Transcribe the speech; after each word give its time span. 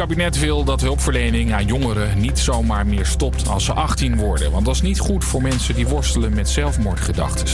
Kabinet 0.00 0.38
wil 0.38 0.64
dat 0.64 0.80
hulpverlening 0.80 1.52
aan 1.52 1.66
jongeren 1.66 2.20
niet 2.20 2.38
zomaar 2.38 2.86
meer 2.86 3.06
stopt 3.06 3.48
als 3.48 3.64
ze 3.64 3.72
18 3.72 4.16
worden. 4.16 4.50
Want 4.50 4.64
dat 4.64 4.74
is 4.74 4.82
niet 4.82 4.98
goed 4.98 5.24
voor 5.24 5.42
mensen 5.42 5.74
die 5.74 5.86
worstelen 5.86 6.34
met 6.34 6.48
zelfmoordgedachten. 6.48 7.46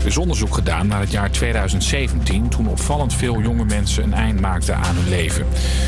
Er 0.00 0.06
is 0.06 0.16
onderzoek 0.16 0.54
gedaan 0.54 0.86
naar 0.86 1.00
het 1.00 1.10
jaar 1.10 1.30
2017, 1.30 2.48
toen 2.48 2.68
opvallend 2.68 3.14
veel 3.14 3.40
jonge 3.40 3.64
mensen 3.64 4.02
een 4.02 4.14
eind 4.14 4.40
maakten 4.40 4.76
aan 4.76 4.94
hun 4.96 5.08
leven. 5.08 5.46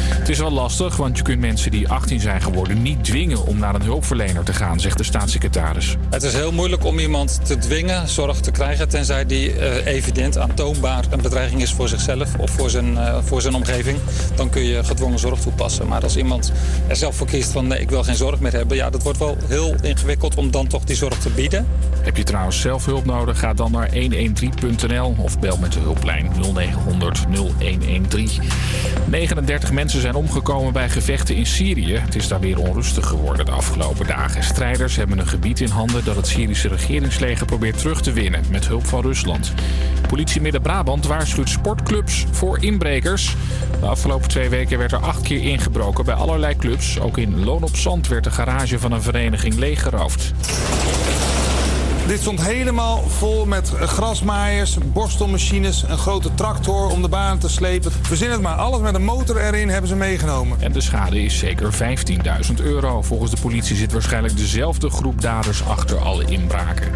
Het 0.09 0.29
is 0.29 0.39
wel 0.39 0.51
lastig, 0.51 0.97
want 0.97 1.17
je 1.17 1.23
kunt 1.23 1.41
mensen 1.41 1.71
die 1.71 1.89
18 1.89 2.21
zijn 2.21 2.43
geworden 2.43 2.83
niet 2.83 3.05
dwingen 3.05 3.47
om 3.47 3.59
naar 3.59 3.75
een 3.75 3.83
hulpverlener 3.83 4.45
te 4.45 4.53
gaan, 4.53 4.81
zegt 4.81 4.99
de 4.99 5.05
staatssecretaris. 5.05 5.97
Het 6.11 6.23
is 6.23 6.33
heel 6.33 6.53
moeilijk 6.53 6.85
om 6.85 6.99
iemand 6.99 7.47
te 7.47 7.59
dwingen 7.59 8.09
zorg 8.09 8.41
te 8.41 8.51
krijgen, 8.51 8.89
tenzij 8.89 9.27
die 9.27 9.55
uh, 9.55 9.87
evident 9.87 10.39
aantoonbaar 10.39 11.05
een 11.11 11.23
bedreiging 11.23 11.63
is 11.63 11.73
voor 11.73 11.89
zichzelf 11.89 12.39
of 12.39 12.51
voor 12.51 12.71
zijn, 12.71 12.93
uh, 12.93 13.19
voor 13.23 13.43
zijn 13.43 13.55
omgeving. 13.55 13.99
Dan 14.35 14.51
kun 14.51 14.63
je 14.63 14.85
gedwongen 14.85 15.19
zorg 15.19 15.41
toepassen. 15.41 15.95
Als 16.03 16.17
iemand 16.17 16.53
er 16.87 16.97
zelf 16.97 17.17
voor 17.17 17.27
kiest 17.27 17.53
van 17.53 17.67
nee, 17.67 17.81
ik 17.81 17.91
wil 17.91 18.03
geen 18.03 18.17
zorg 18.17 18.41
meer 18.41 18.53
hebben, 18.53 18.77
ja, 18.77 18.91
dat 18.91 19.03
wordt 19.03 19.19
wel 19.19 19.37
heel 19.47 19.75
ingewikkeld 19.83 20.35
om 20.35 20.51
dan 20.51 20.67
toch 20.67 20.85
die 20.85 20.97
zorg 20.97 21.19
te 21.19 21.31
bieden. 21.31 21.67
Heb 22.01 22.17
je 22.17 22.23
trouwens 22.23 22.61
zelf 22.61 22.85
hulp 22.85 23.05
nodig? 23.05 23.39
Ga 23.39 23.55
dan 23.55 23.73
naar 23.73 23.91
113.nl 23.91 25.15
of 25.19 25.39
bel 25.39 25.57
met 25.57 25.73
de 25.73 25.81
hulplijn 25.81 26.31
0900 26.55 27.25
0113. 27.59 28.29
39 29.05 29.73
mensen 29.73 30.01
zijn 30.01 30.15
omgekomen 30.15 30.73
bij 30.73 30.89
gevechten 30.89 31.35
in 31.35 31.47
Syrië. 31.47 31.95
Het 31.95 32.15
is 32.15 32.29
daar 32.29 32.41
weer 32.41 32.59
onrustig 32.59 33.07
geworden 33.07 33.45
de 33.45 33.53
afgelopen 33.53 34.07
dagen. 34.07 34.45
Strijders 34.45 34.97
hebben 34.97 35.19
een 35.19 35.27
gebied 35.27 35.61
in 35.61 35.71
handen 35.71 36.05
dat 36.05 36.17
het 36.17 36.27
Syrische 36.27 36.69
regeringsleger 36.69 37.47
probeert 37.47 37.79
terug 37.79 38.01
te 38.01 38.13
winnen 38.13 38.45
met 38.51 38.67
hulp 38.67 38.87
van 38.87 39.03
Rusland. 39.03 39.53
Politie 40.09 40.41
Midden-Brabant 40.41 41.07
waarschuwt 41.07 41.49
sportclubs 41.49 42.27
voor 42.31 42.63
inbrekers. 42.63 43.37
De 43.81 43.87
afgelopen 43.87 44.29
twee 44.29 44.49
weken 44.49 44.79
werd 44.79 44.93
er 44.93 44.99
acht 44.99 45.23
keer 45.23 45.43
ingebroken 45.43 45.76
bij 46.05 46.15
allerlei 46.15 46.57
clubs. 46.57 47.01
Ook 47.01 47.19
in 47.19 47.45
Loon 47.45 47.63
op 47.63 47.77
Zand 47.77 48.09
werd 48.09 48.25
de 48.25 48.31
garage 48.31 48.79
van 48.79 48.93
een 48.93 49.03
vereniging 49.03 49.55
leeggeroofd. 49.55 50.33
Dit 52.07 52.21
stond 52.21 52.41
helemaal 52.41 53.03
vol 53.09 53.47
met 53.47 53.69
grasmaaiers, 53.69 54.77
borstelmachines, 54.93 55.83
een 55.83 55.99
grote 55.99 56.35
tractor 56.35 56.91
om 56.91 57.03
de 57.03 57.09
baan 57.09 57.39
te 57.39 57.49
slepen. 57.49 57.93
Verzin 58.03 58.31
het 58.31 58.41
maar, 58.41 58.55
alles 58.55 58.81
met 58.81 58.95
een 58.95 59.05
motor 59.05 59.37
erin 59.41 59.69
hebben 59.69 59.89
ze 59.89 59.97
meegenomen. 59.97 60.61
En 60.61 60.73
de 60.73 60.81
schade 60.81 61.23
is 61.23 61.39
zeker 61.39 61.75
15.000 62.49 62.55
euro. 62.63 63.03
Volgens 63.03 63.31
de 63.31 63.41
politie 63.41 63.77
zit 63.77 63.93
waarschijnlijk 63.93 64.37
dezelfde 64.37 64.91
groep 64.91 65.21
daders 65.21 65.65
achter 65.65 65.99
alle 65.99 66.25
inbraken. 66.25 66.93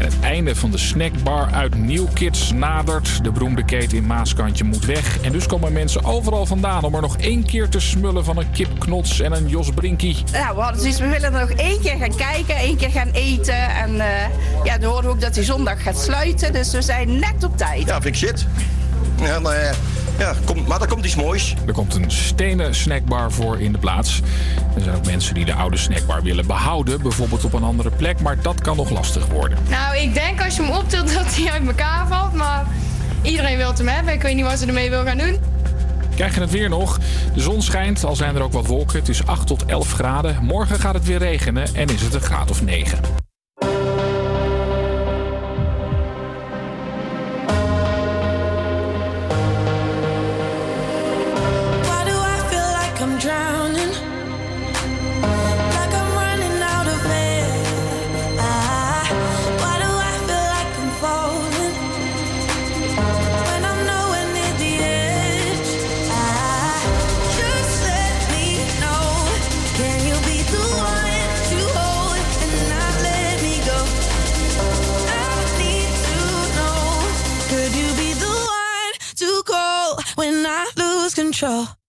En 0.00 0.06
het 0.06 0.20
einde 0.20 0.54
van 0.54 0.70
de 0.70 0.78
snackbar 0.78 1.50
uit 1.52 1.74
New 1.74 2.06
Kids 2.12 2.52
nadert. 2.52 3.24
De 3.24 3.32
beroemde 3.32 3.64
keten 3.64 3.96
in 3.96 4.06
Maaskantje 4.06 4.64
moet 4.64 4.84
weg. 4.84 5.20
En 5.20 5.32
dus 5.32 5.46
komen 5.46 5.72
mensen 5.72 6.04
overal 6.04 6.46
vandaan 6.46 6.84
om 6.84 6.94
er 6.94 7.00
nog 7.00 7.16
één 7.16 7.44
keer 7.44 7.68
te 7.68 7.80
smullen 7.80 8.24
van 8.24 8.36
een 8.36 8.50
kipknots 8.50 9.20
en 9.20 9.32
een 9.32 9.48
Jos 9.48 9.70
Brinkie. 9.70 10.16
Ja, 10.32 10.54
we 10.54 10.60
hadden 10.60 10.80
zoiets, 10.80 11.00
we 11.00 11.08
willen 11.08 11.34
er 11.34 11.40
nog 11.40 11.50
één 11.50 11.80
keer 11.80 11.96
gaan 11.96 12.16
kijken, 12.16 12.56
één 12.56 12.76
keer 12.76 12.90
gaan 12.90 13.10
eten. 13.10 13.70
En 13.70 13.94
uh, 13.94 14.04
ja, 14.64 14.78
we 14.78 14.86
hoorden 14.86 15.10
ook 15.10 15.20
dat 15.20 15.34
hij 15.34 15.44
zondag 15.44 15.82
gaat 15.82 15.98
sluiten. 15.98 16.52
Dus 16.52 16.72
we 16.72 16.82
zijn 16.82 17.18
net 17.18 17.44
op 17.44 17.56
tijd. 17.56 17.86
Ja, 17.86 18.00
vind 18.00 18.04
ik 18.04 18.28
shit. 18.28 18.46
Ja, 19.22 19.40
maar, 19.40 19.56
uh... 19.56 19.70
Ja, 20.20 20.34
kom, 20.44 20.64
maar 20.66 20.80
er 20.80 20.88
komt 20.88 21.04
iets 21.04 21.14
moois. 21.14 21.54
Er 21.66 21.72
komt 21.72 21.94
een 21.94 22.10
stenen 22.10 22.74
snackbar 22.74 23.32
voor 23.32 23.60
in 23.60 23.72
de 23.72 23.78
plaats. 23.78 24.20
Er 24.76 24.82
zijn 24.82 24.96
ook 24.96 25.06
mensen 25.06 25.34
die 25.34 25.44
de 25.44 25.54
oude 25.54 25.76
snackbar 25.76 26.22
willen 26.22 26.46
behouden, 26.46 27.02
bijvoorbeeld 27.02 27.44
op 27.44 27.52
een 27.52 27.62
andere 27.62 27.90
plek, 27.90 28.20
maar 28.20 28.42
dat 28.42 28.60
kan 28.60 28.76
nog 28.76 28.90
lastig 28.90 29.26
worden. 29.26 29.58
Nou, 29.68 29.96
ik 29.96 30.14
denk 30.14 30.44
als 30.44 30.56
je 30.56 30.62
hem 30.62 30.70
optilt 30.72 31.14
dat 31.14 31.36
hij 31.36 31.52
uit 31.52 31.66
elkaar 31.66 32.06
valt, 32.06 32.32
maar 32.32 32.66
iedereen 33.22 33.56
wil 33.56 33.72
hem 33.76 33.88
hebben. 33.88 34.14
Ik 34.14 34.22
weet 34.22 34.34
niet 34.34 34.44
wat 34.44 34.58
ze 34.58 34.66
ermee 34.66 34.90
wil 34.90 35.04
gaan 35.04 35.18
doen. 35.18 35.38
Krijg 36.14 36.34
je 36.34 36.40
het 36.40 36.50
weer 36.50 36.68
nog? 36.68 36.98
De 37.34 37.40
zon 37.40 37.62
schijnt, 37.62 38.04
al 38.04 38.16
zijn 38.16 38.36
er 38.36 38.42
ook 38.42 38.52
wat 38.52 38.66
wolken. 38.66 38.98
Het 38.98 39.08
is 39.08 39.26
8 39.26 39.46
tot 39.46 39.64
11 39.64 39.92
graden. 39.92 40.38
Morgen 40.42 40.80
gaat 40.80 40.94
het 40.94 41.04
weer 41.04 41.18
regenen 41.18 41.74
en 41.74 41.88
is 41.88 42.02
het 42.02 42.14
een 42.14 42.20
graad 42.20 42.50
of 42.50 42.62
9. 42.62 43.29
sure. 81.40 81.79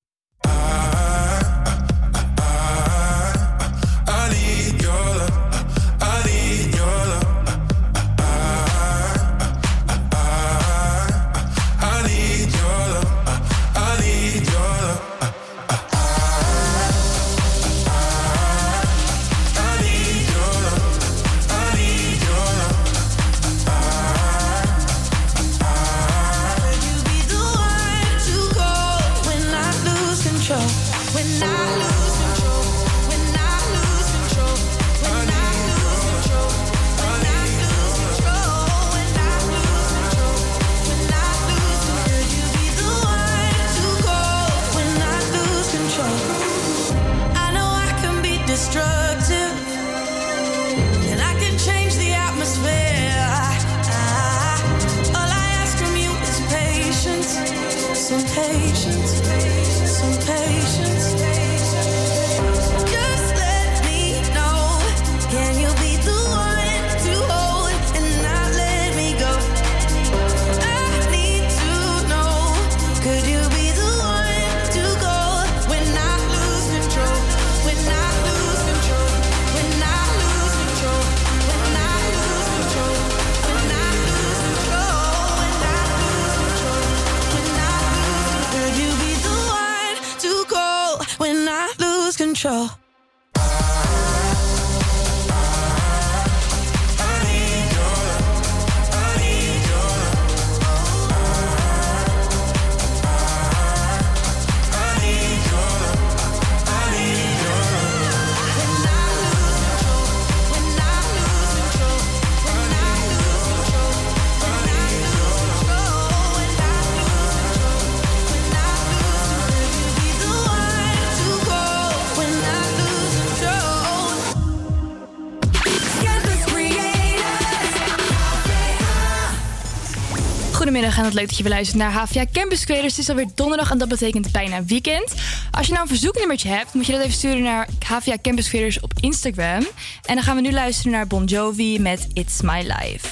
En 131.01 131.07
het 131.07 131.15
leuk 131.15 131.27
dat 131.27 131.37
je 131.37 131.43
weer 131.43 131.75
naar 131.75 131.91
HVA 131.91 132.25
Campus 132.31 132.65
Creators. 132.65 132.91
Het 132.91 133.01
is 133.01 133.09
alweer 133.09 133.27
donderdag 133.35 133.71
en 133.71 133.77
dat 133.77 133.87
betekent 133.87 134.31
bijna 134.31 134.63
weekend. 134.63 135.13
Als 135.51 135.65
je 135.65 135.71
nou 135.71 135.83
een 135.83 135.89
verzoeknummertje 135.89 136.49
hebt, 136.49 136.73
moet 136.73 136.85
je 136.85 136.91
dat 136.91 137.01
even 137.01 137.13
sturen 137.13 137.41
naar 137.41 137.67
HVA 137.85 138.17
Campus 138.21 138.49
Creators 138.49 138.79
op 138.79 138.93
Instagram. 138.99 139.67
En 140.05 140.15
dan 140.15 140.23
gaan 140.23 140.35
we 140.35 140.41
nu 140.41 140.51
luisteren 140.51 140.91
naar 140.91 141.07
Bon 141.07 141.23
Jovi 141.23 141.79
met 141.79 142.07
It's 142.13 142.41
My 142.41 142.61
Life. 142.61 143.07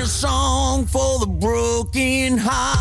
A 0.00 0.06
song 0.06 0.86
for 0.86 1.18
the 1.18 1.28
broken 1.38 2.38
hearted. 2.38 2.77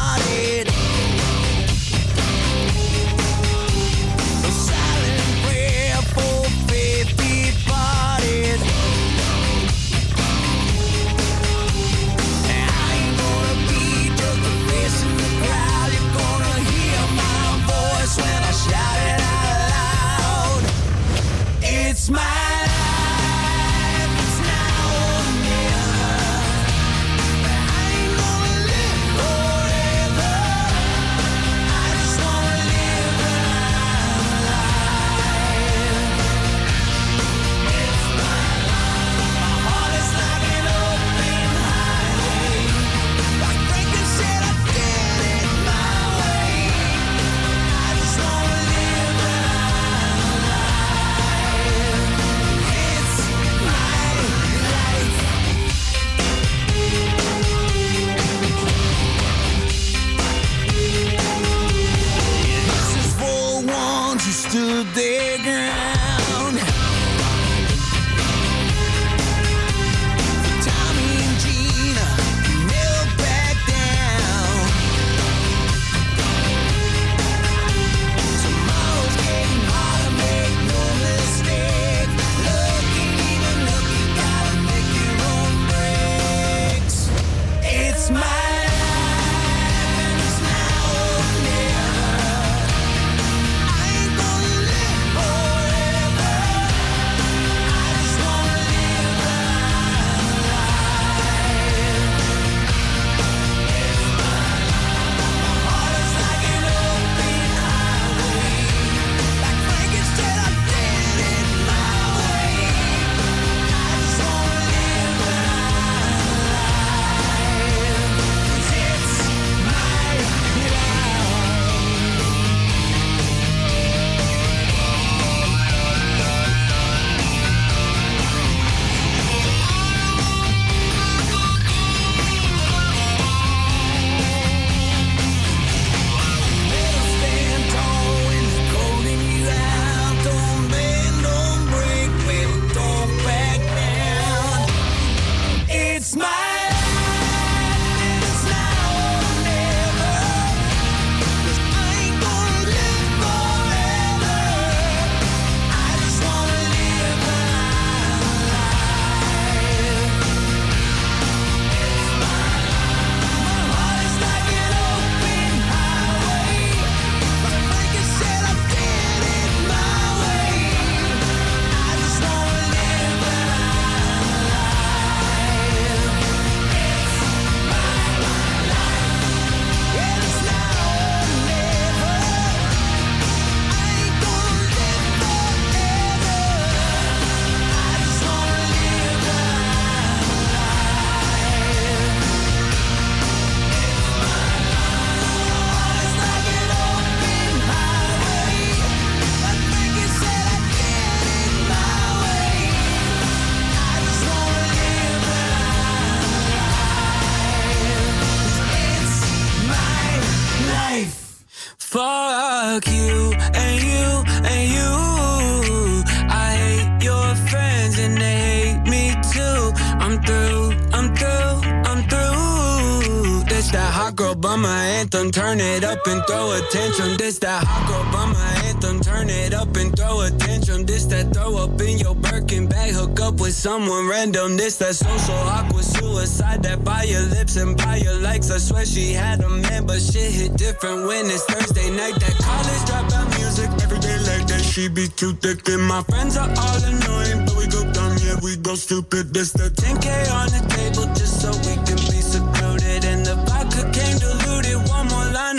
Attention. 226.87 227.17
This 227.17 227.39
that 227.39 227.63
hot 227.65 227.87
girl 227.87 228.03
bummer 228.11 228.47
anthem, 228.67 228.99
turn 228.99 229.29
it 229.29 229.53
up 229.53 229.75
and 229.75 229.95
throw 229.95 230.21
attention. 230.21 230.85
This 230.85 231.06
that 231.06 231.33
throw 231.33 231.57
up 231.57 231.79
in 231.81 231.97
your 231.97 232.15
Birkin 232.15 232.67
bag, 232.67 232.94
hook 232.94 233.19
up 233.19 233.39
with 233.39 233.53
someone 233.53 234.07
random. 234.07 234.57
This 234.57 234.77
that 234.77 234.95
social 234.95 235.35
awkward 235.35 235.83
suicide 235.83 236.63
that 236.63 236.83
by 236.83 237.03
your 237.03 237.23
lips 237.23 237.56
and 237.57 237.77
by 237.77 237.97
your 237.97 238.19
likes. 238.19 238.51
I 238.51 238.57
swear 238.57 238.85
she 238.85 239.13
had 239.13 239.41
a 239.41 239.49
man, 239.49 239.85
but 239.85 239.99
shit 239.99 240.31
hit 240.31 240.57
different 240.57 241.07
when 241.07 241.25
it's 241.25 241.44
Thursday 241.45 241.89
night. 241.91 242.15
That 242.19 242.35
college 242.39 242.83
dropout 242.87 243.27
music 243.37 243.69
every 243.83 243.99
day 243.99 244.17
like 244.29 244.47
that. 244.47 244.61
She 244.63 244.87
be 244.87 245.07
too 245.07 245.33
thick 245.33 245.67
and 245.69 245.83
my 245.83 246.03
friends 246.03 246.37
are 246.37 246.49
all 246.49 246.79
annoying, 246.83 247.45
but 247.45 247.56
we 247.57 247.67
go 247.67 247.83
dumb, 247.91 248.15
yeah 248.23 248.37
we 248.44 248.56
go 248.57 248.75
stupid. 248.75 249.33
This 249.33 249.51
the 249.51 249.69
10k 249.69 250.31
on 250.31 250.47
the 250.56 250.63
table 250.75 251.06
just 251.15 251.41
so 251.41 251.51
we 251.67 251.86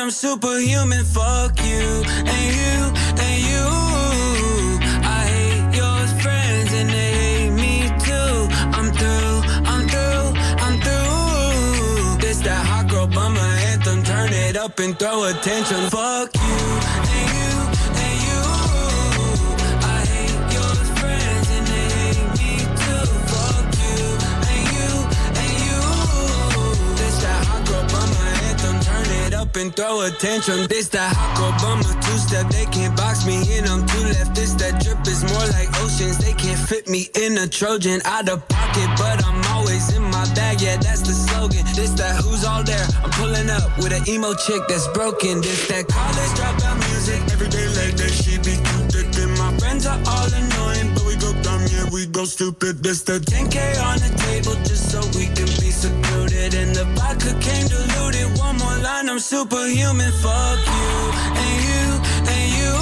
I'm 0.09 0.13
superhuman. 0.13 1.05
Fuck 1.05 1.61
you 1.63 2.03
and 2.33 2.57
you 2.57 2.77
and 3.21 3.39
you. 3.45 3.67
I 5.05 5.27
hate 5.29 5.77
your 5.77 6.01
friends 6.23 6.73
and 6.73 6.89
they 6.89 7.13
hate 7.13 7.51
me 7.51 7.91
too. 8.07 8.49
I'm 8.73 8.91
through, 8.91 9.43
I'm 9.69 9.87
through, 9.87 10.33
I'm 10.65 10.81
through. 10.81 12.27
This 12.27 12.41
that 12.41 12.65
hot 12.65 12.89
girl. 12.89 13.07
Turn 14.09 14.33
it 14.33 14.57
up 14.57 14.79
and 14.79 14.99
throw 14.99 15.25
attention. 15.25 15.91
Fuck 15.91 16.38
up 29.49 29.57
and 29.57 29.75
throw 29.75 30.01
a 30.03 30.11
tantrum. 30.11 30.67
This 30.67 30.89
that 30.89 31.15
hot 31.17 31.55
bummer 31.61 31.95
two 32.03 32.19
step. 32.19 32.49
They 32.49 32.67
can't 32.67 32.97
box 32.97 33.27
me 33.27 33.37
in. 33.57 33.65
I'm 33.65 33.87
too 33.87 34.05
left. 34.05 34.35
This 34.35 34.53
that 34.55 34.83
drip 34.83 35.01
is 35.07 35.23
more 35.25 35.47
like 35.57 35.69
oceans. 35.81 36.19
They 36.19 36.33
can't 36.33 36.59
fit 36.59 36.89
me 36.89 37.09
in 37.15 37.39
a 37.39 37.47
Trojan. 37.47 38.01
Out 38.05 38.29
of 38.29 38.47
pocket, 38.49 38.89
but 38.99 39.25
I'm 39.25 39.41
always 39.55 39.95
in 39.95 40.03
my 40.03 40.25
bag. 40.35 40.61
Yeah, 40.61 40.77
that's 40.77 41.03
the 41.03 41.13
slogan. 41.13 41.65
This 41.75 41.93
that 42.01 42.23
who's 42.25 42.45
all 42.45 42.63
there. 42.63 42.87
I'm 43.03 43.11
pulling 43.11 43.49
up 43.51 43.65
with 43.79 43.93
an 43.93 44.05
emo 44.09 44.35
chick 44.35 44.63
that's 44.69 44.89
broken. 44.89 45.41
This 45.41 45.69
that 45.69 45.89
college 45.89 46.33
dropout 46.37 46.79
music. 46.91 47.21
Every 47.33 47.49
day 47.49 47.67
like 47.79 47.95
that, 47.97 48.13
she 48.13 48.37
be 48.39 48.57
too 48.57 48.83
thick. 48.93 49.09
And 49.23 49.33
my 49.39 49.53
friends 49.59 49.87
are 49.87 50.01
all 50.13 50.29
annoying, 50.29 50.93
but 50.95 51.05
we 51.07 51.17
go 51.17 51.33
dumb, 51.43 51.63
yeah, 51.73 51.89
we 51.93 52.07
go 52.07 52.25
stupid. 52.25 52.83
This 52.83 53.03
the 53.03 53.19
10K 53.19 53.81
on 53.83 53.99
the 53.99 54.13
table 54.27 54.57
just 54.69 54.91
so 54.93 55.01
we 55.17 55.27
can 55.33 55.51
be 55.63 55.71
secluded. 55.71 56.55
And 56.55 56.75
the 56.75 56.85
vodka 56.97 57.33
came 57.41 57.67
diluted. 57.69 57.88
I'm 59.19 59.23
superhuman. 59.23 60.13
Fuck 60.23 60.61
you 60.79 60.91
and 61.43 61.57
you 61.67 61.87
and 62.35 62.47
you. 62.59 62.75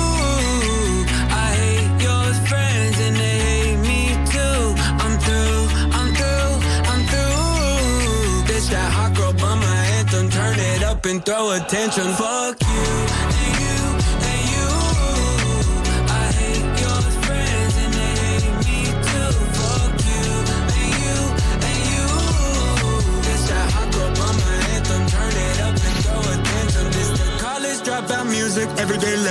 I 1.33 1.49
hate 1.63 2.03
your 2.03 2.27
friends 2.47 3.01
and 3.01 3.17
they 3.17 3.39
hate 3.49 3.79
me 3.79 4.13
too. 4.35 4.61
I'm 5.01 5.19
through, 5.19 5.65
I'm 5.97 6.13
through, 6.13 6.53
I'm 6.93 7.03
through. 7.09 8.53
This 8.53 8.69
that 8.69 8.93
hot 8.93 9.17
girl 9.17 9.33
bummer 9.33 9.65
anthem. 9.97 10.29
Turn 10.29 10.59
it 10.59 10.83
up 10.83 11.07
and 11.07 11.25
throw 11.25 11.53
a 11.53 11.61
tantrum. 11.61 12.13
Fuck 12.13 12.61
you 12.61 13.36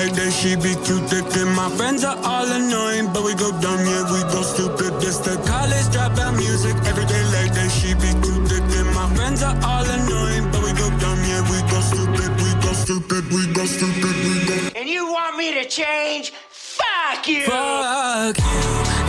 like 0.06 0.16
that, 0.16 0.32
she 0.32 0.56
be 0.56 0.74
too 0.86 1.00
thick. 1.10 1.26
And 1.42 1.52
my 1.56 1.70
friends 1.78 2.04
are 2.04 2.18
all 2.24 2.46
annoying, 2.46 3.12
but 3.14 3.24
we 3.24 3.34
go 3.34 3.50
dumb, 3.62 3.82
yeah, 3.86 4.04
we 4.12 4.22
go 4.34 4.42
stupid. 4.42 4.94
This 5.02 5.18
the 5.18 5.36
college 5.48 5.88
dropout 5.94 6.36
music. 6.38 6.76
Every 6.86 7.06
day 7.06 7.24
like 7.34 7.54
that, 7.54 7.70
she 7.72 7.94
be 7.96 8.12
too 8.22 8.38
thick. 8.46 8.64
And 8.80 8.90
my 8.94 9.08
friends 9.16 9.42
are 9.42 9.58
all 9.64 9.86
annoying, 9.86 10.52
but 10.52 10.62
we 10.64 10.72
go 10.74 10.90
dumb, 11.02 11.20
yeah, 11.26 11.42
we 11.50 11.60
go 11.72 11.80
stupid. 11.82 12.30
We 12.44 12.50
go 12.62 12.72
stupid, 12.74 13.24
we 13.34 13.42
go 13.54 13.66
stupid, 13.66 14.16
we 14.26 14.34
go. 14.46 14.80
And 14.80 14.90
you 14.90 15.12
want 15.12 15.38
me 15.38 15.54
to 15.54 15.66
change? 15.66 16.34
Fuck 16.50 17.28
you! 17.28 17.46
Fuck 17.46 18.38
you 18.38 18.96
you 19.00 19.05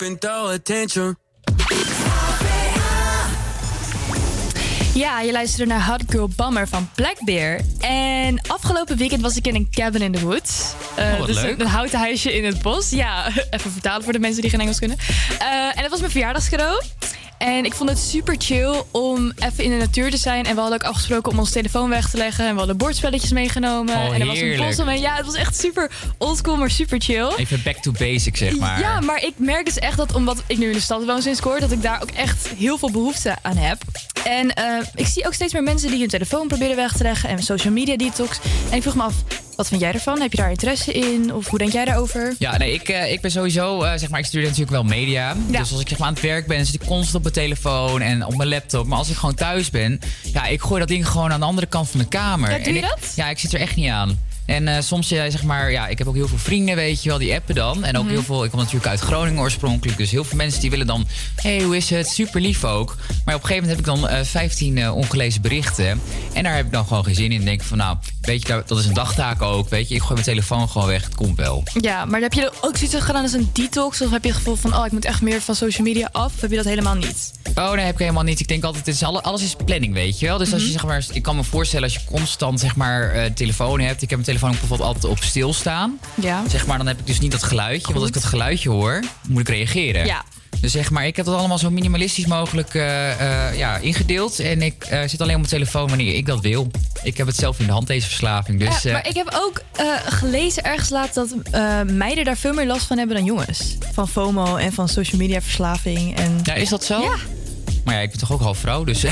up 0.00 0.08
and 0.08 0.20
throw 0.20 0.50
a 0.50 0.58
tantrum. 0.58 1.16
Ja, 4.94 5.20
je 5.20 5.32
luisterde 5.32 5.72
naar 5.72 5.86
Hot 5.86 6.02
Girl 6.08 6.28
Bummer 6.36 6.68
van 6.68 6.90
Blackbear. 6.94 7.60
En 7.80 8.40
afgelopen 8.46 8.96
weekend 8.96 9.22
was 9.22 9.36
ik 9.36 9.46
in 9.46 9.54
een 9.54 9.68
cabin 9.70 10.02
in 10.02 10.12
the 10.12 10.20
woods. 10.20 10.72
Eh, 10.96 11.18
wat 11.18 11.26
dus 11.26 11.40
leuk. 11.40 11.60
Een, 11.60 11.66
houten 11.66 11.98
huisje 11.98 12.36
in 12.36 12.44
het 12.44 12.62
bos. 12.62 12.90
Ja, 12.90 13.26
even 13.50 13.72
vertalen 13.72 14.02
voor 14.02 14.12
de 14.12 14.18
mensen 14.18 14.40
die 14.40 14.50
geen 14.50 14.60
Engels 14.60 14.78
kunnen. 14.78 14.98
Eh, 15.38 15.46
en 15.48 15.82
het 15.82 15.90
was 15.90 16.00
mijn 16.00 16.12
verjaardagscadeau. 16.12 16.82
En 17.40 17.64
ik 17.64 17.74
vond 17.74 17.90
het 17.90 17.98
super 17.98 18.34
chill 18.38 18.82
om 18.90 19.32
even 19.38 19.64
in 19.64 19.70
de 19.70 19.76
natuur 19.76 20.10
te 20.10 20.16
zijn. 20.16 20.44
En 20.44 20.54
we 20.54 20.60
hadden 20.60 20.80
ook 20.82 20.88
afgesproken 20.88 21.32
om 21.32 21.38
ons 21.38 21.50
telefoon 21.50 21.88
weg 21.88 22.10
te 22.10 22.16
leggen. 22.16 22.44
En 22.44 22.52
we 22.52 22.58
hadden 22.58 22.76
bordspelletjes 22.76 23.32
meegenomen. 23.32 23.94
Oh, 23.94 24.14
en 24.14 24.20
er 24.20 24.26
was 24.26 24.40
een 24.40 24.56
bos 24.56 24.78
omheen. 24.78 25.00
Ja, 25.00 25.16
het 25.16 25.26
was 25.26 25.34
echt 25.34 25.58
super 25.58 25.90
oldschool, 26.18 26.56
maar 26.56 26.70
super 26.70 27.00
chill. 27.00 27.32
Even 27.36 27.60
back 27.64 27.76
to 27.76 27.92
basic, 27.92 28.36
zeg 28.36 28.58
maar. 28.58 28.80
Ja, 28.80 29.00
maar 29.00 29.24
ik 29.24 29.32
merk 29.36 29.64
dus 29.64 29.78
echt 29.78 29.96
dat 29.96 30.14
omdat 30.14 30.42
ik 30.46 30.58
nu 30.58 30.66
in 30.66 30.72
de 30.72 30.80
stad 30.80 31.04
woon 31.04 31.22
sinds 31.22 31.40
kort, 31.40 31.60
dat 31.60 31.72
ik 31.72 31.82
daar 31.82 32.02
ook 32.02 32.10
echt 32.10 32.48
heel 32.48 32.78
veel 32.78 32.90
behoefte 32.90 33.36
aan 33.42 33.56
heb. 33.56 33.82
En 34.24 34.54
eh, 34.54 34.64
ik 34.94 35.06
zie 35.06 35.26
ook 35.26 35.34
steeds 35.34 35.52
meer 35.52 35.62
mensen 35.62 35.90
die 35.90 35.98
hun 35.98 36.08
telefoon 36.08 36.48
proberen 36.48 36.76
weg 36.76 36.96
te 36.96 37.02
leggen 37.02 37.28
en 37.28 37.42
social 37.42 37.72
media 37.72 37.96
detox. 37.96 38.38
En 38.70 38.76
ik 38.76 38.82
vroeg 38.82 38.94
me 38.94 39.02
af, 39.02 39.14
wat 39.60 39.68
vind 39.68 39.80
jij 39.80 39.92
ervan? 39.92 40.20
Heb 40.20 40.30
je 40.32 40.36
daar 40.36 40.50
interesse 40.50 40.92
in? 40.92 41.34
Of 41.34 41.48
hoe 41.48 41.58
denk 41.58 41.72
jij 41.72 41.84
daarover? 41.84 42.34
Ja, 42.38 42.56
nee, 42.56 42.72
ik, 42.72 42.88
eh, 42.88 43.12
ik 43.12 43.20
ben 43.20 43.30
sowieso, 43.30 43.82
eh, 43.82 43.92
zeg 43.98 44.08
maar, 44.08 44.18
ik 44.20 44.26
studeer 44.26 44.44
natuurlijk 44.46 44.70
wel 44.70 44.82
media. 44.82 45.36
Dus 45.46 45.72
als 45.72 45.80
ik 45.80 45.88
zeg 45.88 45.98
maar 45.98 46.08
aan 46.08 46.14
het 46.14 46.22
werk 46.22 46.46
ben, 46.46 46.66
zit 46.66 46.74
ik 46.74 46.80
constant 46.86 47.14
op 47.14 47.22
mijn 47.22 47.34
telefoon 47.34 48.00
en 48.00 48.24
op 48.26 48.36
mijn 48.36 48.48
laptop. 48.48 48.86
Maar 48.86 48.98
als 48.98 49.08
ik 49.10 49.16
gewoon 49.16 49.34
thuis 49.34 49.70
ben, 49.70 50.00
ja, 50.32 50.46
ik 50.46 50.60
gooi 50.60 50.78
dat 50.78 50.88
ding 50.88 51.08
gewoon 51.08 51.32
aan 51.32 51.40
de 51.40 51.46
andere 51.46 51.66
kant 51.66 51.88
van 51.90 52.00
de 52.00 52.06
kamer. 52.08 52.50
Ja, 52.50 52.56
doe 52.56 52.66
En 52.66 52.72
je 52.74 52.78
ik- 52.78 52.88
dat? 52.88 53.12
Ja, 53.16 53.28
ik 53.30 53.38
zit 53.38 53.52
er 53.52 53.60
echt 53.60 53.76
niet 53.76 53.88
aan. 53.90 54.28
En 54.46 54.68
eh, 54.68 54.82
soms, 54.82 55.08
ja, 55.08 55.30
zeg 55.30 55.42
maar, 55.42 55.70
ja, 55.70 55.86
ik 55.88 55.98
heb 55.98 56.06
ook 56.06 56.14
heel 56.14 56.28
veel 56.28 56.38
vrienden, 56.38 56.76
weet 56.76 57.02
je 57.02 57.08
wel, 57.08 57.18
die 57.18 57.34
appen 57.34 57.54
dan. 57.54 57.84
En 57.84 57.96
ook 57.96 58.04
Mhm. 58.04 58.12
heel 58.12 58.22
veel, 58.22 58.44
ik 58.44 58.50
kom 58.50 58.58
natuurlijk 58.58 58.86
uit 58.86 59.00
Groningen 59.00 59.40
oorspronkelijk. 59.42 59.98
Dus 59.98 60.10
heel 60.10 60.24
veel 60.24 60.36
mensen 60.36 60.60
die 60.60 60.70
willen 60.70 60.86
dan, 60.86 61.06
hé, 61.36 61.56
hey, 61.56 61.64
hoe 61.64 61.76
is 61.76 61.90
het? 61.90 62.08
Super 62.08 62.40
lief 62.40 62.64
ook. 62.64 62.96
Maar 63.24 63.34
op 63.34 63.40
een 63.42 63.46
gegeven 63.48 63.68
moment 63.68 63.68
heb 63.70 63.78
ik 63.78 63.84
dan 64.02 64.08
eh 64.18 64.24
15 64.24 64.78
eh, 64.78 64.96
ongelezen 64.96 65.42
berichten. 65.42 66.00
En 66.32 66.42
daar 66.42 66.54
heb 66.56 66.66
ik 66.66 66.72
dan 66.72 66.86
gewoon 66.86 67.04
geen 67.04 67.14
zin 67.14 67.32
in. 67.32 67.38
En 67.38 67.44
denk 67.44 67.62
van, 67.62 67.78
nou, 67.78 67.96
weet 68.30 68.46
je, 68.46 68.62
dat- 68.66 68.78
is 68.78 68.86
een 68.86 68.94
dagtaak 68.94 69.42
ook, 69.42 69.68
weet 69.68 69.88
je. 69.88 69.94
Ik 69.94 70.00
gooi 70.00 70.12
mijn 70.12 70.24
telefoon 70.24 70.68
gewoon 70.68 70.88
weg, 70.88 71.04
het 71.04 71.14
komt 71.14 71.36
wel. 71.36 71.62
Ja, 71.80 72.04
maar 72.04 72.20
heb 72.20 72.32
je 72.32 72.40
er 72.42 72.52
ook 72.60 72.76
zoiets 72.76 72.96
gedaan 73.06 73.22
als 73.22 73.32
een 73.32 73.50
detox? 73.52 74.00
Of 74.00 74.10
heb 74.10 74.22
je 74.22 74.28
het 74.28 74.36
gevoel 74.38 74.56
van, 74.56 74.76
oh, 74.76 74.86
ik 74.86 74.92
moet 74.92 75.04
echt 75.04 75.22
meer 75.22 75.40
van 75.40 75.54
social 75.54 75.86
media 75.86 76.08
af? 76.12 76.34
Of 76.34 76.40
heb 76.40 76.50
je 76.50 76.56
dat 76.56 76.64
helemaal 76.64 76.94
niet? 76.94 77.32
Oh, 77.54 77.72
nee, 77.72 77.84
heb 77.84 77.92
ik 77.94 77.98
helemaal 78.00 78.22
niet. 78.22 78.40
Ik 78.40 78.48
denk 78.48 78.64
altijd, 78.64 78.86
het 78.86 78.94
is 78.94 79.02
alle- 79.02 79.22
alles 79.22 79.42
is 79.42 79.54
planning, 79.64 79.94
weet 79.94 80.18
je 80.18 80.26
wel. 80.26 80.38
Dus 80.38 80.52
als 80.52 80.62
je, 80.62 80.68
Mhm. 80.68 80.78
zeg 80.78 80.86
maar, 80.86 81.04
ik 81.12 81.22
kan 81.22 81.36
me 81.36 81.44
voorstellen 81.44 81.84
als 81.84 81.94
je 81.94 82.04
constant, 82.04 82.60
zeg 82.60 82.76
maar, 82.76 83.10
eh, 83.10 83.30
telefoon 83.30 83.80
hebt. 83.80 84.02
Ik 84.02 84.10
heb 84.10 84.10
mijn 84.10 84.22
telefoon 84.24 84.50
ook 84.50 84.58
bijvoorbeeld 84.58 84.88
altijd 84.88 85.12
op 85.12 85.22
stilstaan. 85.22 85.98
Ja. 86.14 86.42
Zeg 86.48 86.66
maar, 86.66 86.78
dan 86.78 86.86
heb 86.86 86.98
ik 86.98 87.06
dus 87.06 87.20
niet 87.20 87.32
dat 87.32 87.42
geluidje. 87.42 87.86
Want 87.86 87.98
als 87.98 88.08
ik 88.08 88.14
dat 88.14 88.24
geluidje 88.24 88.68
hoor, 88.68 89.00
moet 89.28 89.40
ik 89.40 89.48
reageren. 89.48 90.06
Ja. 90.06 90.24
Dus 90.60 90.72
zeg 90.72 90.90
maar, 90.90 91.06
ik 91.06 91.16
heb 91.16 91.24
dat 91.24 91.34
allemaal 91.34 91.58
zo 91.58 91.70
minimalistisch 91.70 92.26
mogelijk 92.26 92.74
eh, 92.74 93.10
eh, 93.48 93.58
ja, 93.58 93.76
ingedeeld. 93.76 94.38
En 94.38 94.62
ik 94.62 94.84
eh, 94.84 95.00
zit 95.06 95.20
alleen 95.20 95.34
op 95.34 95.40
mijn 95.40 95.52
telefoon 95.52 95.88
wanneer 95.88 96.14
ik 96.14 96.26
dat 96.26 96.40
wil. 96.40 96.70
Ik 97.02 97.16
heb 97.16 97.26
het 97.26 97.36
zelf 97.36 97.60
in 97.60 97.66
de 97.66 97.72
hand, 97.72 97.86
deze 97.86 98.06
verslaving. 98.06 98.58
Dus, 98.58 98.82
maar 98.92 99.08
ik 99.08 99.14
heb 99.14 99.30
ook 99.34 99.62
gelezen 100.04 100.62
ergens 100.62 100.88
laat 100.88 101.14
dat 101.14 101.34
meiden 101.86 102.24
daar 102.24 102.36
veel 102.36 102.52
meer 102.52 102.66
last 102.66 102.86
van 102.86 102.98
hebben 102.98 103.16
dan 103.16 103.24
jongens. 103.24 103.76
Van 103.92 104.08
FOMO 104.08 104.56
en 104.56 104.72
van 104.72 104.88
social 104.88 105.20
media 105.20 105.40
verslaving. 105.40 106.16
En... 106.16 106.40
ja, 106.42 106.54
is 106.54 106.68
dat 106.68 106.84
zo? 106.84 107.00
Ja. 107.00 107.16
Maar 107.84 107.94
ja, 107.94 108.00
ik 108.00 108.10
ben 108.10 108.18
toch 108.18 108.32
ook 108.32 108.40
half 108.40 108.58
vrouw, 108.58 108.84
dus 108.84 109.02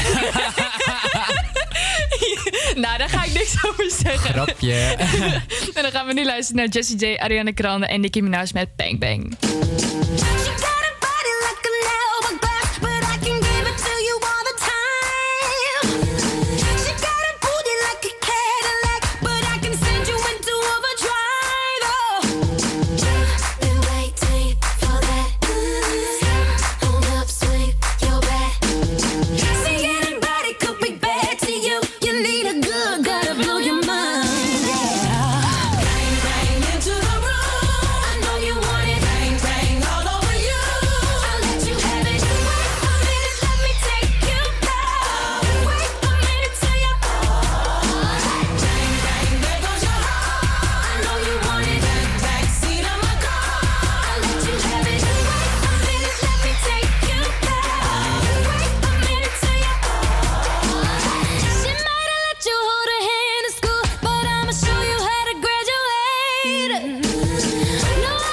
nou, 2.75 2.99
daar 2.99 3.09
ga 3.09 3.25
ik 3.25 3.33
niks 3.33 3.54
over 3.64 3.90
zeggen. 4.04 4.30
grapje. 4.30 4.73
en 5.75 5.83
dan 5.83 5.90
gaan 5.90 6.07
we 6.07 6.12
nu 6.12 6.25
luisteren 6.25 6.62
naar 6.62 6.68
Jessie 6.68 6.97
J, 6.97 7.16
Ariana 7.16 7.50
Grande 7.54 7.87
en 7.87 8.00
Nicki 8.00 8.23
Minaj 8.23 8.47
met 8.52 8.68
Bang 8.76 8.99
Bang. 8.99 9.37
Know 67.38 68.27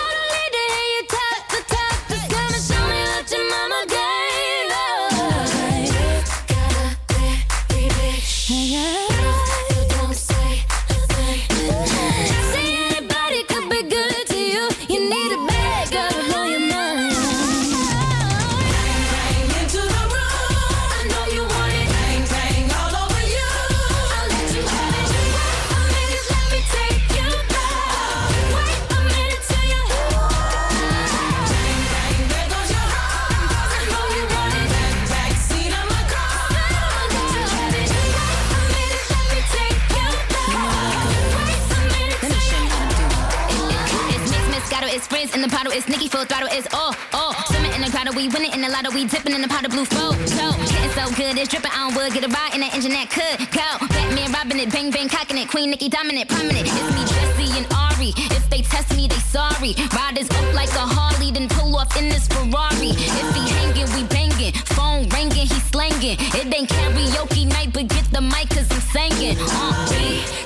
We 48.96 49.04
dipping 49.04 49.34
in 49.34 49.42
the 49.42 49.50
pot 49.50 49.66
of 49.66 49.72
blue 49.72 49.84
flow. 49.84 50.14
So, 50.24 50.56
getting 50.72 50.90
so 50.96 51.12
good. 51.20 51.36
It's 51.38 51.50
dripping 51.50 51.76
on 51.76 51.94
wood. 51.96 52.14
Get 52.14 52.24
a 52.24 52.30
ride 52.30 52.56
in 52.56 52.62
the 52.62 52.72
engine 52.72 52.96
that 52.96 53.12
could 53.12 53.44
go. 53.52 53.68
Batman 53.92 54.32
robbing 54.32 54.58
it. 54.64 54.72
Bang, 54.72 54.90
bang, 54.90 55.10
cocking 55.10 55.38
it. 55.38 55.50
Queen 55.50 55.70
Nikki 55.70 55.90
dominant. 55.90 56.30
Prominent. 56.30 56.64
It's 56.64 56.90
me, 56.96 57.04
Jesse 57.04 57.60
and 57.60 57.68
Ari. 57.76 58.16
If 58.32 58.50
they 58.50 58.62
test 58.62 58.96
me, 58.96 59.10
they 59.10 59.20
sorry. 59.20 59.76
Riders 59.92 60.32
up 60.32 60.48
like 60.56 60.72
a 60.80 60.88
Harley. 60.88 61.30
Then 61.30 61.50
pull 61.50 61.76
off 61.76 61.92
in 62.00 62.08
this 62.08 62.26
Ferrari. 62.30 62.96
If 62.96 63.36
he 63.36 63.44
hanging, 63.52 63.92
we 64.00 64.08
banging. 64.08 64.54
Phone 64.80 65.10
ringing. 65.12 65.44
He 65.52 65.60
slanging. 65.68 66.16
It 66.32 66.48
ain't 66.56 66.70
karaoke 66.70 67.52
night, 67.52 67.74
but 67.74 67.90
get 67.90 68.08
the 68.16 68.22
mic 68.22 68.48
cause 68.48 68.72
I'm 68.72 68.80
singing. 68.96 69.36
Uh, 69.38 70.45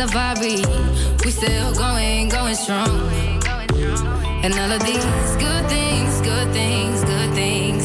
safari. 0.00 0.64
We 1.24 1.30
still 1.30 1.74
going, 1.74 2.30
going 2.30 2.54
strong. 2.54 3.00
And 4.42 4.54
all 4.54 4.72
of 4.72 4.82
these 4.86 5.04
good 5.36 5.64
things, 5.68 6.22
good 6.22 6.50
things, 6.54 7.04
good 7.04 7.34
things. 7.34 7.84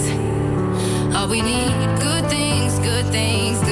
All 1.13 1.27
we 1.27 1.41
need, 1.41 1.75
good 1.99 2.25
things, 2.29 2.79
good 2.79 3.05
things, 3.07 3.57
good 3.59 3.63
things. 3.63 3.64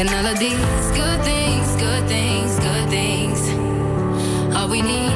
And 0.00 0.08
all 0.08 0.26
of 0.32 0.38
these 0.38 0.56
good 0.96 1.22
things, 1.24 1.76
good 1.76 2.08
things, 2.08 2.58
good 2.58 2.88
things. 2.88 3.40
All 4.56 4.66
we 4.66 4.80
need, 4.80 5.09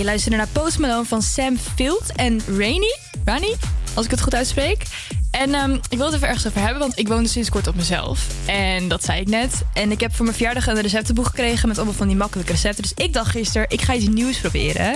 je 0.00 0.06
luisterde 0.06 0.36
naar 0.36 0.48
Post 0.52 0.78
Malone 0.78 1.04
van 1.04 1.22
Sam 1.22 1.56
Field 1.74 2.12
en 2.16 2.40
Rainy. 2.58 2.94
Rani, 3.24 3.54
als 3.94 4.04
ik 4.04 4.10
het 4.10 4.20
goed 4.20 4.34
uitspreek. 4.34 4.82
En 5.30 5.54
ehm, 5.54 5.72
ik 5.88 5.96
wil 5.96 6.06
het 6.06 6.14
even 6.14 6.28
ergens 6.28 6.46
over 6.46 6.60
hebben, 6.60 6.78
want 6.78 6.98
ik 6.98 7.08
woonde 7.08 7.28
sinds 7.28 7.48
kort 7.48 7.66
op 7.66 7.74
mezelf. 7.74 8.26
En 8.46 8.88
dat 8.88 9.04
zei 9.04 9.20
ik 9.20 9.28
net. 9.28 9.62
En 9.74 9.90
ik 9.90 10.00
heb 10.00 10.14
voor 10.14 10.24
mijn 10.24 10.36
verjaardag 10.36 10.66
een 10.66 10.80
receptenboek 10.80 11.26
gekregen 11.26 11.68
met 11.68 11.76
allemaal 11.76 11.94
van 11.94 12.06
die 12.06 12.16
makkelijke 12.16 12.52
recepten. 12.52 12.82
Dus 12.82 12.92
ik 12.94 13.12
dacht 13.12 13.30
gisteren, 13.30 13.66
ik 13.70 13.82
ga 13.82 13.94
iets 13.94 14.08
nieuws 14.08 14.38
proberen. 14.38 14.94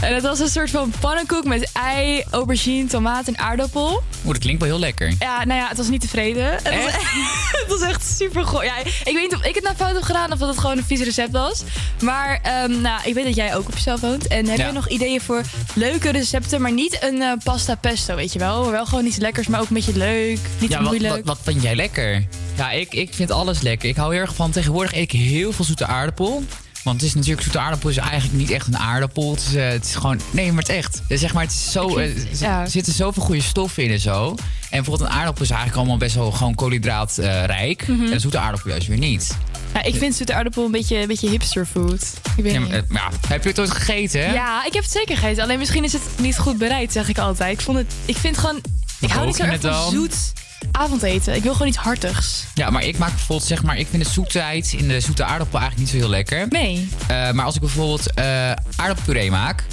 En 0.00 0.14
het 0.14 0.22
was 0.22 0.38
een 0.38 0.48
soort 0.48 0.70
van 0.70 0.92
pannenkoek 1.00 1.44
met 1.44 1.70
ei, 1.72 2.24
aubergine, 2.30 2.88
tomaat 2.88 3.28
en 3.28 3.38
aardappel. 3.38 4.02
Oeh, 4.24 4.32
dat 4.32 4.42
klinkt 4.42 4.60
wel 4.60 4.70
heel 4.70 4.78
lekker. 4.80 5.14
Ja, 5.18 5.44
nou 5.44 5.60
ja, 5.60 5.68
het 5.68 5.76
was 5.76 5.88
niet 5.88 6.00
tevreden. 6.00 6.44
Het 6.52 6.62
was, 6.62 6.92
het 7.62 7.64
was 7.68 7.80
echt 7.80 8.16
super 8.16 8.44
goed. 8.46 8.62
Ja, 8.62 8.78
ik 8.78 9.02
weet 9.04 9.14
niet 9.30 9.34
of 9.34 9.44
ik 9.44 9.54
het 9.54 9.64
nou 9.64 9.76
fout 9.76 9.94
heb 9.94 10.02
gedaan 10.02 10.32
of 10.32 10.38
dat 10.38 10.48
het 10.48 10.58
gewoon 10.58 10.78
een 10.78 10.84
vies 10.84 11.00
recept 11.02 11.30
was. 11.32 11.62
Maar 12.02 12.38
ehm, 12.42 12.80
nou, 12.80 13.00
ik 13.04 13.14
weet 13.14 13.24
dat 13.24 13.34
jij 13.34 13.54
ook 13.56 13.66
op 13.66 13.74
jezelf 13.74 14.00
woont. 14.00 14.26
En 14.26 14.46
heb 14.46 14.56
Ja. 14.58 14.64
jij 14.64 14.72
nog 14.72 14.88
ideeën 14.88 15.20
voor 15.20 15.42
leuke 15.74 16.10
recepten, 16.10 16.60
maar 16.60 16.72
niet 16.72 16.98
een 17.02 17.22
eh, 17.22 17.32
pasta 17.44 17.74
pesto, 17.74 18.14
weet 18.14 18.32
je 18.32 18.38
wel? 18.38 18.70
Wel 18.70 18.86
gewoon 18.86 19.06
iets 19.06 19.16
lekkers, 19.16 19.46
maar 19.46 19.60
ook 19.60 19.68
een 19.68 19.74
beetje 19.74 19.96
leuk, 19.96 20.38
niet 20.58 20.70
ja, 20.70 20.76
te 20.76 20.82
wat, 20.82 20.92
moeilijk. 20.92 21.14
wat, 21.14 21.24
wat 21.24 21.38
vind 21.42 21.62
jij 21.62 21.74
lekker? 21.74 22.24
Ja, 22.56 22.70
ik, 22.70 22.92
ik 22.94 23.14
vind 23.14 23.30
alles 23.30 23.60
lekker. 23.60 23.88
Ik 23.88 23.96
hou 23.96 24.12
heel 24.12 24.22
erg 24.22 24.34
van. 24.34 24.50
Tegenwoordig 24.50 24.92
eet 24.94 25.02
ik 25.02 25.20
heel 25.20 25.52
veel 25.52 25.64
zoete 25.64 25.86
aardappel. 25.86 26.42
Want 26.84 27.00
het 27.00 27.08
is 27.08 27.14
natuurlijk, 27.14 27.42
zoete 27.42 27.58
aardappel 27.58 27.88
is 27.88 27.96
eigenlijk 27.96 28.38
niet 28.38 28.50
echt 28.50 28.66
een 28.66 28.78
aardappel. 28.78 29.30
Het 29.30 29.40
is, 29.40 29.54
eh, 29.54 29.68
het 29.68 29.84
is 29.84 29.94
gewoon, 29.94 30.20
nee, 30.30 30.52
maar 30.52 30.62
het 30.62 30.68
is 30.68 30.76
echt. 30.76 31.02
Ja, 31.08 31.16
Zeg 31.16 31.32
maar, 31.32 31.42
het 31.42 31.52
is 31.52 31.72
zo, 31.72 31.96
eh, 31.96 32.60
er 32.60 32.70
zitten 32.70 32.92
zoveel 32.92 33.22
goede 33.22 33.42
stoffen 33.42 33.82
in 33.84 33.90
en 33.90 34.00
zo. 34.00 34.28
En 34.28 34.36
bijvoorbeeld 34.70 35.10
een 35.10 35.16
aardappel 35.16 35.42
is 35.42 35.50
eigenlijk 35.50 35.78
allemaal 35.78 35.98
best 35.98 36.14
wel 36.14 36.30
gewoon 36.30 36.54
koolhydraatrijk. 36.54 37.88
Mhm. 37.88 38.04
En 38.04 38.12
een 38.12 38.20
zoete 38.20 38.38
aardappel 38.38 38.70
juist 38.70 38.86
weer 38.86 38.98
niet. 38.98 39.36
Ja, 39.74 39.82
ik 39.82 39.94
vind 39.94 40.14
zoete 40.14 40.34
aardappel 40.34 40.64
een 40.64 40.70
beetje, 40.70 40.96
een 41.00 41.06
beetje 41.06 41.28
hipster 41.28 41.66
food. 41.66 42.02
Ik 42.36 42.42
weet 42.44 42.52
Ja, 42.52 42.60
maar, 42.88 43.02
eh, 43.02 43.28
heb 43.28 43.42
je 43.42 43.48
het 43.48 43.60
ooit 43.60 43.70
gegeten? 43.70 44.26
hè? 44.26 44.32
Ja, 44.32 44.64
ik 44.66 44.72
heb 44.72 44.82
het 44.82 44.92
zeker 44.92 45.16
gegeten. 45.16 45.42
Alleen 45.42 45.58
misschien 45.58 45.84
is 45.84 45.92
het 45.92 46.02
niet 46.18 46.38
goed 46.38 46.58
bereid, 46.58 46.92
zeg 46.92 47.08
ik 47.08 47.18
altijd. 47.18 47.52
Ik, 47.58 47.64
vond 47.64 47.78
het, 47.78 47.92
ik 48.04 48.16
vind 48.16 48.38
gewoon... 48.38 48.60
Ik 49.00 49.10
hou 49.10 49.26
niet 49.26 49.36
zo 49.36 49.42
erg 49.42 49.60
van 49.60 49.90
zoet 49.90 50.14
avondeten. 50.72 51.34
Ik 51.34 51.42
wil 51.42 51.52
gewoon 51.52 51.68
iets 51.68 51.76
hartigs. 51.76 52.44
Ja, 52.54 52.70
maar 52.70 52.84
ik 52.84 52.98
maak 52.98 53.10
bijvoorbeeld, 53.10 53.48
zeg 53.48 53.62
maar, 53.62 53.78
ik 53.78 53.86
vind 53.90 54.04
de 54.04 54.10
zoetheid 54.10 54.72
in 54.72 54.88
de 54.88 55.00
zoete 55.00 55.24
aardappel 55.24 55.58
eigenlijk 55.58 55.78
niet 55.78 56.00
zo 56.00 56.06
heel 56.06 56.14
lekker. 56.16 56.46
Nee. 56.48 56.88
Eh, 57.06 57.30
maar 57.30 57.44
als 57.44 57.54
ik 57.54 57.60
bijvoorbeeld 57.60 58.14
eh 58.14 58.50
aardappelpuree 58.76 59.30
maak, 59.30 59.64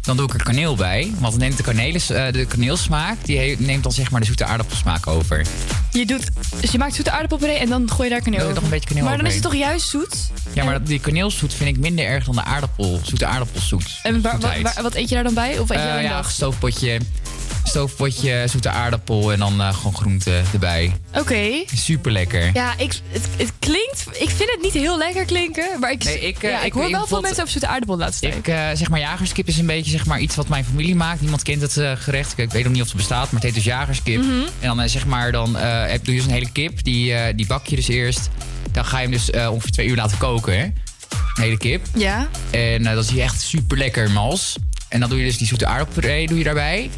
dan 0.00 0.16
doe 0.16 0.26
ik 0.26 0.34
er 0.34 0.42
kaneel 0.42 0.76
bij. 0.76 1.12
Want 1.18 1.32
dan 1.32 1.40
neemt 1.40 1.56
de, 1.56 1.62
kanelen, 1.62 2.00
eh, 2.08 2.32
de 2.32 2.44
kaneelsmaak, 2.46 3.16
die 3.24 3.56
neemt 3.58 3.82
dan 3.82 3.92
zeg 3.92 4.10
maar 4.10 4.20
de 4.20 4.26
zoete 4.26 4.44
aardappelsmaak 4.44 5.06
over. 5.06 5.46
Je 5.90 6.06
doet, 6.06 6.28
dus 6.60 6.70
je 6.70 6.78
maakt 6.78 6.94
zoete 6.94 7.10
aardappelpuree 7.10 7.56
en 7.56 7.68
dan 7.68 7.90
gooi 7.90 8.08
je 8.08 8.14
daar 8.14 8.22
kaneel 8.22 8.40
over. 8.40 8.54
nog 8.54 8.62
een 8.64 8.70
beetje 8.70 8.88
kaneel 8.88 9.04
Maar 9.04 9.16
dan 9.16 9.26
is 9.26 9.34
het 9.34 9.42
toch 9.42 9.54
juist 9.54 9.88
zoet? 9.88 10.16
Ja, 10.52 10.64
maar 10.64 10.82
die 10.84 11.00
kaneelzoet 11.00 11.54
vind 11.54 11.76
ik 11.76 11.78
minder 11.82 12.04
erg 12.04 12.24
dan 12.24 12.34
de 12.34 12.44
aardappel, 12.44 13.00
zoete 13.02 13.26
aardappelzoet. 13.26 14.00
En 14.02 14.20
waar, 14.22 14.32
zoetheid. 14.32 14.62
waar- 14.62 14.82
wat 14.82 14.94
eet 14.94 15.08
je 15.08 15.14
daar 15.14 15.24
dan 15.24 15.34
bij? 15.34 15.58
Of 15.58 15.70
eet 15.70 15.78
je 15.78 16.02
ja, 16.02 16.08
dag? 16.08 16.30
stoofpotje, 16.30 17.00
stoofpotje, 17.68 18.44
zoete 18.50 18.68
aardappel 18.68 19.32
en 19.32 19.38
dan 19.38 19.60
eh, 19.60 19.74
gewoon 19.74 19.94
groente 19.96 20.42
erbij. 20.52 20.92
Oké. 21.14 21.64
Super 21.74 22.12
lekker. 22.12 22.50
Ja, 22.54 22.72
ik, 22.78 22.92
het, 23.08 23.28
het 23.36 23.52
klinkt... 23.58 24.06
Ik 24.12 24.30
vind 24.30 24.50
het 24.50 24.58
niet 24.62 24.72
heel 24.72 24.98
lekker 24.98 25.24
klinken. 25.24 25.80
Maar 25.80 25.90
ik, 25.90 26.04
Nee, 26.04 26.20
ik, 26.20 26.42
eh, 26.42 26.50
ja, 26.50 26.58
ik, 26.58 26.64
ik- 26.64 26.72
hoor 26.72 26.90
wel 26.90 27.06
veel 27.06 27.20
mensen 27.20 27.40
over 27.40 27.52
zoete 27.52 27.66
aardappel 27.66 27.96
laatst 27.98 28.20
tijd. 28.20 28.34
Ik, 28.34 28.48
eh, 28.48 28.68
zeg 28.74 28.88
maar, 28.88 29.00
jagerskip 29.00 29.46
is 29.48 29.58
een 29.58 29.66
beetje 29.66 29.90
zeg 29.90 30.06
maar, 30.06 30.20
iets 30.20 30.34
wat 30.36 30.48
mijn 30.48 30.64
familie 30.64 30.94
maakt. 30.94 31.20
Niemand 31.20 31.42
kent 31.42 31.60
het 31.62 31.98
gerecht. 32.00 32.38
Ik, 32.38 32.50
weet 32.50 32.64
nog 32.64 32.72
niet 32.72 32.82
of 32.82 32.88
het 32.88 32.96
bestaat, 32.96 33.24
maar 33.24 33.34
het 33.34 33.42
heet 33.42 33.54
dus 33.54 33.64
jagerskip. 33.64 34.22
Mhm. 34.22 34.30
En 34.60 34.76
dan 34.76 34.88
zeg 34.88 35.06
maar, 35.06 35.32
dan 35.32 35.56
heb, 35.56 36.04
doe 36.04 36.14
je 36.14 36.20
dus 36.20 36.28
een 36.28 36.34
hele 36.36 36.50
kip. 36.52 36.84
Die, 36.84 37.34
die 37.34 37.46
bak 37.46 37.66
je 37.66 37.76
dus 37.76 37.88
eerst. 37.88 38.28
Dan 38.72 38.84
ga 38.84 38.96
je 39.00 39.02
hem 39.08 39.12
dus 39.12 39.30
ongeveer 39.48 39.70
twee 39.70 39.86
uur 39.86 39.96
laten 39.96 40.18
koken. 40.18 40.58
Hè? 40.58 40.62
Een 40.64 41.42
hele 41.42 41.58
kip. 41.58 41.86
Ja. 41.94 42.28
En 42.50 42.82
dat 42.82 43.04
is 43.04 43.10
hier 43.10 43.22
echt 43.22 43.40
super 43.40 43.78
lekker 43.78 44.10
mals. 44.10 44.56
En 44.88 45.00
dan 45.00 45.08
doe 45.08 45.18
je 45.18 45.24
dus 45.24 45.38
die 45.38 45.46
zoete 45.46 45.66
aardappelpuree 45.66 46.26
doe 46.26 46.38
je 46.38 46.44
daarbij. 46.44 46.90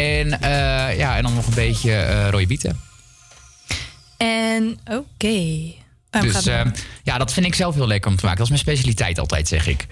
En, 0.00 0.40
eh, 0.40 0.98
ja, 0.98 1.16
en 1.16 1.22
dan 1.22 1.34
nog 1.34 1.46
een 1.46 1.54
beetje 1.54 1.92
eh 1.92 2.28
rode 2.30 2.46
bieten. 2.46 2.80
En 4.16 4.78
oké. 4.84 5.72
Oh, 6.10 6.20
dus 6.20 6.46
eh, 6.46 6.60
ja, 7.02 7.18
dat 7.18 7.32
vind 7.32 7.46
ik 7.46 7.54
zelf 7.54 7.74
heel 7.74 7.86
lekker 7.86 8.10
om 8.10 8.16
te 8.16 8.24
maken. 8.24 8.44
Dat 8.44 8.50
is 8.50 8.62
mijn 8.62 8.76
specialiteit 8.76 9.18
altijd, 9.18 9.48
zeg 9.48 9.66
ik. 9.66 9.86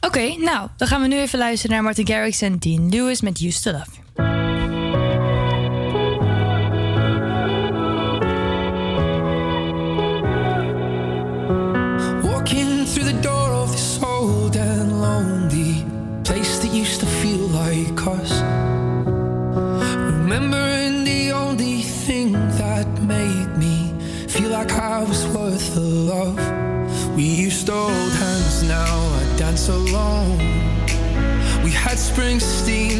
Oké, 0.00 0.36
nou, 0.38 0.68
dan 0.76 0.88
gaan 0.88 1.00
we 1.00 1.08
nu 1.08 1.20
even 1.20 1.38
luisteren 1.38 1.74
naar 1.74 1.84
Martin 1.84 2.06
Garrix 2.06 2.40
en 2.40 2.58
Dean 2.58 2.88
Lewis 2.88 3.20
met 3.20 3.40
Used 3.40 3.62
to 3.62 3.70
Love 3.72 4.77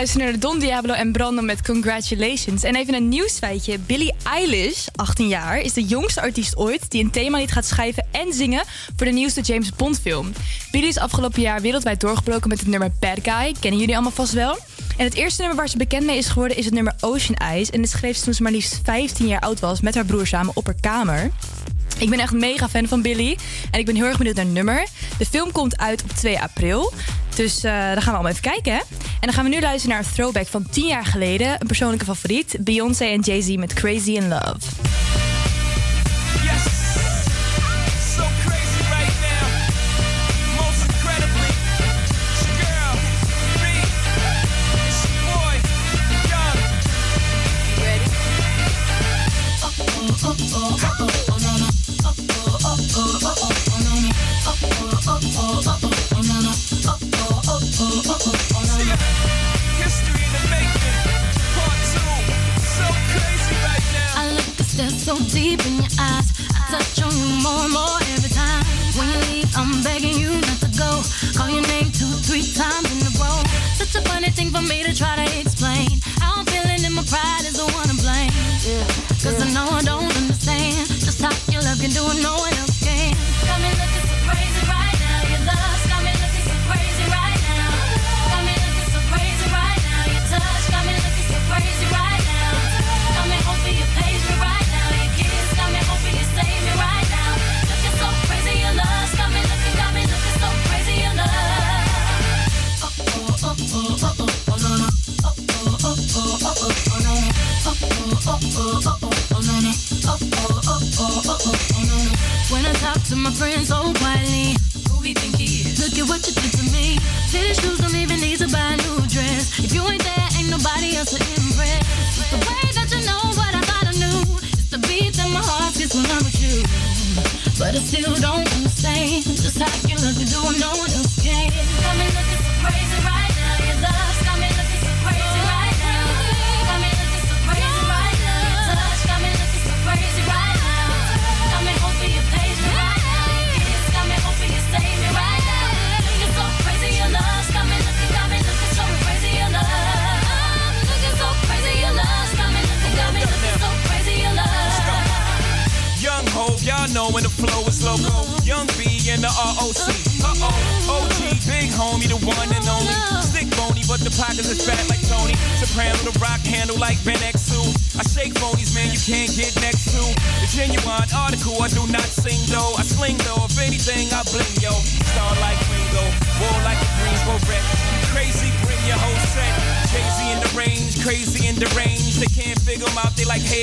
luisteren 0.00 0.26
naar 0.26 0.40
de 0.40 0.46
Don 0.46 0.58
Diablo 0.58 0.92
en 0.92 1.12
Brandon 1.12 1.44
met 1.44 1.62
Congratulations. 1.62 2.62
En 2.62 2.76
even 2.76 2.94
een 2.94 3.08
nieuwsfeitje. 3.08 3.78
Billie 3.78 4.14
Eilish, 4.22 4.86
18 4.96 5.28
jaar, 5.28 5.58
is 5.58 5.72
de 5.72 5.84
jongste 5.84 6.20
artiest 6.20 6.56
ooit 6.56 6.90
die 6.90 7.04
een 7.04 7.10
themalied 7.10 7.52
gaat 7.52 7.64
schrijven 7.64 8.06
en 8.10 8.32
zingen 8.32 8.62
voor 8.96 9.06
de 9.06 9.12
nieuwste 9.12 9.40
James 9.40 9.72
Bond 9.76 10.00
film. 10.00 10.32
Billie 10.70 10.88
is 10.88 10.98
afgelopen 10.98 11.40
jaar 11.40 11.60
wereldwijd 11.60 12.00
doorgebroken 12.00 12.48
met 12.48 12.58
het 12.58 12.68
nummer 12.68 12.90
Bad 13.00 13.18
Guy. 13.22 13.54
Kennen 13.60 13.80
jullie 13.80 13.94
allemaal 13.94 14.12
vast 14.12 14.32
wel? 14.32 14.58
En 14.96 15.04
het 15.04 15.14
eerste 15.14 15.40
nummer 15.40 15.58
waar 15.58 15.68
ze 15.68 15.76
bekend 15.76 16.06
mee 16.06 16.18
is 16.18 16.28
geworden 16.28 16.56
is 16.56 16.64
het 16.64 16.74
nummer 16.74 16.94
Ocean 17.00 17.34
Eyes. 17.34 17.70
En 17.70 17.80
dit 17.80 17.90
schreef 17.90 18.16
ze 18.16 18.24
toen 18.24 18.34
ze 18.34 18.42
maar 18.42 18.52
liefst 18.52 18.80
15 18.84 19.26
jaar 19.26 19.40
oud 19.40 19.60
was 19.60 19.80
met 19.80 19.94
haar 19.94 20.04
broer 20.04 20.26
samen 20.26 20.56
op 20.56 20.66
haar 20.66 20.80
kamer. 20.80 21.30
Ik 22.00 22.10
ben 22.10 22.18
echt 22.18 22.32
mega 22.32 22.68
fan 22.68 22.86
van 22.86 23.02
Billy. 23.02 23.36
En 23.70 23.78
ik 23.78 23.86
ben 23.86 23.94
heel 23.94 24.04
erg 24.04 24.16
benieuwd 24.16 24.36
naar 24.36 24.44
het 24.44 24.54
nummer. 24.54 24.86
De 25.18 25.26
film 25.26 25.52
komt 25.52 25.78
uit 25.78 26.02
op 26.02 26.10
2 26.10 26.40
april. 26.40 26.92
Dus 27.34 27.56
uh, 27.56 27.62
daar 27.62 28.02
gaan 28.02 28.04
we 28.04 28.10
allemaal 28.10 28.30
even 28.30 28.42
kijken. 28.42 28.72
En 28.72 29.20
dan 29.20 29.32
gaan 29.32 29.44
we 29.44 29.50
nu 29.50 29.60
luisteren 29.60 29.96
naar 29.96 30.04
een 30.06 30.12
throwback 30.14 30.46
van 30.46 30.66
10 30.70 30.86
jaar 30.86 31.04
geleden. 31.04 31.60
Een 31.60 31.66
persoonlijke 31.66 32.04
favoriet. 32.04 32.56
Beyoncé 32.60 33.04
en 33.04 33.20
Jay-Z 33.20 33.54
met 33.54 33.72
Crazy 33.72 34.10
in 34.10 34.28
Love. 34.28 34.58
eyes. 66.10 66.28
I 66.54 66.60
touch 66.70 67.02
on 67.02 67.12
you 67.16 67.42
more 67.42 67.64
and 67.64 67.72
more. 67.72 67.99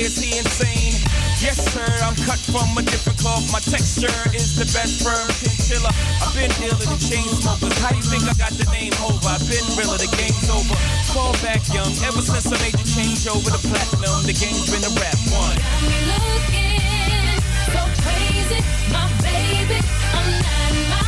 Is 0.08 0.16
he 0.24 0.38
insane? 0.38 0.96
Yes, 1.36 1.60
sir, 1.68 1.84
I'm 2.00 2.16
cut 2.24 2.40
from 2.48 2.72
a 2.78 2.82
different 2.82 3.20
cloth. 3.20 3.44
My 3.52 3.60
texture 3.60 4.08
is 4.32 4.56
the 4.56 4.64
best 4.72 5.04
firm 5.04 5.28
chinchilla. 5.36 5.92
I've 6.24 6.32
been 6.32 6.48
dealing 6.56 6.88
with 6.88 7.04
chain 7.04 7.28
smokers. 7.28 7.76
How 7.76 7.92
do 7.92 8.00
you 8.00 8.08
think 8.08 8.24
I 8.24 8.32
got 8.40 8.56
the 8.56 8.64
name 8.72 8.96
over? 9.04 9.20
I've 9.28 9.44
been 9.44 9.60
realer, 9.76 10.00
the 10.00 10.08
game's 10.16 10.48
over. 10.48 10.72
Fall 11.12 11.36
back 11.44 11.60
young, 11.76 11.92
ever 12.08 12.24
since 12.24 12.48
I 12.48 12.56
made 12.64 12.72
the 12.80 12.88
change 12.88 13.28
over 13.28 13.52
the 13.52 13.60
platinum. 13.68 14.24
The 14.24 14.32
game's 14.32 14.72
been 14.72 14.80
a 14.80 14.92
rap 14.96 15.20
one. 15.28 15.60
Got 15.60 15.84
me 15.84 16.00
looking 16.08 17.36
so 17.68 17.84
crazy, 18.00 18.64
my 18.88 19.04
baby. 19.20 19.76
I'm 20.16 20.28
not 20.40 20.72
my 20.88 21.07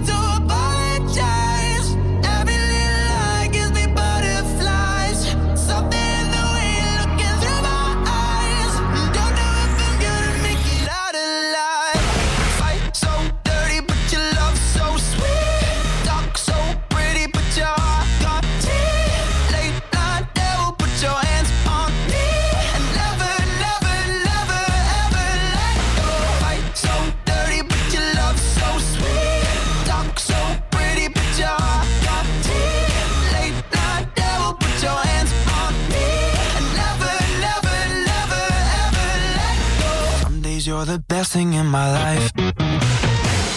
in 41.35 41.65
my 41.65 41.89
life. 41.91 42.29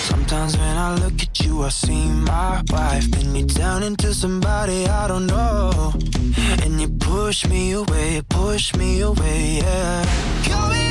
Sometimes 0.09 0.57
when 0.57 0.77
I 0.77 0.95
look 0.95 1.21
at 1.21 1.41
you, 1.45 1.63
I 1.65 1.71
see 1.71 2.09
my 2.09 2.63
wife. 2.71 3.11
Then 3.11 3.35
you 3.35 3.47
turn 3.47 3.83
into 3.83 4.15
somebody 4.15 4.87
I 4.87 5.09
don't 5.09 5.27
know. 5.27 5.93
And 6.63 6.81
you 6.81 6.89
push 6.89 7.45
me 7.49 7.73
away, 7.73 8.23
push 8.29 8.77
me 8.77 9.01
away, 9.01 9.59
yeah. 9.61 10.05
Call 10.45 10.69
me 10.71 10.85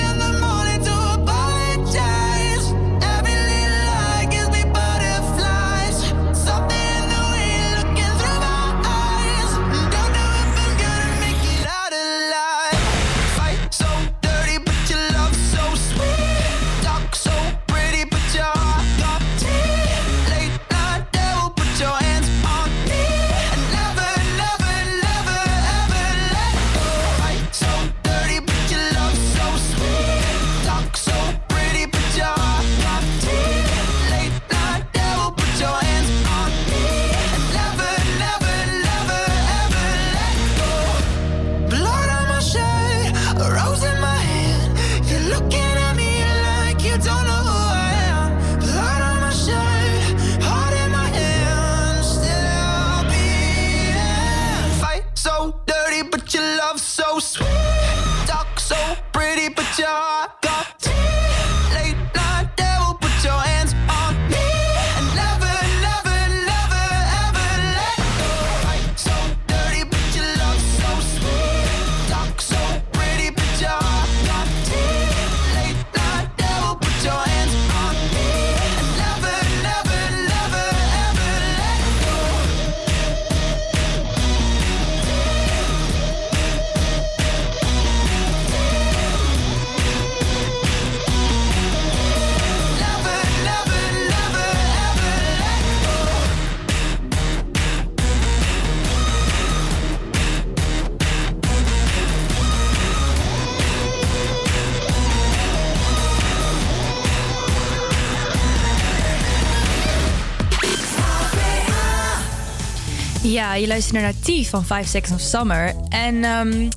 Ja, 113.24 113.56
je 113.56 113.68
luistert 113.68 114.02
naar 114.02 114.14
T 114.14 114.48
van 114.48 114.66
5 114.66 114.88
Seconds 114.88 115.24
of 115.24 115.30
Summer. 115.30 115.74
En 115.90 116.24
ehm, 116.24 116.70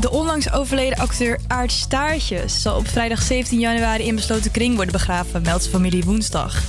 de 0.00 0.10
onlangs 0.10 0.52
overleden 0.52 0.98
acteur 0.98 1.38
Aart 1.46 1.72
Staartjes... 1.72 2.62
zal 2.62 2.76
op 2.76 2.88
vrijdag 2.88 3.22
17 3.22 3.58
januari 3.58 4.04
in 4.04 4.14
besloten 4.14 4.50
kring 4.50 4.74
worden 4.74 4.92
begraven... 4.92 5.42
meldt 5.42 5.62
zijn 5.62 5.74
familie 5.74 6.04
woensdag. 6.04 6.62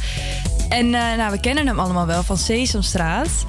En 0.70 0.86
eh, 0.86 1.18
nou, 1.18 1.32
we 1.32 1.40
kennen 1.40 1.68
hem 1.68 1.80
allemaal 1.80 2.06
wel 2.06 2.24
van 2.24 2.38
Sesamstraat... 2.38 3.46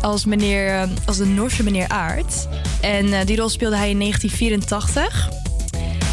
als, 0.00 0.24
meneer, 0.24 0.68
eh, 0.68 0.88
als 1.04 1.16
de 1.16 1.26
Norse 1.26 1.62
meneer 1.62 1.88
Aart. 1.88 2.48
En 2.80 3.12
eh, 3.12 3.26
die 3.26 3.36
rol 3.36 3.48
speelde 3.48 3.76
hij 3.76 3.90
in 3.90 3.98
1984. 3.98 5.43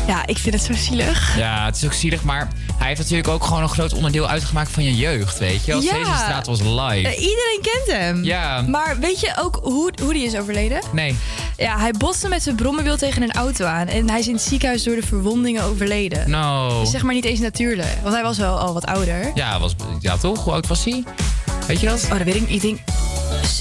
Ja, 0.08 0.26
ik 0.26 0.38
vind 0.38 0.56
het 0.56 0.64
zo 0.64 0.74
zielig. 0.74 1.38
Ja, 1.38 1.66
het 1.66 1.76
is 1.76 1.86
ook 1.86 1.94
zielig, 1.94 2.24
maar 2.24 2.48
hij 2.78 2.88
heeft 2.88 3.00
natuurlijk 3.00 3.28
ook 3.28 3.44
gewoon 3.44 3.62
een 3.62 3.70
groot 3.70 3.94
onderdeel 3.94 4.28
uitgemaakt 4.30 4.72
van 4.72 4.84
je 4.84 4.96
jeugd, 4.96 5.38
weet 5.40 5.66
je? 5.66 5.74
Als 5.74 5.84
Ja. 5.84 5.94
deze 5.94 6.12
straat 6.18 6.46
was 6.48 6.60
live. 6.60 7.08
Eh, 7.08 7.22
iedereen 7.22 7.60
kent 7.62 7.98
hem. 8.00 8.24
Ja. 8.24 8.62
Maar 8.62 9.00
weet 9.00 9.20
je 9.20 9.34
ook 9.40 9.60
hoe, 9.64 9.92
hoe 10.04 10.14
die 10.14 10.26
is 10.26 10.36
overleden? 10.36 10.82
Nee. 10.94 11.16
Ja, 11.58 11.80
hij 11.80 11.92
botste 11.92 12.28
met 12.28 12.44
zijn 12.44 12.56
brommobiel 12.56 12.98
tegen 12.98 13.22
een 13.22 13.32
auto 13.32 13.66
aan. 13.66 13.88
En 13.88 14.10
hij 14.10 14.20
is 14.20 14.28
in 14.28 14.34
het 14.34 14.42
ziekenhuis 14.44 14.84
door 14.84 14.96
de 14.96 15.08
verwondingen 15.08 15.64
overleden. 15.64 16.30
No. 16.30 16.80
Dus 16.80 16.92
zeg 16.92 17.04
maar 17.04 17.14
niet 17.14 17.26
eens 17.26 17.40
natuurlijk. 17.40 17.98
Want 18.02 18.14
hij 18.14 18.24
was 18.24 18.38
wel 18.38 18.58
al 18.60 18.74
wat 18.74 18.86
ouder. 18.86 19.32
Ja, 19.36 19.60
was, 19.60 19.76
ja, 20.00 20.18
toch? 20.18 20.44
Hoe 20.44 20.54
oud 20.54 20.68
was 20.68 20.84
hij? 20.84 21.04
Weet 21.68 21.80
je 21.80 21.88
dat? 21.88 22.04
Oh, 22.04 22.10
dat 22.10 22.24
weet 22.24 22.36
ik 22.36 22.50
niet. 22.50 22.64
Ik 22.64 22.80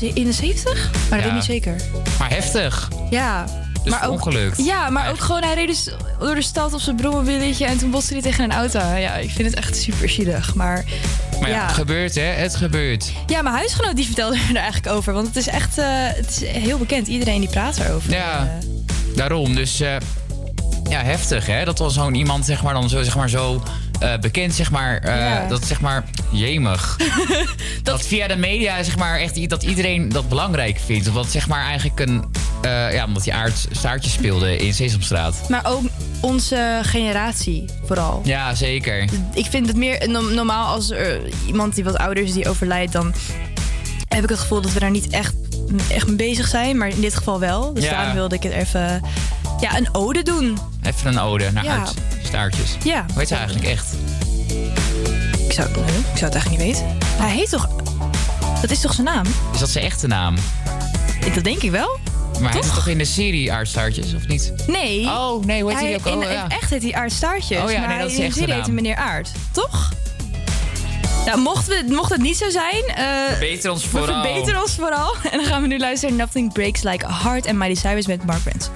denk 0.00 0.14
in 0.16 0.24
de 0.24 0.32
70? 0.32 0.90
Maar 0.92 1.00
dat 1.10 1.18
weet 1.18 1.26
ik 1.26 1.32
niet 1.32 1.44
zeker. 1.44 1.76
Maar 2.18 2.30
heftig. 2.30 2.88
Ja. 3.10 3.44
Dus 3.82 3.92
maar 3.92 4.06
ook, 4.06 4.12
ongelukt. 4.12 4.64
Ja, 4.64 4.90
maar 4.90 5.10
ook 5.10 5.20
gewoon 5.20 5.42
hij 5.42 5.54
reed 5.54 5.66
dus 5.66 5.90
door 6.18 6.34
de 6.34 6.42
stad 6.42 6.72
op 6.72 6.80
zijn 6.80 6.96
brommobieletje 6.96 7.64
en 7.66 7.78
toen 7.78 7.90
botste 7.90 8.12
hij 8.12 8.22
tegen 8.22 8.44
een 8.44 8.52
auto. 8.52 8.78
Ja, 8.78 9.14
ik 9.14 9.30
vind 9.30 9.48
het 9.48 9.56
echt 9.56 9.76
super 9.76 10.08
zielig. 10.08 10.54
Maar, 10.54 10.84
Maar 11.40 11.48
ja, 11.48 11.56
ja. 11.56 11.66
het 11.66 11.74
gebeurt, 11.74 12.14
hè? 12.14 12.22
Het 12.22 12.56
gebeurt. 12.56 13.12
Ja, 13.26 13.42
mijn 13.42 13.54
huisgenoot 13.54 13.96
die 13.96 14.06
vertelde 14.06 14.36
er 14.50 14.56
eigenlijk 14.56 14.94
over. 14.94 15.12
Want 15.12 15.26
het 15.26 15.36
is 15.36 15.48
echt 15.48 15.78
eh, 15.78 15.86
het 15.90 16.30
is 16.30 16.62
heel 16.62 16.78
bekend. 16.78 17.06
Iedereen 17.06 17.40
die 17.40 17.50
praat 17.50 17.78
erover. 17.78 18.10
Ja, 18.10 18.58
daarom. 19.16 19.54
Dus 19.54 19.80
eh, 19.80 19.96
ja, 20.90 21.02
heftig, 21.02 21.46
hè? 21.46 21.64
Dat 21.64 21.78
was 21.78 21.94
zo'n 21.94 22.14
iemand, 22.14 22.44
zeg 22.44 22.62
maar, 22.62 22.74
dan 22.74 22.88
zo, 22.88 23.02
zeg 23.02 23.16
maar, 23.16 23.28
zo 23.28 23.62
eh, 24.00 24.18
bekend, 24.18 24.54
zeg 24.54 24.70
maar. 24.70 25.06
Ja. 25.06 25.46
Dat, 25.46 25.66
zeg 25.66 25.80
maar, 25.80 26.04
jemig. 26.30 26.96
dat... 27.82 28.06
via 28.06 28.26
de 28.26 28.36
media, 28.36 28.82
zeg 28.82 28.96
maar, 28.96 29.18
echt 29.18 29.48
dat 29.48 29.62
iedereen 29.62 30.08
dat 30.08 30.28
belangrijk 30.28 30.80
vindt. 30.84 31.08
Omdat, 31.08 31.30
zeg 31.30 31.48
maar, 31.48 31.64
eigenlijk 31.64 32.00
een... 32.00 32.24
eh, 32.62 32.92
ja, 32.92 33.04
omdat 33.04 33.22
die 33.22 33.34
aard 33.34 33.66
staartje 33.70 34.10
speelde 34.10 34.56
in 34.56 34.74
Sesamstraat. 34.74 35.48
Maar 35.48 35.64
ook 35.66 35.82
onze 36.20 36.80
generatie 36.82 37.64
vooral. 37.84 38.20
Ja, 38.24 38.54
zeker. 38.54 39.04
Ik 39.34 39.46
vind 39.50 39.66
het 39.66 39.76
meer 39.76 40.08
no- 40.08 40.30
normaal 40.34 40.74
als 40.74 40.90
er 40.90 41.20
iemand 41.46 41.74
die 41.74 41.84
wat 41.84 41.96
ouder 41.98 42.24
is 42.24 42.32
die 42.32 42.48
overlijdt, 42.48 42.92
dan 42.92 43.14
heb 44.08 44.22
ik 44.22 44.28
het 44.28 44.38
gevoel 44.38 44.60
dat 44.60 44.72
we 44.72 44.80
daar 44.80 44.90
niet 44.90 45.08
echt, 45.08 45.34
echt 45.88 46.06
mee 46.06 46.16
bezig 46.16 46.48
zijn. 46.48 46.76
Maar 46.78 46.88
in 46.88 47.00
dit 47.00 47.16
geval 47.16 47.38
wel. 47.40 47.74
Dus 47.74 47.84
Ja. 47.84 47.90
daarom 47.90 48.14
wilde 48.14 48.34
ik 48.34 48.42
het 48.42 48.52
even 48.52 49.02
ja, 49.60 49.76
een 49.76 49.88
ode 49.94 50.22
doen. 50.22 50.58
Even 50.82 51.06
een 51.06 51.18
ode 51.18 51.50
naar 51.52 51.64
Ja. 51.64 51.84
staartjes. 52.22 52.76
Ja. 52.84 53.04
Hoe 53.08 53.18
heet 53.18 53.28
ze 53.28 53.34
eigenlijk 53.34 53.66
echt? 53.66 53.86
Ik 55.46 55.52
zou, 55.52 55.68
nee, 55.70 55.82
ik 55.84 56.18
zou 56.18 56.24
het 56.24 56.34
eigenlijk 56.34 56.64
niet 56.64 56.76
weten. 56.78 56.96
Hij 57.04 57.30
heet 57.30 57.50
toch. 57.50 57.68
Dat 58.60 58.70
is 58.70 58.80
toch 58.80 58.92
zijn 58.92 59.06
naam? 59.06 59.24
Is 59.52 59.58
dat 59.58 59.68
zijn 59.68 59.84
echte 59.84 60.06
naam? 60.06 60.34
Dat 61.34 61.44
denk 61.44 61.62
ik 61.62 61.70
wel. 61.70 61.98
Maar 62.40 62.50
hij 62.50 62.60
is 62.60 62.66
toch 62.74 62.86
in 62.86 62.98
de 62.98 63.04
serie 63.04 63.52
aardstaartjes, 63.52 64.14
of 64.14 64.26
niet? 64.26 64.52
Nee. 64.66 65.06
Oh, 65.06 65.44
nee, 65.44 65.62
hoe 65.62 65.70
heet 65.72 65.80
hij 65.80 65.94
ook? 65.94 66.06
Oh, 66.06 66.22
in 66.24 66.30
ja. 66.30 66.48
echt 66.48 66.70
heet 66.70 66.82
hij 66.82 66.94
Aard 66.94 67.12
Staartjes. 67.12 67.62
Oh 67.62 67.70
ja, 67.70 67.78
maar 67.78 67.88
nee, 67.88 67.98
dat 67.98 68.10
is 68.10 68.16
in 68.18 68.24
de 68.28 68.32
serie 68.32 68.54
heet 68.54 68.64
hij 68.64 68.74
meneer 68.74 68.96
Aard. 68.96 69.30
Toch? 69.52 69.92
Nou, 71.26 71.38
mocht, 71.40 71.66
we, 71.66 71.84
mocht 71.88 72.10
het 72.10 72.20
niet 72.20 72.36
zo 72.36 72.50
zijn... 72.50 72.84
eh, 72.86 73.04
Verbeter 73.30 73.70
ons 73.70 73.86
vooral. 73.86 74.22
verbeteren 74.22 74.60
ons 74.60 74.74
vooral. 74.74 75.14
En 75.30 75.38
dan 75.38 75.46
gaan 75.46 75.60
we 75.62 75.66
nu 75.68 75.78
luisteren 75.78 76.16
naar 76.16 76.26
Nothing 76.26 76.52
Breaks 76.52 76.82
Like 76.82 77.06
a 77.06 77.22
Heart 77.22 77.46
en 77.46 77.58
Miley 77.58 77.74
Cyrus 77.74 78.06
met 78.06 78.24
Mark 78.24 78.42
Branson. 78.42 78.72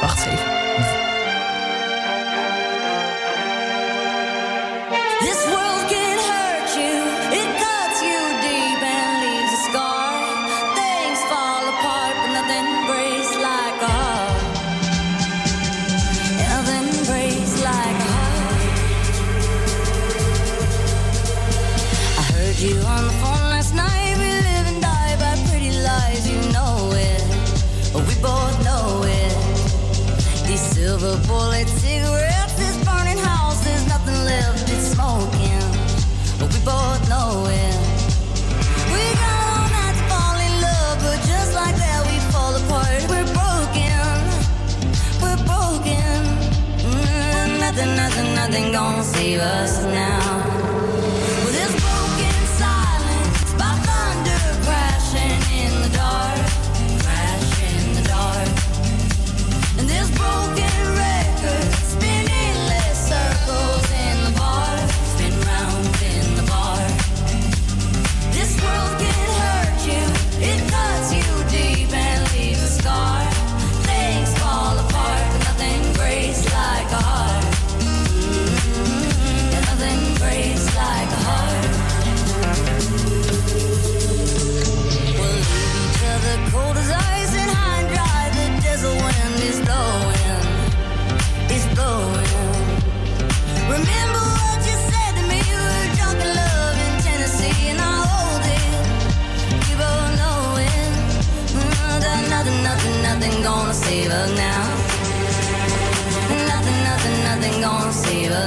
Wacht 0.00 0.26
even. 0.26 0.53
Nothing, 48.54 48.72
gonna 48.72 49.02
save 49.02 49.40
us 49.40 49.82
now. 49.84 50.23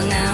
now 0.05 0.26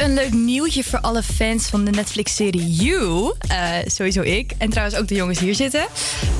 Even 0.00 0.12
een 0.12 0.18
leuk 0.18 0.32
nieuwtje 0.32 0.84
voor 0.84 1.00
alle 1.00 1.22
fans 1.22 1.66
van 1.66 1.84
de 1.84 1.90
Netflix-serie 1.90 2.70
You. 2.70 3.34
Eh, 3.48 3.72
sowieso 3.84 4.20
ik. 4.20 4.52
En 4.58 4.70
trouwens 4.70 4.98
ook 4.98 5.08
de 5.08 5.14
jongens 5.14 5.38
hier 5.38 5.54
zitten. 5.54 5.86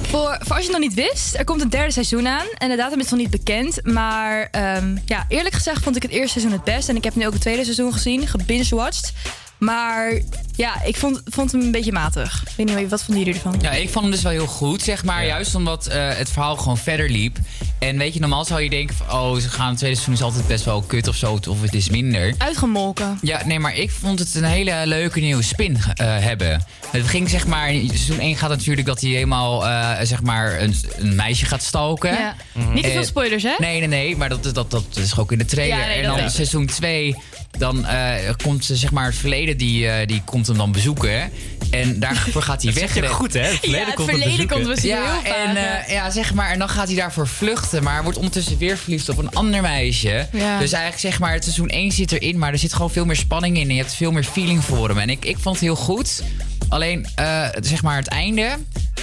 Voor, 0.02 0.38
voor 0.40 0.56
als 0.56 0.66
je 0.66 0.72
het 0.72 0.80
nog 0.80 0.80
niet 0.80 0.94
wist, 0.94 1.34
er 1.34 1.44
komt 1.44 1.60
een 1.60 1.70
derde 1.70 1.92
seizoen 1.92 2.26
aan. 2.26 2.46
En 2.58 2.68
de 2.68 2.76
datum 2.76 3.00
is 3.00 3.10
nog 3.10 3.20
niet 3.20 3.30
bekend. 3.30 3.78
Maar 3.84 4.48
ehm, 4.50 4.96
ja, 5.04 5.26
eerlijk 5.28 5.54
gezegd 5.54 5.82
vond 5.82 5.96
ik 5.96 6.02
het 6.02 6.10
eerste 6.10 6.40
seizoen 6.40 6.52
het 6.52 6.64
best. 6.64 6.88
En 6.88 6.96
ik 6.96 7.04
heb 7.04 7.14
nu 7.14 7.26
ook 7.26 7.32
het 7.32 7.40
tweede 7.40 7.64
seizoen 7.64 7.92
gezien, 7.92 8.26
gebinge-watched. 8.26 9.12
Maar 9.58 10.20
ja, 10.56 10.82
ik 10.82 10.96
vond, 10.96 11.22
vond 11.24 11.52
hem 11.52 11.60
een 11.60 11.70
beetje 11.70 11.92
matig. 11.92 12.42
Ik 12.48 12.56
weet 12.56 12.76
niet, 12.76 12.90
wat 12.90 13.02
vonden 13.02 13.24
jullie 13.24 13.40
ervan? 13.40 13.58
Ja, 13.62 13.70
ik 13.70 13.90
vond 13.90 14.04
hem 14.04 14.10
dus 14.10 14.22
wel 14.22 14.32
heel 14.32 14.46
goed, 14.46 14.82
zeg 14.82 15.04
maar. 15.04 15.26
Juist 15.26 15.54
omdat 15.54 15.86
eh, 15.86 16.08
het 16.08 16.30
verhaal 16.30 16.56
gewoon 16.56 16.78
verder 16.78 17.10
liep. 17.10 17.38
En 17.80 17.98
weet 17.98 18.14
je, 18.14 18.20
normaal 18.20 18.44
zou 18.44 18.62
je 18.62 18.70
denken 18.70 18.96
van... 18.96 19.10
oh, 19.10 19.36
ze 19.36 19.48
gaan 19.48 19.68
het 19.68 19.78
tweede 19.78 19.96
seizoen 19.96 20.14
is 20.14 20.22
altijd 20.22 20.46
best 20.46 20.64
wel 20.64 20.82
kut 20.82 21.08
of 21.08 21.16
zo, 21.16 21.38
of 21.48 21.62
het 21.62 21.74
is 21.74 21.88
minder. 21.90 22.34
Uitgemolken. 22.38 23.18
Ja, 23.22 23.46
nee, 23.46 23.58
maar 23.58 23.76
ik 23.76 23.90
vond 23.90 24.18
het 24.18 24.34
een 24.34 24.44
hele 24.44 24.82
leuke 24.84 25.20
nieuwe 25.20 25.42
spin 25.42 25.76
eh, 25.94 26.18
hebben. 26.18 26.64
Het 26.90 27.08
ging 27.08 27.28
zeg 27.28 27.46
maar... 27.46 27.72
in 27.72 27.86
Seizoen 27.88 28.18
1 28.18 28.36
gaat 28.36 28.48
natuurlijk 28.48 28.86
dat 28.86 29.00
hij 29.00 29.10
helemaal, 29.10 29.66
eh, 29.66 29.90
zeg 30.02 30.22
maar, 30.22 30.60
een, 30.60 30.74
een 30.96 31.14
meisje 31.14 31.44
gaat 31.46 31.62
stalken. 31.62 32.10
Ja. 32.12 32.34
Niet 32.72 32.84
te 32.84 32.90
veel 32.90 33.00
Eh, 33.00 33.06
spoilers, 33.06 33.42
hè? 33.42 33.54
Nee, 33.58 33.78
nee, 33.78 33.88
nee, 33.88 34.16
maar 34.16 34.28
dat, 34.28 34.54
dat, 34.54 34.70
dat 34.70 34.84
is 34.94 35.18
ook 35.18 35.32
in 35.32 35.38
de 35.38 35.44
trailer. 35.44 35.78
Ja, 35.78 35.86
nee, 35.86 36.02
en 36.02 36.16
dan 36.16 36.30
seizoen 36.30 36.66
2, 36.66 37.16
dan 37.58 37.86
eh, 37.86 38.14
komt 38.42 38.64
ze, 38.64 38.76
zeg 38.76 38.90
maar 38.90 39.06
het 39.06 39.14
verleden, 39.14 39.56
die, 39.56 40.06
die 40.06 40.22
komt 40.24 40.46
hem 40.46 40.56
dan 40.56 40.72
bezoeken. 40.72 41.30
En 41.70 41.98
daarvoor 42.00 42.42
gaat 42.50 42.62
hij 42.62 42.72
Dat 42.72 42.92
weg. 42.92 43.10
goed, 43.10 43.32
hè? 43.32 43.40
Het 43.40 43.58
verleden 43.58 43.80
Ja, 43.80 43.86
het 43.86 43.94
komt 43.94 44.10
verleden 44.10 44.48
komt 44.48 44.66
misschien 44.66 44.90
ja, 44.90 45.02
heel 45.02 45.14
vaak, 45.14 45.46
en, 45.46 45.54
ja. 45.54 45.84
eh, 45.84 45.92
ja, 45.94 46.10
zeg 46.10 46.34
maar, 46.34 46.50
en 46.50 46.58
dan 46.58 46.68
gaat 46.68 46.86
hij 46.86 46.96
daarvoor 46.96 47.28
vluchten. 47.28 47.82
Maar 47.82 48.02
wordt 48.02 48.18
ondertussen 48.18 48.58
weer 48.58 48.76
verliefd 48.76 49.08
op 49.08 49.18
een 49.18 49.30
ander 49.30 49.62
meisje. 49.62 50.28
Ja. 50.32 50.58
Dus 50.58 50.72
eigenlijk 50.72 51.02
zeg 51.02 51.18
maar, 51.18 51.32
het 51.32 51.42
seizoen 51.44 51.68
1 51.68 51.92
zit 51.92 52.12
erin, 52.12 52.38
maar 52.38 52.52
er 52.52 52.58
zit 52.58 52.72
gewoon 52.72 52.90
veel 52.90 53.04
meer 53.04 53.16
spanning 53.16 53.56
in. 53.56 53.68
En 53.68 53.74
je 53.74 53.80
hebt 53.80 53.94
veel 53.94 54.10
meer 54.10 54.24
feeling 54.24 54.64
voor 54.64 54.88
hem. 54.88 54.98
En 54.98 55.10
ik, 55.10 55.24
ik 55.24 55.36
vond 55.38 55.54
het 55.54 55.64
heel 55.64 55.76
goed. 55.76 56.22
Alleen, 56.68 57.06
eh, 57.14 57.46
zeg 57.60 57.82
maar, 57.82 57.96
het 57.96 58.08
einde, 58.08 58.48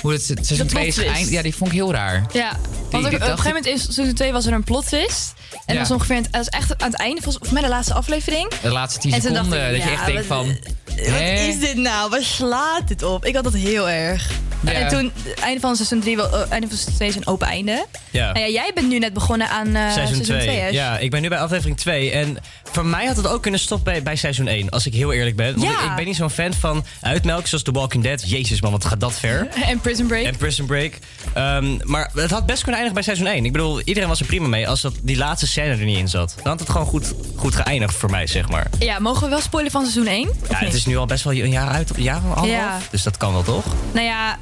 hoe 0.02 0.12
het 0.12 0.28
het 0.28 0.46
seizoen 0.46 0.68
De 0.68 0.74
2 0.74 0.88
is 0.88 0.98
geëindigd, 0.98 1.30
ja, 1.30 1.42
die 1.42 1.56
vond 1.56 1.72
ik 1.72 1.76
heel 1.78 1.92
raar. 1.92 2.26
Ja, 2.34 2.52
want 2.92 3.04
die 3.10 3.16
op, 3.16 3.22
op 3.22 3.22
een 3.22 3.38
gegeven 3.38 3.46
moment 3.46 3.66
in 3.66 3.80
seizoen 3.80 4.14
2 4.16 4.32
was 4.32 4.46
er 4.46 4.54
een 4.54 4.64
plot 4.64 4.86
twist. 4.88 5.34
En 5.66 5.74
Ja. 5.74 5.80
dat 5.80 5.88
was 5.88 5.92
ongeveer 5.98 6.16
aan 6.16 6.22
het, 6.24 6.32
dat 6.32 6.46
was 6.46 6.62
echt 6.62 6.82
aan 6.82 6.92
het 6.92 7.00
einde, 7.00 7.22
volgens 7.22 7.50
mij 7.52 7.62
de 7.62 7.68
laatste 7.68 7.94
aflevering. 7.94 8.52
De 8.62 8.70
laatste 8.70 9.00
10 9.00 9.14
En 9.14 9.22
toen 9.22 9.34
dacht 9.34 9.46
seconden, 9.46 9.68
ik, 9.74 9.80
dat 9.80 9.90
je 9.90 9.96
echt 9.96 10.06
denkt 10.06 10.26
van... 10.26 10.58
Wat 10.98 11.20
hè? 11.20 11.48
is 11.48 11.60
dit 11.60 11.76
nou? 11.76 12.10
Waar 12.10 12.24
slaat 12.24 12.88
dit 12.88 13.04
op? 13.04 13.26
Ik 13.26 13.36
had 13.36 13.44
dat 13.44 13.54
heel 13.54 13.90
erg. 13.90 14.32
Ja. 14.62 14.72
En 14.72 14.88
toen, 14.88 15.12
het 15.24 15.40
einde 15.40 15.60
van 15.60 15.76
seizoen 15.76 16.00
3, 16.00 16.16
wel, 16.16 16.26
eh, 16.26 16.52
einde 16.52 16.68
van 16.68 16.78
seizoen 16.78 16.96
2 16.96 17.10
is 17.10 17.16
een 17.16 17.28
open 17.28 17.48
einde. 17.48 17.86
Ja. 18.12 18.26
Nou 18.32 18.40
ja, 18.46 18.52
jij 18.52 18.72
bent 18.74 18.88
nu 18.90 19.00
net 19.00 19.14
begonnen 19.14 19.50
aan 19.50 19.76
eh, 19.76 19.92
seizoen 19.94 20.22
2. 20.22 20.40
2. 20.42 20.58
hè? 20.60 20.68
Ja, 20.68 20.98
ik 20.98 21.12
ben 21.12 21.22
nu 21.22 21.30
bij 21.30 21.40
aflevering 21.40 21.78
2. 21.78 22.12
En 22.12 22.38
voor 22.72 22.86
mij 22.86 23.06
had 23.06 23.16
het 23.18 23.28
ook 23.28 23.42
kunnen 23.42 23.60
stoppen 23.60 23.94
bij, 23.94 24.04
bij 24.04 24.16
seizoen 24.16 24.48
1. 24.48 24.70
Als 24.70 24.86
ik 24.86 24.94
heel 24.94 25.14
eerlijk 25.14 25.36
ben. 25.36 25.52
Want 25.52 25.64
Ja. 25.72 25.84
ik, 25.84 25.90
ik 25.90 25.96
ben 25.96 26.06
niet 26.06 26.16
zo'n 26.16 26.30
fan 26.30 26.54
van 26.54 26.86
uitmelken 27.02 27.48
zoals 27.48 27.64
The 27.64 27.72
Walking 27.72 28.04
Dead. 28.04 28.30
Jezus 28.30 28.62
man, 28.62 28.72
wat 28.72 28.86
gaat 28.86 29.00
dat 29.00 29.14
ver. 29.14 29.48
En 29.68 29.80
Prison 29.80 30.08
Break. 30.08 30.26
En 30.26 30.38
Prison 30.38 30.66
Break. 30.66 30.94
Ehm, 31.34 31.78
maar 31.84 32.12
het 32.14 32.32
had 32.32 32.46
best 32.46 32.64
kunnen 32.64 32.82
eindigen 32.82 32.94
bij 32.94 33.04
seizoen 33.04 33.28
1. 33.28 33.46
Ik 33.46 33.52
bedoel, 33.52 33.82
iedereen 33.82 34.10
was 34.10 34.20
er 34.20 34.26
prima 34.26 34.48
mee 34.48 34.68
als 34.68 34.82
dat, 34.82 34.94
die 35.02 35.18
laatste 35.18 35.48
scène 35.48 35.70
er 35.72 35.86
niet 35.86 35.98
in 35.98 36.08
zat. 36.08 36.34
Dan 36.36 36.48
had 36.52 36.60
het 36.60 36.70
gewoon 36.70 36.88
goed, 36.88 37.14
goed 37.36 37.56
geëindigd 37.56 37.96
voor 37.96 38.10
mij, 38.10 38.28
zeg 38.28 38.50
maar. 38.50 38.68
Ja, 38.80 39.00
mogen 39.00 39.24
we 39.24 39.30
wel 39.30 39.42
spoilen 39.42 39.72
van 39.72 39.82
seizoen 39.82 40.08
1? 40.08 40.30
Ja, 40.50 40.58
het 40.58 40.74
is 40.74 40.86
nu 40.86 40.98
al 40.98 41.06
best 41.06 41.24
wel 41.24 41.34
een 41.34 41.52
jaar 41.52 41.70
uit, 41.70 41.90
een 41.98 42.04
jaar 42.04 42.22
half. 42.22 42.48
Ja. 42.48 42.78
Dus 42.92 43.04
dat 43.04 43.18
kan 43.18 43.34
wel, 43.34 43.44
toch? 43.44 43.66
Nou 43.92 44.06
ja, 44.06 44.38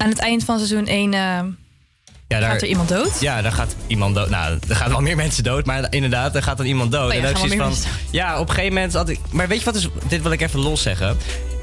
aan 0.00 0.08
het 0.08 0.18
eind 0.18 0.44
van 0.44 0.56
seizoen 0.56 0.86
1 0.86 1.14
eh, 1.14 1.20
Ja, 2.28 2.40
gaat 2.40 2.62
er 2.62 2.68
iemand 2.68 2.88
dood. 2.88 3.20
Ja, 3.20 3.42
daar 3.42 3.52
gaat 3.52 3.76
iemand 3.86 4.14
dood. 4.14 4.30
Nou, 4.30 4.58
er 4.68 4.76
gaan 4.76 4.90
wel 4.90 5.00
meer 5.00 5.16
mensen 5.16 5.44
dood, 5.44 5.66
maar 5.66 5.86
inderdaad, 5.90 6.34
er 6.34 6.42
gaat 6.42 6.56
dan 6.56 6.66
iemand 6.66 6.92
dood. 6.92 7.08
Oh 7.08 7.12
ja, 7.12 7.16
en 7.16 7.22
dan 7.22 7.36
gaan 7.36 7.48
heb 7.48 7.58
van, 7.58 7.74
ja, 8.10 8.40
op 8.40 8.48
een 8.48 8.54
gegeven 8.54 8.74
moment 8.74 8.94
had 8.94 9.08
ik... 9.08 9.18
Maar 9.30 9.48
weet 9.48 9.58
je 9.58 9.64
wat 9.64 9.74
is... 9.74 9.88
Dit 10.08 10.22
wil 10.22 10.32
ik 10.32 10.40
even 10.40 10.60
los 10.60 10.82
zeggen. 10.82 11.16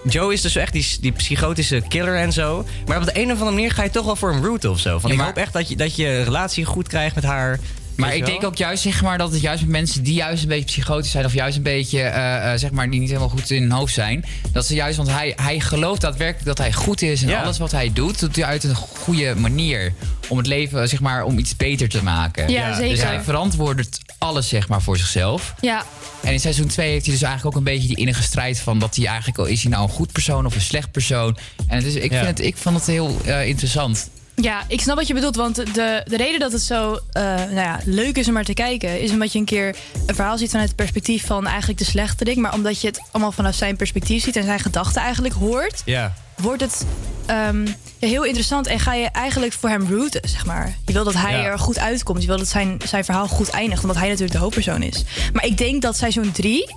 Joe 0.04 0.34
is 0.34 0.42
dus 0.42 0.56
echt 0.56 0.74
die, 0.74 0.98
die 1.02 1.12
psychotische 1.12 1.82
killer 1.88 2.16
en 2.16 2.32
zo. 2.32 2.66
Maar 2.86 2.98
op 2.98 3.06
de 3.06 3.20
een 3.20 3.26
of 3.26 3.32
andere 3.32 3.52
manier 3.52 3.72
ga 3.72 3.84
je 3.84 3.90
toch 3.90 4.06
wel 4.06 4.16
voor 4.16 4.32
hem 4.32 4.46
rooten 4.46 4.70
of 4.70 4.80
zo. 4.80 5.00
Van, 5.00 5.12
Ja, 5.12 5.16
ik 5.16 5.22
hoop 5.22 5.38
echt 5.38 5.54
dat 5.54 5.70
je, 5.70 5.76
dat 5.76 5.96
je 5.96 6.08
een 6.08 6.24
relatie 6.24 6.66
goed 6.66 6.88
krijgt 6.88 7.16
met 7.16 7.24
haar. 7.24 7.60
Maar 7.98 8.16
ik 8.16 8.26
denk 8.26 8.44
ook 8.44 8.58
juist 8.58 8.84
zeg 8.84 9.02
maar, 9.02 9.18
dat 9.18 9.32
het 9.32 9.42
juist 9.42 9.62
met 9.62 9.72
mensen 9.72 10.04
die 10.04 10.14
juist 10.14 10.44
een 10.44 10.50
beetje 10.50 10.66
psychotisch 10.66 11.12
zijn... 11.12 11.26
of 11.26 11.34
juist 11.34 11.58
een 11.58 11.64
beetje, 11.64 12.02
eh, 12.02 12.54
eh, 12.54 12.60
zeg 12.60 12.72
maar, 12.72 12.90
die 12.90 13.00
niet 13.00 13.10
helemaal 13.10 13.30
goed 13.30 13.52
in 13.52 13.62
hun 13.62 13.72
hoofd 13.72 13.94
zijn... 13.94 14.26
dat 14.52 14.66
ze 14.66 14.76
juist, 14.76 14.98
want 14.98 15.10
hij, 15.10 15.34
hij 15.36 15.60
gelooft 15.60 16.02
daadwerkelijk 16.02 16.46
dat 16.46 16.58
hij 16.58 16.74
goed 16.74 17.02
is... 17.02 17.22
en 17.24 17.30
Ja. 17.30 17.42
alles 17.42 17.58
wat 17.58 17.72
hij 17.72 17.94
doet, 17.94 18.20
doet 18.20 18.36
hij 18.36 18.46
uit 18.46 18.64
een 18.64 18.76
goede 18.76 19.36
manier... 19.36 19.94
om 20.28 20.38
het 20.38 20.48
leven, 20.48 20.90
zeg 20.90 21.00
maar, 21.00 21.24
om 21.24 21.38
iets 21.38 21.56
beter 21.56 21.90
te 21.90 22.04
maken. 22.04 22.50
Ja, 22.50 22.74
zeker. 22.76 22.90
Dus 22.90 23.04
hij 23.04 23.22
verantwoordt 23.22 24.00
alles, 24.18 24.48
zeg 24.48 24.68
maar, 24.68 24.82
voor 24.82 24.98
zichzelf. 24.98 25.54
Ja, 25.62 25.84
En 26.24 26.34
in 26.34 26.40
seizoen 26.40 26.68
2 26.68 26.90
heeft 26.92 27.06
hij 27.06 27.14
dus 27.14 27.24
eigenlijk 27.24 27.56
ook 27.56 27.66
een 27.66 27.72
beetje 27.74 27.88
die 27.88 27.98
innige 27.98 28.22
strijd 28.24 28.60
van... 28.60 28.80
dat 28.80 28.96
hij 28.96 29.06
eigenlijk, 29.06 29.38
al 29.38 29.46
is 29.46 29.62
hij 29.62 29.72
nou 29.72 29.84
een 29.84 29.90
goed 29.90 30.12
persoon 30.12 30.46
of 30.46 30.56
een 30.56 30.62
slecht 30.62 30.92
persoon. 30.92 31.38
En 31.68 31.86
is, 31.86 31.96
ik, 31.96 32.12
Ja. 32.12 32.24
vind 32.24 32.38
het, 32.38 32.48
ik 32.48 32.58
vond 32.58 32.76
het 32.76 32.86
heel 32.86 33.18
eh, 33.26 33.48
interessant. 33.48 34.10
Ja, 34.42 34.64
ik 34.68 34.82
snap 34.82 34.96
wat 34.96 35.08
je 35.08 35.14
bedoelt. 35.14 35.36
Want 35.36 35.56
de, 35.56 36.04
de 36.06 36.18
reden 36.18 36.40
dat 36.40 36.52
het 36.52 36.62
zo 36.62 37.00
eh, 37.12 37.24
nou 37.24 37.54
ja, 37.54 37.80
leuk 37.86 38.18
is 38.18 38.28
om 38.28 38.34
maar 38.34 38.44
te 38.44 38.54
kijken... 38.54 39.02
is 39.02 39.12
omdat 39.12 39.32
je 39.32 39.40
een 39.40 39.46
keer 39.46 39.76
een 40.06 40.16
verhaal 40.16 40.38
ziet 40.38 40.50
vanuit 40.50 40.68
het 40.68 40.78
perspectief 40.78 41.26
van 41.26 41.48
eigenlijk 41.48 41.80
de 41.80 41.86
slechterik. 41.86 42.38
Maar 42.38 42.54
omdat 42.54 42.82
je 42.82 42.88
het 42.88 43.02
allemaal 43.12 43.32
vanaf 43.32 43.56
zijn 43.56 43.76
perspectief 43.76 44.24
ziet 44.24 44.36
en 44.36 44.44
zijn 44.44 44.60
gedachten 44.60 45.02
eigenlijk 45.02 45.34
hoort... 45.34 45.82
Ja. 45.86 46.14
wordt 46.36 46.62
het 46.62 46.86
ehm, 47.26 47.66
ja, 47.98 48.08
heel 48.08 48.24
interessant 48.24 48.68
en 48.68 48.80
ga 48.80 48.94
je 48.94 49.08
eigenlijk 49.08 49.54
voor 49.54 49.70
hem 49.70 49.88
rooten, 49.90 50.30
zeg 50.30 50.46
maar. 50.46 50.78
Je 50.86 50.94
wil 50.94 51.04
dat 51.04 51.14
hij 51.14 51.44
er 51.44 51.60
goed 51.60 51.80
uitkomt. 51.80 52.22
Je 52.22 52.28
wil 52.28 52.38
dat 52.38 52.48
zijn, 52.48 52.80
zijn 52.86 53.06
verhaal 53.06 53.28
goed 53.28 53.50
eindigt, 53.50 53.82
omdat 53.82 53.98
hij 53.98 54.08
natuurlijk 54.08 54.34
de 54.34 54.40
hoofdpersoon 54.44 54.84
is. 54.84 55.04
Maar 55.34 55.46
ik 55.46 55.58
denk 55.58 55.82
dat 55.82 55.98
seizoen 55.98 56.32
3 56.32 56.74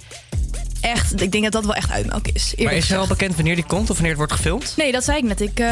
echt... 0.80 1.22
Ik 1.22 1.32
denk 1.32 1.44
dat 1.44 1.52
dat 1.52 1.64
wel 1.64 1.74
echt 1.74 1.90
uitmelk 1.90 2.26
is. 2.32 2.54
Maar 2.58 2.72
is 2.72 2.90
er 2.90 2.98
al 2.98 3.06
bekend 3.06 3.34
wanneer 3.34 3.54
die 3.54 3.64
komt 3.64 3.82
of 3.82 3.88
wanneer 3.88 4.08
het 4.08 4.16
wordt 4.18 4.32
gefilmd? 4.32 4.74
Nee, 4.76 4.92
dat 4.92 5.04
zei 5.04 5.16
ik 5.18 5.24
net. 5.24 5.40
Ik, 5.40 5.60
eh, 5.60 5.68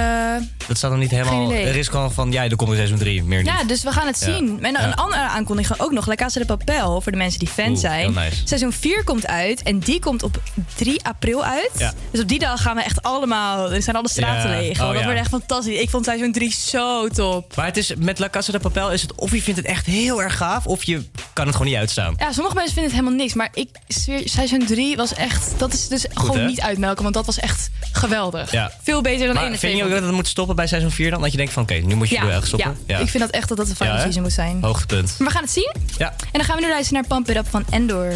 Dat 0.66 0.76
staat 0.76 0.90
nog 0.90 1.00
niet 1.00 1.10
helemaal... 1.10 1.52
Er 1.52 1.76
is 1.76 1.88
gewoon 1.88 2.12
van, 2.12 2.32
ja, 2.32 2.44
er 2.44 2.56
komt 2.56 2.70
in 2.70 2.76
seizoen 2.76 2.98
3, 2.98 3.22
meer 3.22 3.38
niet. 3.42 3.46
Ja, 3.46 3.64
dus 3.64 3.82
we 3.82 3.92
gaan 3.92 4.06
het 4.06 4.20
Ja. 4.20 4.26
zien. 4.34 4.58
En 4.64 4.72
Ja. 4.72 4.84
een 4.86 4.94
andere 4.94 5.22
aankondiging 5.22 5.80
ook 5.80 5.92
nog. 5.92 6.06
La 6.06 6.14
Casa 6.14 6.40
de 6.40 6.46
Papel, 6.46 7.00
voor 7.00 7.12
de 7.12 7.18
mensen 7.18 7.38
die 7.38 7.48
fan 7.48 7.68
Oeh, 7.70 7.78
zijn. 7.78 8.12
nice. 8.12 8.36
Seizoen 8.44 8.72
4 8.72 9.04
komt 9.04 9.26
uit 9.26 9.62
en 9.62 9.78
die 9.78 10.00
komt 10.00 10.22
op 10.22 10.40
3 10.76 11.04
april 11.04 11.44
uit. 11.44 11.70
Ja. 11.78 11.92
Dus 12.10 12.20
op 12.20 12.28
die 12.28 12.38
dag 12.38 12.62
gaan 12.62 12.76
we 12.76 12.82
echt 12.82 13.02
allemaal... 13.02 13.72
Er 13.72 13.82
zijn 13.82 13.96
alle 13.96 14.08
straten 14.08 14.50
leeg. 14.50 14.80
Oh, 14.80 14.92
dat 14.92 15.02
wordt 15.04 15.18
echt 15.18 15.28
fantastisch. 15.28 15.78
Ik 15.80 15.90
vond 15.90 16.04
seizoen 16.04 16.32
3 16.32 16.52
zo 16.52 17.08
top. 17.08 17.56
Maar 17.56 17.66
het 17.66 17.76
is, 17.76 17.92
met 17.98 18.18
La 18.18 18.28
Casa 18.28 18.52
de 18.52 18.58
Papel 18.58 18.92
is 18.92 19.02
het 19.02 19.14
of 19.14 19.30
je 19.32 19.42
vindt 19.42 19.60
het 19.60 19.68
echt 19.68 19.86
heel 19.86 20.22
erg 20.22 20.36
gaaf... 20.36 20.66
of 20.66 20.84
je 20.84 21.02
kan 21.32 21.46
het 21.46 21.56
gewoon 21.56 21.70
niet 21.70 21.80
uitstaan. 21.80 22.14
Ja, 22.18 22.32
sommige 22.32 22.54
mensen 22.56 22.74
vinden 22.74 22.92
het 22.92 23.00
helemaal 23.00 23.20
niks. 23.24 23.34
Maar 23.34 23.48
ik 23.54 23.68
zweer, 23.88 24.22
seizoen 24.28 24.66
3 24.66 24.96
was 24.98 25.14
echt... 25.14 25.52
Dat 25.56 25.72
is 25.72 25.88
dus 25.88 26.06
gewoon 26.14 26.38
hè? 26.38 26.46
niet 26.46 26.60
uitmelken, 26.60 27.02
want 27.02 27.14
dat 27.14 27.26
was 27.26 27.38
echt 27.38 27.70
geweldig. 27.92 28.52
Ja. 28.52 28.70
Veel 28.82 29.00
beter 29.00 29.26
dan 29.26 29.34
Maar 29.34 29.44
één 29.44 29.52
en 29.52 29.58
vind 29.58 29.76
je 29.76 29.84
ook 29.84 29.90
dat 29.90 30.02
het 30.02 30.12
moet 30.12 30.28
stoppen 30.28 30.56
bij 30.56 30.66
seizoen 30.66 30.90
4 30.90 31.10
dan? 31.10 31.20
Dat 31.20 31.30
je 31.30 31.36
denkt 31.36 31.52
van, 31.52 31.62
oké, 31.62 31.74
nu 31.74 31.94
moet 31.94 32.08
je 32.08 32.14
ja, 32.14 32.22
er 32.22 32.30
echt 32.30 32.46
stoppen? 32.46 32.78
ja. 32.86 32.98
ik 32.98 33.08
vind 33.08 33.22
dat 33.22 33.32
echt 33.32 33.48
dat 33.48 33.56
dat 33.56 33.66
de 33.66 33.74
final 33.74 33.94
Ja, 33.94 34.00
season 34.00 34.22
moet 34.22 34.32
zijn. 34.32 34.58
Hoogtepunt. 34.62 35.14
Maar 35.18 35.28
we 35.28 35.34
gaan 35.34 35.42
het 35.42 35.52
zien. 35.52 35.74
Ja. 35.98 36.10
En 36.10 36.26
dan 36.32 36.44
gaan 36.44 36.56
we 36.56 36.62
nu 36.62 36.68
luisteren 36.68 37.00
naar 37.00 37.18
Pump 37.18 37.30
It 37.30 37.36
Up 37.36 37.46
van 37.50 37.64
Endor. 37.70 38.12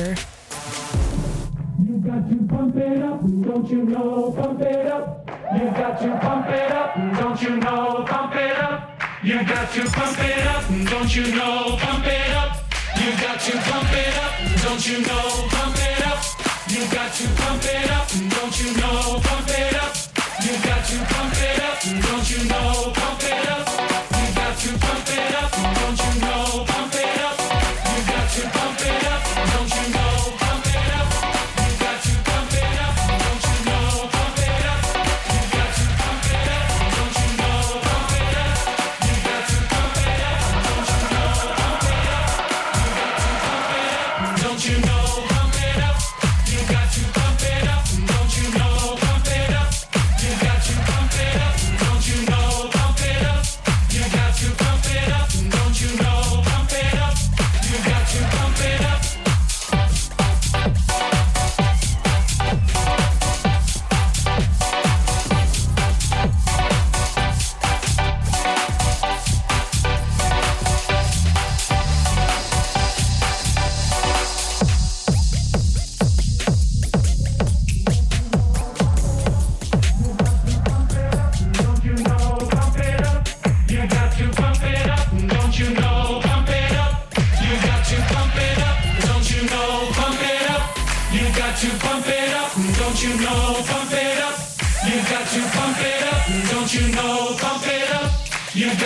You 1.87 2.03
got 2.05 2.29
to 2.29 2.57
pump 2.57 2.77
it 2.77 3.03
up, 3.03 3.21
don't 3.23 3.69
you 3.71 3.85
know? 3.87 4.35
Pump 4.35 4.61
it 4.61 4.87
up. 4.87 5.31
You 5.55 5.71
got 5.75 5.99
to 6.01 6.19
pump 6.21 6.49
it 6.49 6.73
up, 6.73 7.19
don't 7.19 7.41
you 7.41 7.59
know? 7.59 8.05
Pump 8.05 8.35
it 8.35 8.59
up. 8.59 8.91
You 9.23 9.45
got 9.45 9.73
to 9.75 9.83
pump 9.91 10.19
it 10.19 10.47
up, 10.47 10.65
don't 10.91 11.15
you 11.15 11.27
know? 11.35 11.77
Pump 11.77 12.07
it 12.07 12.35
up. 12.35 12.51
You 12.97 13.11
got 13.21 13.41
to 13.41 13.53
pump 13.71 13.93
it 13.93 14.15
up, 14.25 14.63
don't 14.63 14.87
you 14.87 14.99
know? 15.01 15.49
Pump 15.49 15.77
it 15.77 16.07
up. 16.07 16.42
You 16.73 16.81
got 16.87 17.13
to 17.13 17.29
pump 17.37 17.63
it 17.65 17.91
up, 17.91 18.09
don't 18.09 18.59
you 18.59 18.73
know? 18.81 19.21
Pump 19.21 19.47
it 19.47 19.77
up. 19.77 19.95
You 20.43 20.53
got 20.65 20.83
to 20.87 20.97
pump 21.13 21.35
it 21.37 21.61
up, 21.61 21.83
don't 21.83 22.31
you 22.31 22.49
know? 22.49 22.93
Pump 22.95 23.23
it 23.25 23.49
up. 23.51 23.69
You 24.17 24.35
got 24.35 24.57
to 24.57 24.79
pump 24.79 25.09
it 25.11 25.35
up, 25.35 25.53
don't 25.53 26.15
you 26.15 26.21
know? 26.22 26.22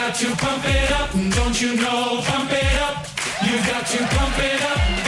Got 0.06 0.14
to 0.14 0.36
pump 0.36 0.64
it 0.66 0.92
up. 0.92 1.10
Don't 1.34 1.60
you 1.60 1.74
know? 1.74 2.20
Pump 2.22 2.52
it 2.52 2.80
up. 2.80 3.06
You 3.42 3.56
got 3.66 3.84
to 3.86 3.98
pump 4.14 4.38
it 4.38 4.62
up. 4.62 5.05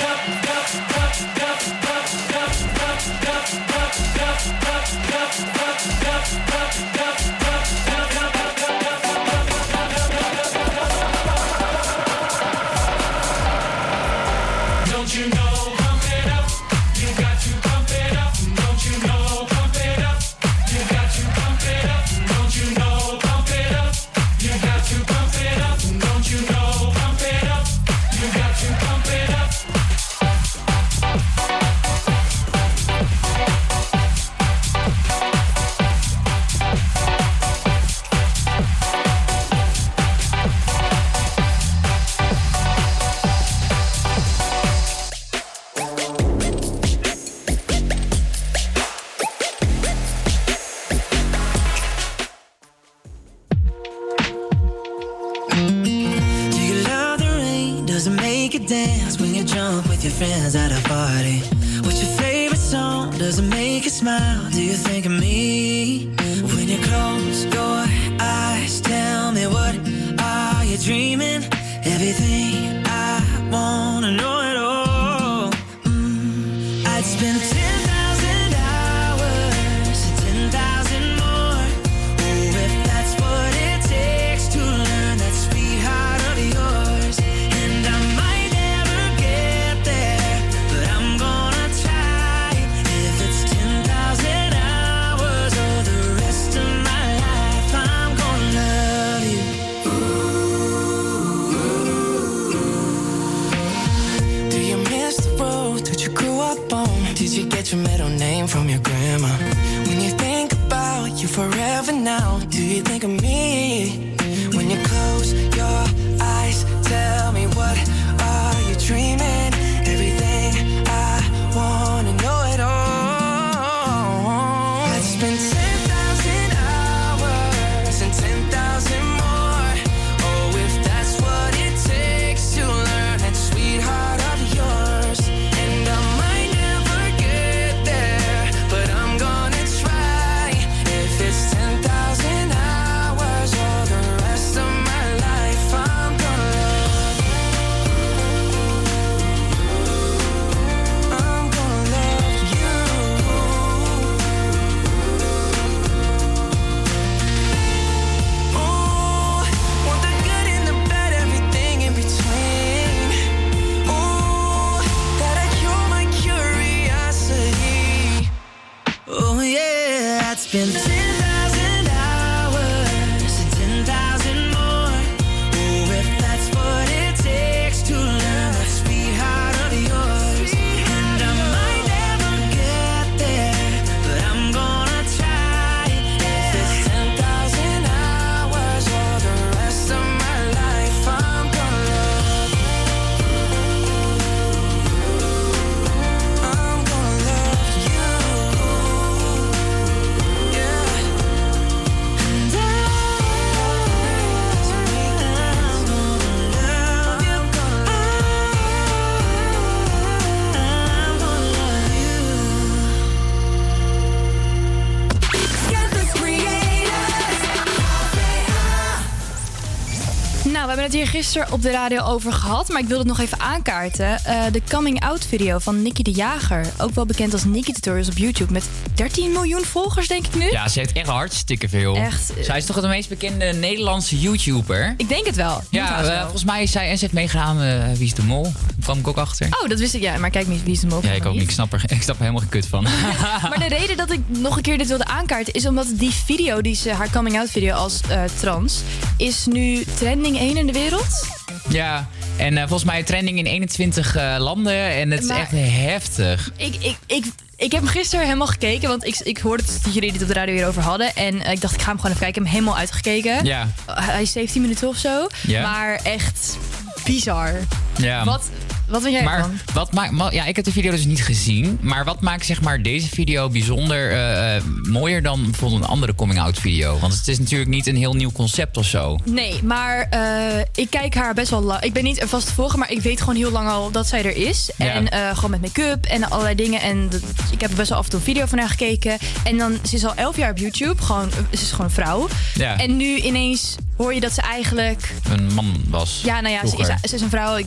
Gisteren 221.18 221.52
op 221.52 221.62
de 221.62 221.70
radio 221.70 222.02
over 222.02 222.32
gehad, 222.32 222.68
maar 222.68 222.80
ik 222.80 222.88
wil 222.88 222.98
het 222.98 223.06
nog 223.06 223.20
even 223.20 223.40
aankaarten. 223.40 224.24
Eh, 224.24 224.42
de 224.52 224.62
coming 224.70 225.00
out 225.00 225.26
video 225.26 225.58
van 225.58 225.82
Nicky 225.82 226.02
de 226.02 226.10
Jager, 226.10 226.66
ook 226.78 226.94
wel 226.94 227.06
bekend 227.06 227.32
als 227.32 227.44
Nicky 227.44 227.72
Tutorials 227.72 228.08
op 228.08 228.16
YouTube, 228.16 228.52
met 228.52 228.68
13 228.94 229.32
miljoen 229.32 229.64
volgers 229.64 230.08
denk 230.08 230.26
ik 230.26 230.34
nu. 230.34 230.50
Ja, 230.50 230.68
ze 230.68 230.78
heeft 230.78 230.92
echt 230.92 231.08
hartstikke 231.08 231.68
veel. 231.68 231.96
Echt, 231.96 232.36
eh, 232.36 232.44
Zij 232.44 232.56
is 232.56 232.64
toch 232.64 232.80
de 232.80 232.88
meest 232.88 233.08
bekende 233.08 233.44
Nederlandse 233.44 234.18
YouTuber? 234.18 234.94
Ik 234.96 235.08
denk 235.08 235.26
het 235.26 235.36
wel. 235.36 235.62
Ja, 235.70 236.02
eh, 236.02 236.20
volgens 236.20 236.44
mij 236.44 236.62
is 236.62 236.70
zij 236.70 236.88
en 236.88 236.98
ze 236.98 237.04
heeft 237.04 237.14
meegedaan 237.14 237.60
eh, 237.60 237.92
Wie 237.92 238.06
is 238.06 238.14
de 238.14 238.22
Mol. 238.22 238.52
Kwam 238.88 238.98
ik 238.98 239.08
ook 239.08 239.16
achter. 239.16 239.46
Oh, 239.62 239.68
dat 239.68 239.78
wist 239.78 239.94
ik. 239.94 240.00
Ja, 240.00 240.18
maar 240.18 240.30
kijk 240.30 240.46
niet 240.46 240.62
wie 240.62 240.72
is 240.72 240.80
de 240.80 240.86
mogelijk. 240.86 241.14
Ja, 241.14 241.20
ik 241.20 241.26
ook 241.26 241.32
niet. 241.32 241.42
Ik 241.42 241.50
snap 241.50 241.72
er, 241.72 241.82
ik 241.96 242.02
snap 242.02 242.16
er 242.16 242.20
helemaal 242.20 242.40
geen 242.40 242.50
kut 242.50 242.66
van. 242.66 242.82
Maar 243.48 243.58
de 243.58 243.68
reden 243.68 243.96
dat 243.96 244.12
ik 244.12 244.20
nog 244.26 244.56
een 244.56 244.62
keer 244.62 244.78
dit 244.78 244.88
wilde 244.88 245.04
aankaarten 245.04 245.52
is 245.52 245.66
omdat 245.66 245.86
die 245.94 246.10
video, 246.10 246.60
die 246.60 246.74
ze, 246.74 246.92
haar 246.92 247.10
coming 247.10 247.38
out 247.38 247.50
video 247.50 247.74
als 247.74 248.00
eh, 248.08 248.22
trans, 248.40 248.82
is 249.16 249.46
nu 249.46 249.84
trending 249.94 250.38
1 250.38 250.56
in 250.56 250.66
de 250.66 250.72
wereld. 250.72 251.26
ja, 251.68 252.08
en 252.36 252.56
eh, 252.56 252.60
volgens 252.60 252.84
mij 252.84 253.02
trending 253.02 253.38
in 253.38 253.46
21 253.46 254.16
eh, 254.16 254.36
landen. 254.38 254.90
En 254.90 255.10
het 255.10 255.22
is 255.22 255.28
echt 255.28 255.50
heftig. 255.50 256.50
Ik, 256.56 256.74
ik, 256.74 256.96
ik, 257.06 257.24
ik 257.56 257.72
heb 257.72 257.80
hem 257.80 257.90
gisteren 257.90 258.24
helemaal 258.24 258.46
gekeken, 258.46 258.88
want 258.88 259.06
ik, 259.06 259.18
ik 259.18 259.38
hoorde 259.38 259.62
dat 259.82 259.94
jullie 259.94 260.12
het 260.12 260.22
op 260.22 260.28
de 260.28 260.34
radio 260.34 260.54
hierover 260.54 260.82
hadden. 260.82 261.14
En 261.14 261.50
ik 261.50 261.60
dacht, 261.60 261.74
ik 261.74 261.82
ga 261.82 261.88
hem 261.88 261.96
gewoon 262.00 262.16
even 262.16 262.22
kijken. 262.22 262.28
Ik 262.28 262.34
heb 262.34 262.44
hem 262.44 262.52
helemaal 262.52 262.76
uitgekeken. 262.76 263.44
Ja. 263.44 263.68
Hij 263.86 264.22
is 264.22 264.32
17 264.32 264.62
minuten 264.62 264.88
of 264.88 264.96
zo. 264.96 265.26
Ja. 265.46 265.62
Maar 265.62 266.00
echt 266.02 266.58
bizar. 267.04 267.54
Ja. 267.96 268.24
Wat, 268.24 268.50
Wat 268.88 269.02
vind 269.02 269.14
jij 269.14 269.22
maar 269.24 269.36
ervan? 269.38 269.58
wat 269.74 269.92
maakt, 269.92 270.32
ja, 270.32 270.44
ik 270.44 270.56
heb 270.56 270.64
de 270.64 270.72
video 270.72 270.90
dus 270.90 271.04
niet 271.04 271.24
gezien. 271.24 271.78
Maar 271.82 272.04
wat 272.04 272.20
maakt 272.20 272.46
zeg 272.46 272.60
maar, 272.60 272.82
deze 272.82 273.08
video 273.08 273.48
bijzonder 273.48 274.10
eh, 274.10 274.56
eh, 274.56 274.62
mooier 274.82 275.22
dan 275.22 275.42
bijvoorbeeld 275.44 275.82
een 275.82 275.88
andere 275.88 276.14
coming-out 276.14 276.58
video? 276.58 276.98
Want 276.98 277.14
het 277.14 277.28
is 277.28 277.38
natuurlijk 277.38 277.70
niet 277.70 277.86
een 277.86 277.96
heel 277.96 278.14
nieuw 278.14 278.32
concept 278.32 278.76
of 278.76 278.84
zo. 278.86 279.18
Nee, 279.24 279.62
maar 279.62 280.06
eh, 280.10 280.64
ik 280.74 280.90
kijk 280.90 281.14
haar 281.14 281.34
best 281.34 281.50
wel 281.50 281.62
lang. 281.62 281.80
Ik 281.80 281.92
ben 281.92 282.04
niet 282.04 282.22
een 282.22 282.28
vaste 282.28 282.52
volger, 282.54 282.78
maar 282.78 282.90
ik 282.90 283.00
weet 283.00 283.20
gewoon 283.20 283.36
heel 283.36 283.50
lang 283.50 283.68
al 283.68 283.90
dat 283.90 284.06
zij 284.06 284.24
er 284.24 284.36
is. 284.36 284.70
Ja. 284.76 284.86
En 284.86 285.36
gewoon 285.36 285.50
met 285.50 285.60
make-up 285.60 286.04
en 286.04 286.30
allerlei 286.30 286.54
dingen. 286.54 286.80
En 286.80 287.08
dat- 287.08 287.20
ik 287.50 287.60
heb 287.60 287.70
best 287.76 287.88
wel 287.88 287.98
af 287.98 288.04
en 288.04 288.10
toe 288.10 288.18
een 288.18 288.24
video 288.24 288.46
van 288.46 288.58
haar 288.58 288.68
gekeken. 288.68 289.16
En 289.44 289.58
dan, 289.58 289.78
ze 289.88 289.94
is 289.94 290.04
al 290.04 290.14
elf 290.14 290.36
jaar 290.36 290.50
op 290.50 290.58
YouTube. 290.58 291.02
Gewoon, 291.02 291.30
ze 291.30 291.62
is 291.62 291.70
gewoon 291.70 291.86
een 291.86 291.92
vrouw. 291.92 292.28
Ja. 292.54 292.78
En 292.78 292.96
nu 292.96 293.16
ineens 293.16 293.76
hoor 293.96 294.14
je 294.14 294.20
dat 294.20 294.32
ze 294.32 294.40
eigenlijk... 294.42 295.14
Een 295.30 295.52
man 295.54 295.74
was. 295.88 296.20
Ja, 296.24 296.40
nou 296.40 296.54
ja, 296.54 296.66
ze 296.66 296.76
is, 296.76 296.86
ze 296.86 297.14
is 297.14 297.20
een 297.20 297.30
vrouw. 297.30 297.56
Ik 297.56 297.66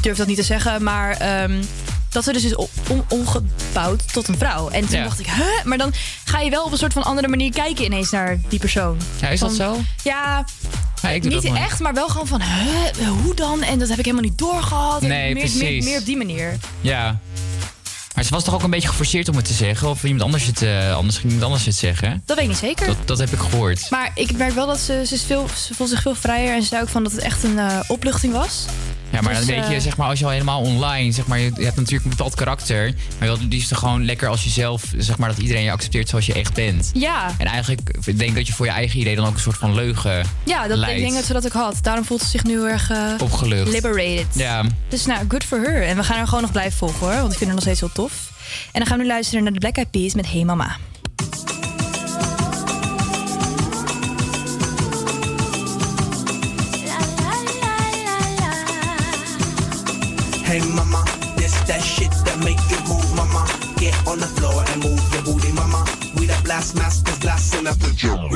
durf 0.00 0.16
dat 0.16 0.26
niet 0.26 0.36
te 0.36 0.42
zeggen, 0.42 0.82
maar... 0.82 1.10
ehm, 1.16 1.62
dat 2.10 2.24
ze 2.24 2.32
dus 2.32 2.44
is 2.44 2.54
omgebouwd 3.08 4.12
tot 4.12 4.28
een 4.28 4.38
vrouw. 4.38 4.68
En 4.68 4.80
toen 4.86 4.96
Ja. 4.98 5.02
dacht 5.04 5.18
ik, 5.20 5.26
huh? 5.26 5.64
Maar 5.64 5.78
dan 5.78 5.92
ga 6.24 6.40
je 6.40 6.50
wel 6.50 6.64
op 6.64 6.72
een 6.72 6.78
soort 6.78 6.92
van 6.92 7.02
andere 7.04 7.28
manier 7.28 7.52
kijken 7.52 7.84
ineens 7.84 8.10
naar 8.10 8.38
die 8.48 8.58
persoon. 8.58 8.98
Ja, 9.20 9.28
is 9.28 9.40
dat 9.40 9.52
zo? 9.54 9.76
Ja, 10.02 10.44
Ja, 11.02 11.08
ik 11.08 11.22
doe 11.22 11.32
niet 11.32 11.44
echt, 11.54 11.78
maar 11.80 11.94
wel 11.94 12.08
gewoon 12.08 12.26
van, 12.26 12.42
huh, 12.42 13.08
hoe 13.08 13.34
dan? 13.34 13.62
En 13.62 13.78
dat 13.78 13.88
heb 13.88 13.98
ik 13.98 14.04
helemaal 14.04 14.28
niet 14.28 14.38
doorgehad. 14.38 15.00
Nee, 15.00 15.10
meer, 15.10 15.32
meer, 15.34 15.42
precies. 15.58 15.84
meer 15.84 15.98
op 15.98 16.04
die 16.04 16.16
manier. 16.16 16.56
Ja. 16.80 17.18
Maar 18.14 18.24
ze 18.24 18.30
was 18.30 18.44
toch 18.44 18.54
ook 18.54 18.62
een 18.62 18.70
beetje 18.70 18.88
geforceerd 18.88 19.28
om 19.28 19.36
het 19.36 19.44
te 19.44 19.52
zeggen? 19.52 19.88
Of 19.88 20.04
iemand 20.04 20.22
anders 20.22 20.44
het, 20.46 20.62
eh, 20.62 20.94
anders 20.94 21.14
ging 21.16 21.26
iemand 21.26 21.44
anders 21.44 21.64
het 21.64 21.74
zeggen? 21.74 22.22
Dat 22.26 22.36
weet 22.36 22.44
ik 22.44 22.50
niet 22.50 22.60
zeker. 22.60 22.86
Dat, 22.86 22.96
dat 23.04 23.18
heb 23.18 23.32
ik 23.32 23.38
gehoord. 23.38 23.90
Maar 23.90 24.10
ik 24.14 24.36
merk 24.36 24.54
wel 24.54 24.66
dat 24.66 24.78
ze, 24.78 25.02
ze, 25.06 25.14
is 25.14 25.22
veel, 25.22 25.46
ze 25.66 25.74
voelt 25.74 25.90
zich 25.90 26.02
veel 26.02 26.14
vrijer. 26.14 26.54
En 26.54 26.62
ze 26.62 26.68
zei 26.68 26.82
ook 26.82 26.88
van 26.88 27.02
dat 27.02 27.12
het 27.12 27.20
echt 27.20 27.42
een 27.44 27.58
eh, 27.58 27.78
opluchting 27.86 28.32
was. 28.32 28.64
Ja, 29.10 29.20
maar 29.20 29.34
Dus, 29.34 29.46
dan 29.46 29.54
weet 29.56 29.68
je, 29.68 29.74
eh, 29.74 29.80
zeg 29.80 29.96
maar, 29.96 30.08
als 30.08 30.18
je 30.18 30.24
al 30.24 30.30
helemaal 30.30 30.60
online, 30.60 31.12
zeg 31.12 31.26
maar, 31.26 31.38
je, 31.38 31.50
je 31.56 31.64
hebt 31.64 31.76
natuurlijk 31.76 32.04
een 32.04 32.10
bepaald 32.10 32.34
karakter. 32.34 32.84
Maar 32.84 32.94
je 33.18 33.24
wilt 33.24 33.40
het 33.40 33.52
liefst 33.52 33.76
gewoon 33.76 34.04
lekker 34.04 34.28
als 34.28 34.44
jezelf, 34.44 34.82
zeg 34.98 35.18
maar, 35.18 35.28
dat 35.28 35.38
iedereen 35.38 35.62
je 35.62 35.70
accepteert 35.70 36.08
zoals 36.08 36.26
je 36.26 36.32
echt 36.32 36.54
bent. 36.54 36.90
Ja, 36.94 37.30
En 37.38 37.46
eigenlijk 37.46 37.80
ik 38.04 38.18
denk 38.18 38.34
dat 38.34 38.46
je 38.46 38.52
voor 38.52 38.66
je 38.66 38.72
eigen 38.72 39.00
idee 39.00 39.16
dan 39.16 39.26
ook 39.26 39.34
een 39.34 39.40
soort 39.40 39.56
van 39.56 39.74
leugen 39.74 40.26
ja 40.44 40.66
dat, 40.68 40.78
ik 40.78 40.86
denk 40.98 41.12
dat 41.14 41.24
ze 41.24 41.32
dat 41.32 41.44
ook 41.46 41.52
had. 41.52 41.76
Daarom 41.82 42.04
voelt 42.04 42.20
ze 42.22 42.28
zich 42.28 42.44
nu 42.44 42.50
heel 42.52 42.68
erg 42.68 42.90
eh, 42.90 42.98
Opgelucht. 43.22 43.70
liberated. 43.72 44.26
Ja. 44.32 44.64
Dus 44.88 45.06
nou, 45.06 45.24
good 45.28 45.44
for 45.44 45.58
her. 45.60 45.82
En 45.82 45.96
we 45.96 46.02
gaan 46.04 46.16
haar 46.16 46.26
gewoon 46.26 46.42
nog 46.42 46.52
blijven 46.52 46.78
volgen 46.78 46.98
hoor. 47.06 47.14
Want 47.20 47.32
ik 47.32 47.38
vind 47.38 47.44
haar 47.44 47.54
nog 47.54 47.60
steeds 47.62 47.80
heel 47.80 47.92
tof. 47.92 48.12
En 48.72 48.78
dan 48.80 48.86
gaan 48.86 48.96
we 48.96 49.02
nu 49.02 49.08
luisteren 49.08 49.42
naar 49.42 49.52
de 49.52 49.58
Black 49.58 49.76
Eyed 49.76 49.90
Peas 49.90 50.14
met 50.14 50.30
Hey 50.30 50.44
Mama. 50.44 50.76
Hey 60.58 60.66
mama, 60.74 61.06
this 61.38 61.54
that 61.70 61.78
shit 61.78 62.10
that 62.26 62.34
make 62.42 62.58
you 62.66 62.82
move, 62.90 63.06
mama. 63.14 63.46
Get 63.78 63.94
on 64.10 64.18
the 64.18 64.26
floor 64.26 64.66
and 64.74 64.82
move 64.82 64.98
your 65.14 65.22
booty, 65.22 65.54
mama. 65.54 65.86
We 66.18 66.26
the 66.26 66.34
blast 66.42 66.74
masters 66.74 67.14
blasting 67.22 67.70
up 67.70 67.78
the 67.78 67.94
drum. 67.94 68.26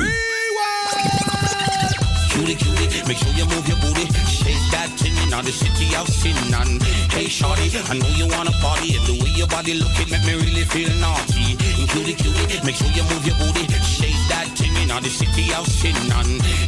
Cutie, 2.31 2.55
cutie, 2.55 2.87
make 3.11 3.19
sure 3.19 3.35
you 3.35 3.43
move 3.43 3.67
your 3.67 3.75
booty. 3.83 4.07
Shake 4.23 4.55
that 4.71 4.87
thing 4.95 5.11
in 5.19 5.35
the 5.35 5.51
city 5.51 5.91
sin. 6.07 6.39
And 6.55 6.79
hey, 7.11 7.27
shorty, 7.27 7.67
I 7.91 7.99
know 7.99 8.07
you 8.15 8.31
wanna 8.31 8.55
party. 8.63 8.95
And 8.95 9.03
the 9.03 9.19
way 9.19 9.35
your 9.35 9.51
body 9.51 9.75
looking 9.75 10.07
make 10.07 10.23
me 10.23 10.39
really 10.39 10.63
feel 10.63 10.95
naughty. 11.03 11.59
Cutie, 11.91 12.15
cutie, 12.15 12.63
make 12.63 12.79
sure 12.79 12.87
you 12.95 13.03
move 13.03 13.27
your 13.27 13.35
booty. 13.35 13.67
Shake 13.83 14.15
that 14.31 14.47
thing 14.55 14.62
in 14.97 15.03
the 15.03 15.09
city 15.09 15.53
of. 15.53 15.63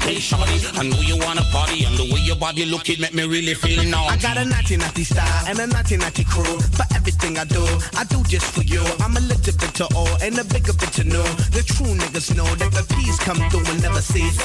Hey, 0.05 0.19
shorty, 0.19 0.61
I 0.77 0.83
know 0.83 1.01
you 1.01 1.17
wanna 1.17 1.41
party. 1.51 1.83
And 1.85 1.97
the 1.97 2.05
way 2.13 2.21
your 2.21 2.35
body 2.35 2.65
looking 2.65 3.01
make 3.01 3.13
me 3.13 3.25
really 3.25 3.53
feel 3.53 3.83
naughty. 3.83 4.13
I 4.13 4.17
got 4.17 4.37
a 4.37 4.45
naughty 4.45 4.77
naughty 4.77 5.03
style 5.03 5.45
and 5.47 5.59
a 5.59 5.67
naughty 5.67 5.97
naughty 5.97 6.23
crew. 6.23 6.59
For 6.77 6.85
everything 6.95 7.37
I 7.37 7.45
do, 7.45 7.63
I 7.97 8.03
do 8.05 8.23
just 8.23 8.45
for 8.53 8.61
you. 8.61 8.83
I'm 9.01 9.17
a 9.17 9.19
little 9.19 9.53
bit 9.57 9.73
to 9.81 9.85
all 9.95 10.13
and 10.21 10.37
a 10.37 10.43
bigger 10.43 10.73
bit 10.73 10.91
to 10.99 11.03
know. 11.03 11.23
The 11.57 11.63
true 11.65 11.93
niggas 11.97 12.35
know 12.35 12.45
that 12.61 12.71
the 12.71 12.85
peace 12.95 13.17
come 13.19 13.37
through 13.49 13.65
and 13.65 13.81
never 13.81 14.01
cease. 14.01 14.37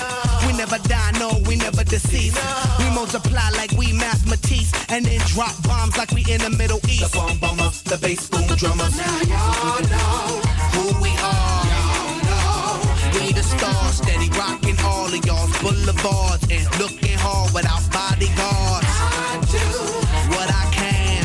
We 0.47 0.53
never 0.57 0.78
die, 0.89 1.12
no, 1.18 1.41
we 1.47 1.57
never 1.57 1.85
deceive. 1.85 2.35
We 2.78 2.87
multiply 2.95 3.51
like 3.57 3.72
we 3.72 3.93
mathematics 3.93 4.72
and 4.89 5.05
then 5.05 5.20
drop 5.28 5.55
bombs 5.62 5.97
like 5.97 6.11
we 6.12 6.24
in 6.33 6.41
the 6.41 6.51
Middle 6.51 6.81
East. 6.89 7.12
The 7.12 7.16
bomb 7.16 7.39
bomber, 7.39 7.70
the 7.85 7.99
bass 8.01 8.28
boom 8.28 8.47
drummers. 8.57 8.97
Now 8.97 9.20
y'all 9.28 9.83
know 9.93 10.41
who 10.72 11.03
we 11.03 11.11
are. 11.20 11.39
Stars, 13.61 13.96
steady 13.96 14.28
rocking 14.38 14.78
all 14.84 15.06
of 15.06 15.24
y'all's 15.26 15.52
boulevards 15.61 16.44
and 16.50 16.64
looking 16.80 17.16
hard 17.20 17.52
without 17.52 17.84
bodyguards. 17.92 18.88
I 18.88 19.36
do 19.52 19.64
what 20.32 20.48
I 20.48 20.64
can. 20.72 21.20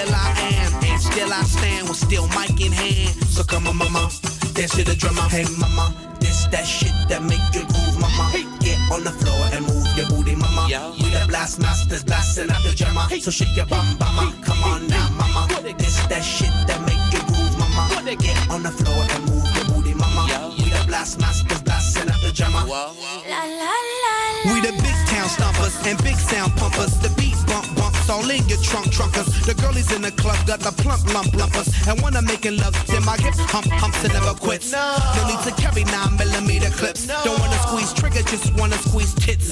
Ill 0.00 0.14
I 0.14 0.28
am, 0.56 0.72
and 0.88 1.00
still 1.00 1.32
I 1.32 1.42
stand 1.42 1.88
with 1.88 1.98
still 1.98 2.26
mic 2.28 2.60
in 2.64 2.72
hand. 2.72 3.14
So 3.28 3.44
come 3.44 3.66
on, 3.66 3.76
mama, 3.76 4.08
dance 4.56 4.72
to 4.76 4.84
the 4.84 4.96
drummer. 4.96 5.28
Hey, 5.28 5.44
mama, 5.58 5.94
this 6.18 6.46
that 6.46 6.66
shit 6.66 6.96
that 7.10 7.22
make 7.22 7.44
you 7.52 7.64
groove, 7.68 7.98
mama. 8.00 8.26
Get 8.60 8.78
on 8.90 9.04
the 9.04 9.12
floor 9.20 9.44
and 9.52 9.66
move 9.66 9.88
your 9.98 10.08
booty, 10.08 10.34
mama. 10.34 10.64
We 10.96 11.10
the 11.10 11.24
blast 11.28 11.60
masters 11.60 12.04
blasting 12.04 12.50
out 12.50 12.62
the 12.62 12.74
drummer. 12.74 13.04
So 13.20 13.30
shake 13.30 13.54
your 13.54 13.66
bum, 13.66 13.84
mama. 13.98 14.32
Come 14.42 14.62
on 14.64 14.86
now, 14.88 15.10
mama. 15.10 15.46
This 15.76 16.00
that 16.06 16.24
shit 16.24 16.54
that 16.68 16.80
make 16.88 17.04
you 17.12 17.20
groove, 17.28 17.54
mama. 17.58 18.16
Get 18.16 18.38
on 18.48 18.62
the 18.62 18.70
floor 18.70 18.96
and 18.96 19.20
move 19.28 19.28
your 19.28 19.28
booty, 19.28 19.28
mama. 19.28 19.39
We 21.00 21.06
the 21.06 21.16
blast 21.16 21.20
masters 21.20 21.62
blasting 21.62 22.10
out 22.10 22.20
the 22.20 22.30
drummer. 22.30 22.60
We 24.44 24.60
the 24.60 24.72
big 24.84 24.98
town 25.08 25.28
stompers 25.32 25.74
and 25.88 25.96
big 26.04 26.16
sound 26.16 26.54
pumpers. 26.56 26.92
The 27.00 27.08
beat 27.16 27.36
bump 27.46 27.74
bumps 27.74 28.10
all 28.10 28.28
in 28.28 28.46
your 28.48 28.60
trunk 28.60 28.92
trunkers. 28.92 29.46
The 29.46 29.54
girlies 29.54 29.92
in 29.92 30.02
the 30.02 30.10
club 30.10 30.36
got 30.46 30.60
the 30.60 30.72
plump 30.82 31.08
lump 31.14 31.32
lumpers. 31.32 31.72
And 31.88 32.02
when 32.02 32.16
I'm 32.16 32.26
making 32.26 32.58
love, 32.58 32.76
then 32.86 33.02
my 33.06 33.16
hips 33.16 33.38
hump 33.48 33.66
humps 33.80 34.04
and 34.04 34.12
never 34.12 34.34
quits. 34.34 34.72
No, 34.72 34.98
need 35.26 35.40
to 35.48 35.52
carry 35.56 35.84
nine 35.84 36.18
millimeter 36.18 36.68
clips. 36.68 37.06
Don't 37.06 37.40
wanna 37.40 37.58
squeeze 37.64 37.94
trigger, 37.94 38.22
just 38.28 38.52
wanna 38.60 38.76
squeeze 38.76 39.14
tits. 39.14 39.48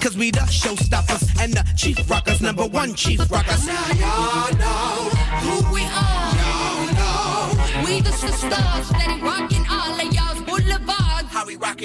Cause 0.00 0.16
we 0.16 0.30
the 0.30 0.48
showstoppers 0.48 1.28
and 1.42 1.52
the 1.52 1.64
chief 1.76 2.08
rockers, 2.08 2.40
number 2.40 2.64
one 2.64 2.94
chief 2.94 3.20
rockers. 3.30 3.66
Now 3.66 3.84
y'all 4.00 4.52
know 4.56 5.10
who 5.44 5.74
we 5.74 5.82
are. 5.84 6.32
Y'all 6.40 6.88
know 6.96 7.84
we 7.84 8.00
the 8.00 8.12
stars 8.12 8.86
steady 8.88 9.20
rocking 9.20 9.66
all 9.68 9.75
of 9.75 9.75
y'all's 9.75 9.75
boulevards. 9.75 9.75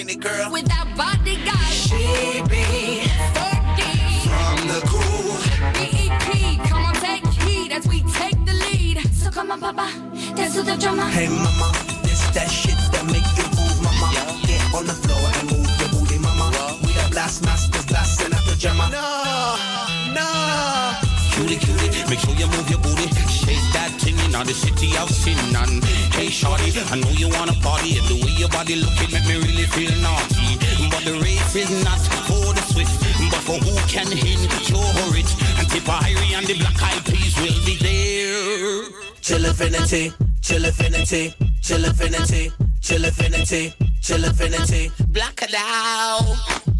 How 0.01 0.07
we 0.07 0.13
rocking 0.13 0.15
it, 0.15 0.19
girl? 0.19 0.51
Without 0.51 0.97
bodyguards. 0.97 1.69
She 1.69 2.41
be 2.49 3.07
From 4.25 4.67
the 4.67 4.81
cool. 4.87 5.37
BEP. 5.73 6.67
Come 6.69 6.85
on, 6.85 6.93
take 6.95 7.25
heed 7.27 7.71
as 7.71 7.87
we 7.87 8.01
take 8.13 8.37
the 8.45 8.53
lead. 8.53 8.99
So 9.13 9.29
come 9.29 9.51
on, 9.51 9.59
Papa, 9.59 9.91
dance 10.35 10.55
to 10.55 10.63
the 10.63 10.75
drummer. 10.77 11.03
Hey 11.03 11.27
mama, 11.27 11.71
this 12.03 12.27
that 12.33 12.49
shit 12.49 12.77
that 12.91 13.05
make 13.05 13.27
you 13.37 13.45
move, 13.57 13.83
mama. 13.83 14.09
Get 14.47 14.61
on 14.73 14.85
the 14.87 14.93
floor 14.93 15.29
and 15.37 15.51
move 15.51 15.69
your 15.79 15.89
booty, 15.89 16.17
mama. 16.19 16.49
We 16.83 16.93
the 16.93 17.07
blast 17.11 17.43
masters 17.43 17.60
in 24.41 24.47
the 24.47 24.53
city 24.53 24.97
of 24.97 25.09
sin. 25.09 25.37
And 25.55 25.83
hey, 26.13 26.29
shorty, 26.29 26.73
I 26.89 26.95
know 26.99 27.09
you 27.11 27.29
wanna 27.29 27.53
party. 27.61 27.93
The 28.09 28.17
way 28.23 28.33
your 28.37 28.49
body 28.49 28.75
looking 28.75 29.11
make 29.13 29.25
me 29.29 29.35
really 29.37 29.67
feel 29.69 29.93
naughty. 30.01 30.57
But 30.89 31.05
the 31.05 31.19
race 31.21 31.55
is 31.55 31.69
not 31.83 32.01
for 32.27 32.53
the 32.53 32.61
swift, 32.61 32.95
but 33.29 33.41
for 33.45 33.57
who 33.61 33.73
can 33.87 34.09
endure 34.11 35.13
it. 35.21 35.29
And 35.59 35.67
Tipperary 35.69 36.33
and 36.33 36.45
the 36.47 36.55
Black 36.57 36.81
Eyed 36.81 37.05
Peas 37.05 37.35
will 37.37 37.59
be 37.65 37.75
there. 37.85 38.89
Chill 39.21 39.45
infinity, 39.45 40.13
chill 40.41 40.65
infinity, 40.65 41.35
chill 41.61 41.85
infinity, 41.85 42.51
chill 42.81 43.05
infinity, 43.05 43.73
chill 44.01 44.23
infinity. 44.23 44.91
Black 45.09 45.41
it 45.43 45.53
out. 45.55 46.70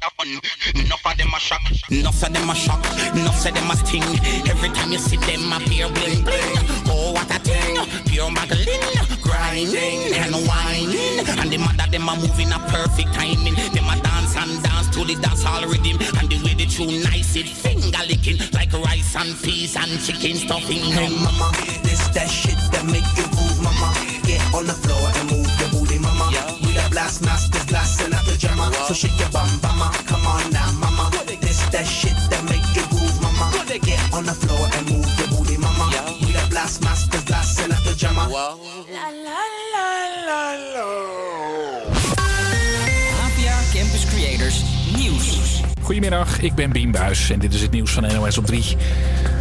Enough 0.00 1.06
of 1.06 1.16
them 1.18 1.34
a 1.34 1.40
shock, 1.40 1.60
enough 1.90 2.22
of 2.22 2.32
them 2.32 2.48
a 2.48 2.54
shock, 2.54 2.84
enough 3.16 3.44
of 3.44 3.54
them 3.54 3.70
a 3.70 3.76
sting. 3.76 4.02
Every 4.48 4.68
time 4.70 4.92
you 4.92 4.98
see 4.98 5.16
them 5.16 5.52
appear 5.52 5.88
bling 5.88 6.22
bling. 6.22 6.58
Oh 6.86 7.12
what 7.12 7.26
a 7.34 7.38
thing, 7.40 7.74
pure 8.06 8.30
Magdalene, 8.30 8.78
grinding 9.20 10.14
and 10.14 10.34
whining. 10.46 11.26
And 11.40 11.50
the 11.50 11.58
mother 11.58 11.90
them 11.90 12.08
a 12.08 12.14
moving 12.14 12.52
a 12.52 12.58
perfect 12.70 13.12
timing. 13.12 13.54
Them 13.74 13.90
a 13.90 13.98
dance 14.00 14.36
and 14.36 14.62
dance 14.62 14.88
to 14.94 15.02
the 15.04 15.16
dance 15.16 15.42
hall 15.42 15.66
rhythm. 15.66 15.98
And 16.18 16.30
the 16.30 16.38
way 16.44 16.54
they 16.54 16.66
tune 16.66 17.02
nice 17.02 17.34
it 17.34 17.48
finger 17.48 18.02
licking 18.06 18.38
like 18.54 18.72
rice 18.72 19.16
and 19.16 19.34
peas 19.42 19.74
and 19.74 19.98
chicken 19.98 20.36
stuffing. 20.36 20.84
Hey 20.94 21.10
mama, 21.10 21.50
this 21.82 22.06
that 22.14 22.30
shit 22.30 22.58
that 22.70 22.86
make 22.86 23.06
you 23.18 23.26
move, 23.34 23.58
mama. 23.66 23.90
Get 24.22 24.42
on 24.54 24.66
the 24.66 24.74
floor 24.74 25.10
and 25.18 25.30
move 25.30 25.37
So 28.88 28.94
shake 28.94 29.20
your 29.20 29.28
bum, 29.28 29.46
mama. 29.62 29.90
Ah, 29.92 30.02
come 30.06 30.26
on 30.26 30.50
now, 30.50 30.72
mama. 30.80 31.10
This 31.42 31.60
that 31.68 31.84
shit 31.84 32.16
that 32.30 32.42
make 32.48 32.64
you 32.72 32.80
move, 32.88 33.20
mama. 33.20 33.52
Get 33.68 34.00
on 34.14 34.24
the 34.24 34.32
floor 34.32 34.64
and 34.64 34.88
move 34.88 35.04
your 35.18 35.28
booty, 35.28 35.58
mama. 35.58 35.92
We 36.22 36.32
the 36.32 36.46
blast 36.48 36.82
masters 36.82 37.22
blasting 37.24 37.70
out 37.70 37.84
the 37.84 37.94
drummer. 37.94 38.24
APA 38.24 38.56
Campus 38.56 39.47
Goedemiddag, 45.98 46.40
ik 46.40 46.54
ben 46.54 46.70
Bien 46.70 46.90
Buijs 46.90 47.30
en 47.30 47.38
dit 47.38 47.54
is 47.54 47.62
het 47.62 47.70
nieuws 47.70 47.92
van 47.92 48.02
NOS 48.02 48.38
op 48.38 48.46
3. 48.46 48.76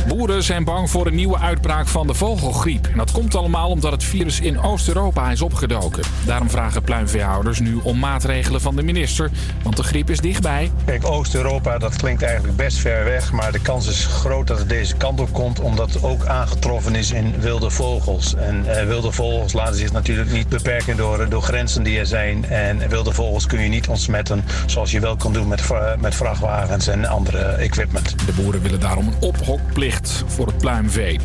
Boeren 0.08 0.43
zijn 0.43 0.64
bang 0.64 0.89
voor 0.89 1.08
een 1.08 1.16
nieuwe 1.16 1.39
uitbraak 1.39 1.88
van 1.88 2.08
de 2.08 2.14
vogelgriep. 2.14 2.88
En 2.88 2.97
dat 2.97 3.12
komt 3.12 3.36
allemaal 3.36 3.70
omdat 3.70 3.91
het 3.91 4.03
virus 4.03 4.39
in 4.39 4.62
Oost-Europa 4.62 5.32
is 5.32 5.41
opgedoken. 5.41 6.03
Daarom 6.26 6.49
vragen 6.49 6.82
pluimveehouders 6.82 7.60
nu 7.60 7.80
om 7.84 7.99
maatregelen 7.99 8.62
van 8.62 8.76
de 8.76 8.84
minister, 8.84 9.32
want 9.64 9.78
de 9.78 9.84
griep 9.84 10.10
is 10.10 10.20
dichtbij. 10.20 10.72
Kijk, 10.86 11.05
Oost-Europa, 11.05 11.78
dat 11.78 11.95
klinkt 11.95 12.22
eigenlijk 12.22 12.55
best 12.55 12.78
ver 12.78 13.03
weg. 13.03 13.32
Maar 13.32 13.51
de 13.51 13.62
kans 13.62 13.88
is 13.88 14.05
groot 14.05 14.47
dat 14.47 14.60
het 14.60 14.70
deze 14.70 14.95
kant 14.95 15.20
op 15.20 15.34
komt. 15.34 15.60
Omdat 15.60 15.93
het 15.93 16.03
ook 16.03 16.26
aangetroffen 16.26 16.95
is 16.95 17.12
in 17.12 17.39
wilde 17.39 17.70
vogels. 17.70 18.36
En 18.36 18.78
eh, 18.78 18.86
wilde 18.88 19.12
vogels 19.12 19.53
laten 19.53 19.76
zich 19.76 19.91
natuurlijk 19.91 20.32
niet 20.32 20.49
beperken 20.49 20.97
door, 20.97 21.30
door 21.30 21.41
grenzen 21.41 21.84
die 21.84 21.99
er 21.99 22.05
zijn. 22.05 22.45
En 22.45 22.89
wilde 22.89 23.12
vogels 23.12 23.45
kun 23.45 23.60
je 23.60 23.70
niet 23.70 23.88
ontsmetten 23.88 24.43
zoals 24.66 24.91
je 24.91 24.99
wel 24.99 25.16
kan 25.16 25.34
doen 25.34 25.47
met, 25.47 25.62
vra- 25.62 25.95
met 25.99 26.16
vrachtwagens 26.16 26.45
en 26.48 27.06
andere 27.06 27.39
equipment. 27.39 28.26
De 28.26 28.32
boeren 28.32 28.62
willen 28.62 28.80
daarom 28.80 29.08
een 29.08 29.20
ophokplicht 29.20 30.24
voor 30.28 30.48
het 30.48 30.58
pluimvee. 30.58 31.20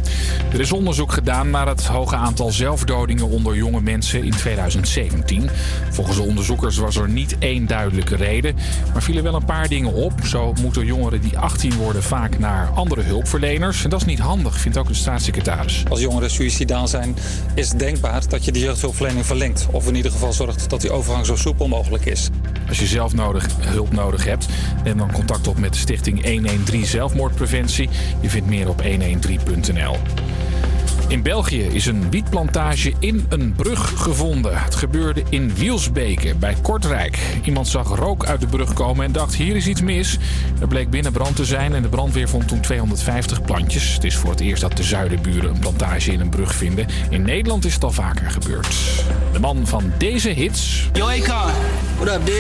Er 0.53 0.61
is 0.61 0.73
onderzoek 0.73 1.13
gedaan 1.13 1.51
naar 1.51 1.67
het 1.67 1.87
hoge 1.87 2.17
aantal 2.17 2.51
zelfdodingen 2.51 3.29
onder 3.29 3.57
jonge 3.57 3.81
mensen 3.81 4.25
in 4.25 4.31
2017. 4.31 5.51
Volgens 5.91 6.17
de 6.17 6.23
onderzoekers 6.23 6.77
was 6.77 6.97
er 6.97 7.09
niet 7.09 7.37
één 7.39 7.67
duidelijke 7.67 8.17
reden, 8.17 8.57
maar 8.93 9.03
vielen 9.03 9.23
wel 9.23 9.35
een 9.35 9.45
paar 9.45 9.69
dingen 9.69 9.93
op. 9.93 10.13
Zo 10.25 10.53
moeten 10.61 10.87
jongeren 10.87 11.21
die 11.21 11.39
18 11.39 11.77
worden 11.77 12.03
vaak 12.03 12.39
naar 12.39 12.69
andere 12.75 13.03
hulpverleners. 13.03 13.85
En 13.85 13.91
dat 13.91 14.01
is 14.01 14.07
niet 14.07 14.19
handig, 14.19 14.59
vindt 14.59 14.79
ook 14.79 14.89
de 14.89 14.95
staatssecretaris. 14.95 15.85
Als 15.89 16.01
jongeren 16.01 16.31
suïcidaal 16.31 16.89
zijn, 16.89 17.17
is 17.55 17.69
het 17.69 17.79
denkbaar 17.79 18.29
dat 18.29 18.45
je 18.45 18.53
de 18.53 18.59
jeugdhulpverlening 18.59 19.27
verlengt. 19.27 19.67
Of 19.71 19.89
in 19.89 19.95
ieder 19.95 20.11
geval 20.11 20.33
zorgt 20.33 20.71
dat 20.71 20.81
die 20.81 20.91
overgang 20.91 21.27
zo 21.27 21.37
soepel 21.37 21.69
mogelijk 21.69 22.05
is. 22.05 22.29
Als 22.69 22.79
je 22.79 22.87
zelf 22.87 23.15
nodig, 23.15 23.47
hulp 23.61 23.93
nodig 23.93 24.25
hebt, 24.25 24.47
neem 24.85 24.99
dan 24.99 25.12
contact 25.13 25.49
op 25.49 25.59
met 25.59 25.73
de 25.73 25.79
stichting 25.79 26.25
113 26.25 26.87
Zelfmoordpreventie. 26.87 27.89
Je 28.21 28.31
vindt 28.31 28.49
meer 28.49 28.69
op 28.69 28.83
113.nl. 28.83 29.97
In 31.13 31.23
België 31.23 31.63
is 31.63 31.87
een 31.87 32.11
wietplantage 32.11 32.93
in 32.99 33.27
een 33.29 33.55
brug 33.55 34.03
gevonden. 34.03 34.63
Het 34.63 34.75
gebeurde 34.75 35.23
in 35.29 35.55
Wielsbeke 35.55 36.35
bij 36.35 36.57
Kortrijk. 36.63 37.19
Iemand 37.45 37.69
zag 37.69 37.89
rook 37.89 38.27
uit 38.27 38.41
de 38.41 38.47
brug 38.47 38.73
komen 38.73 39.05
en 39.05 39.13
dacht 39.13 39.35
hier 39.35 39.57
is 39.57 39.67
iets 39.67 39.81
mis. 39.81 40.19
Er 40.61 40.67
bleek 40.67 40.91
binnen 40.91 41.13
brand 41.13 41.37
te 41.37 41.45
zijn 41.45 41.75
en 41.75 41.83
de 41.83 41.89
brandweer 41.89 42.29
vond 42.29 42.49
toen 42.49 42.61
250 42.61 43.43
plantjes. 43.43 43.95
Het 43.95 44.05
is 44.05 44.17
voor 44.17 44.31
het 44.31 44.41
eerst 44.41 44.63
dat 44.63 44.77
de 44.77 44.83
zuidenburen 44.83 45.51
een 45.51 45.59
plantage 45.59 46.13
in 46.13 46.21
een 46.21 46.31
brug 46.31 46.55
vinden. 46.55 46.87
In 47.11 47.23
Nederland 47.23 47.65
is 47.65 47.75
het 47.75 47.85
al 47.85 47.93
vaker 47.93 48.31
gebeurd. 48.31 48.77
De 49.33 49.41
man 49.41 49.67
van 49.67 49.93
deze 49.99 50.29
hits... 50.29 50.89
Yo, 50.93 51.07
Akon. 51.07 51.53
What 51.99 52.17
up, 52.17 52.27
D? 52.27 52.31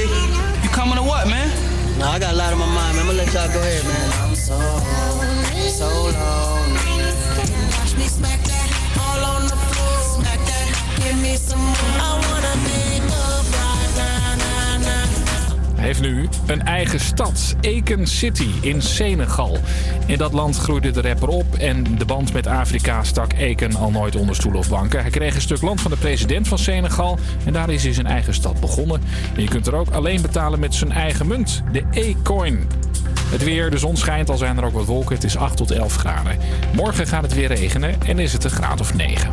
You 0.63 0.73
coming 0.73 0.97
to 0.97 1.05
what, 1.05 1.25
man? 1.25 1.72
Nah, 1.99 2.13
I 2.13 2.19
got 2.19 2.35
a 2.35 2.37
lot 2.37 2.53
on 2.53 2.59
my 2.59 2.67
mind, 2.67 2.97
man. 2.97 3.07
I'm 3.07 3.07
gonna 3.07 3.19
let 3.19 3.33
y'all 3.35 3.49
go 3.53 3.61
ahead, 3.61 3.85
man. 3.85 4.13
I'm 4.23 4.35
so 4.35 4.57
lonely, 4.57 5.69
so 5.69 5.89
lonely. 5.89 7.13
Watch 7.79 7.97
me 7.97 8.07
smack 8.09 8.41
that 8.45 8.69
all 9.01 9.25
on 9.37 9.43
the 9.47 9.57
floor. 9.57 9.97
Smack 10.19 10.41
that, 10.51 10.67
give 10.99 11.19
me 11.23 11.37
some 11.37 11.61
more. 11.61 11.77
I 11.77 12.11
wanna 12.27 12.72
heeft 15.83 16.01
nu 16.01 16.29
een 16.47 16.63
eigen 16.63 17.01
stad, 17.01 17.55
Eken 17.61 18.07
City 18.07 18.49
in 18.61 18.83
Senegal. 18.83 19.59
In 20.07 20.19
dat 20.19 20.33
land 20.33 20.57
groeide 20.57 20.91
de 20.91 21.01
rapper 21.01 21.29
op 21.29 21.55
en 21.55 21.99
de 21.99 22.05
band 22.05 22.33
met 22.33 22.47
Afrika 22.47 23.05
stak 23.05 23.33
Eken 23.33 23.77
al 23.77 23.91
nooit 23.91 24.17
onder 24.17 24.35
stoelen 24.35 24.61
of 24.61 24.69
banken. 24.69 25.01
Hij 25.01 25.11
kreeg 25.11 25.35
een 25.35 25.41
stuk 25.41 25.63
land 25.63 25.81
van 25.81 25.91
de 25.91 25.97
president 25.97 26.49
van 26.49 26.59
Senegal 26.59 27.19
en 27.45 27.53
daar 27.53 27.71
is 27.71 27.83
hij 27.83 27.93
zijn 27.93 28.07
eigen 28.07 28.35
stad 28.35 28.61
begonnen. 28.61 29.03
En 29.35 29.43
je 29.43 29.49
kunt 29.49 29.67
er 29.67 29.75
ook 29.75 29.91
alleen 29.91 30.23
betalen 30.23 30.61
met 30.61 30.75
zijn 30.75 30.93
eigen 30.93 31.27
munt, 31.27 31.63
de 31.73 31.85
E-coin. 31.91 32.69
Het 33.31 33.45
weer, 33.45 33.71
de 33.71 33.79
zon 33.79 33.97
schijnt, 33.97 34.31
al 34.31 34.37
zijn 34.37 34.59
er 34.59 34.65
ook 34.65 34.73
wat 34.73 34.87
wolken. 34.87 35.15
Het 35.15 35.25
is 35.25 35.37
8 35.37 35.57
tot 35.57 35.71
11 35.71 35.95
graden. 35.95 36.39
Morgen 36.75 37.07
gaat 37.07 37.23
het 37.23 37.35
weer 37.35 37.49
regenen 37.49 38.03
en 38.07 38.19
is 38.19 38.33
het 38.33 38.45
een 38.45 38.51
graad 38.51 38.81
of 38.81 38.95
9. 38.95 39.31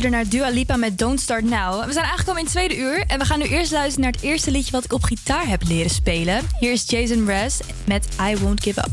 Luisterde 0.00 0.38
naar 0.38 0.50
Dua 0.50 0.58
Lipa 0.58 0.76
met 0.76 0.98
Don't 0.98 1.20
Start 1.20 1.44
Now. 1.44 1.84
We 1.84 1.92
zijn 1.92 2.04
aangekomen 2.04 2.38
in 2.38 2.44
het 2.44 2.54
tweede 2.54 2.76
uur 2.76 3.04
en 3.06 3.18
we 3.18 3.24
gaan 3.24 3.38
nu 3.38 3.44
eerst 3.44 3.72
luisteren 3.72 4.00
naar 4.00 4.12
het 4.12 4.22
eerste 4.22 4.50
liedje 4.50 4.70
wat 4.70 4.84
ik 4.84 4.92
op 4.92 5.02
gitaar 5.02 5.48
heb 5.48 5.62
leren 5.66 5.90
spelen. 5.90 6.46
Hier 6.58 6.72
is 6.72 6.84
Jason 6.86 7.24
Mraz 7.24 7.60
met 7.84 8.08
I 8.20 8.36
Won't 8.36 8.62
Give 8.62 8.80
Up. 8.80 8.89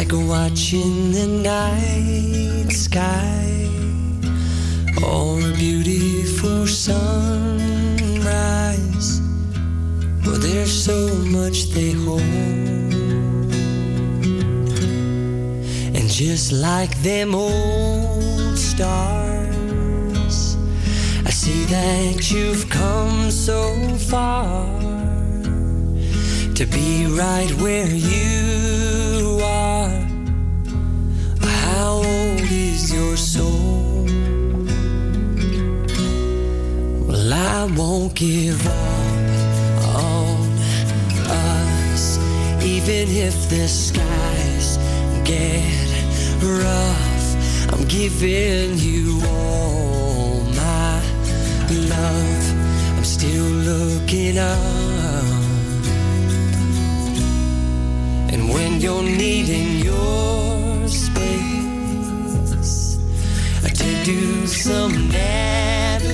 Like 0.00 0.12
watching 0.12 1.12
the 1.12 1.26
night 1.26 2.72
sky 2.72 3.68
or 5.06 5.38
a 5.40 5.52
beautiful 5.52 6.66
sunrise. 6.66 7.60
But 10.24 10.40
there's 10.40 10.72
so 10.72 11.14
much 11.26 11.66
they 11.74 11.90
hold, 11.90 12.22
and 15.96 16.08
just 16.08 16.50
like 16.50 16.96
them 17.02 17.34
old 17.34 18.56
stars. 18.56 20.56
I 21.26 21.30
see 21.30 21.66
that 21.66 22.30
you've 22.30 22.70
come 22.70 23.30
so 23.30 23.76
far 24.10 24.64
to 26.54 26.64
be 26.64 27.06
right 27.06 27.52
where 27.60 27.86
you. 27.86 28.89
How 31.80 31.94
old 31.94 32.42
is 32.42 32.92
your 32.92 33.16
soul? 33.16 34.04
Well, 37.06 37.32
I 37.32 37.72
won't 37.74 38.12
give 38.14 38.60
up 38.66 39.84
on 39.96 40.40
us, 41.24 42.18
even 42.62 43.06
if 43.26 43.48
the 43.48 43.66
skies 43.66 44.76
get 45.24 45.88
rough. 46.42 47.72
I'm 47.72 47.84
giving 47.88 48.76
you 48.76 49.22
all 49.26 50.42
my 50.62 51.00
love. 51.94 52.44
I'm 52.98 53.04
still 53.04 53.50
looking 53.70 54.36
up. 54.36 54.58
And 58.32 58.50
when 58.50 58.82
you're 58.82 59.02
needing 59.02 59.78
your 59.78 60.86
space 60.88 61.69
do 64.04 64.46
some 64.46 65.08
navigating, 65.08 66.06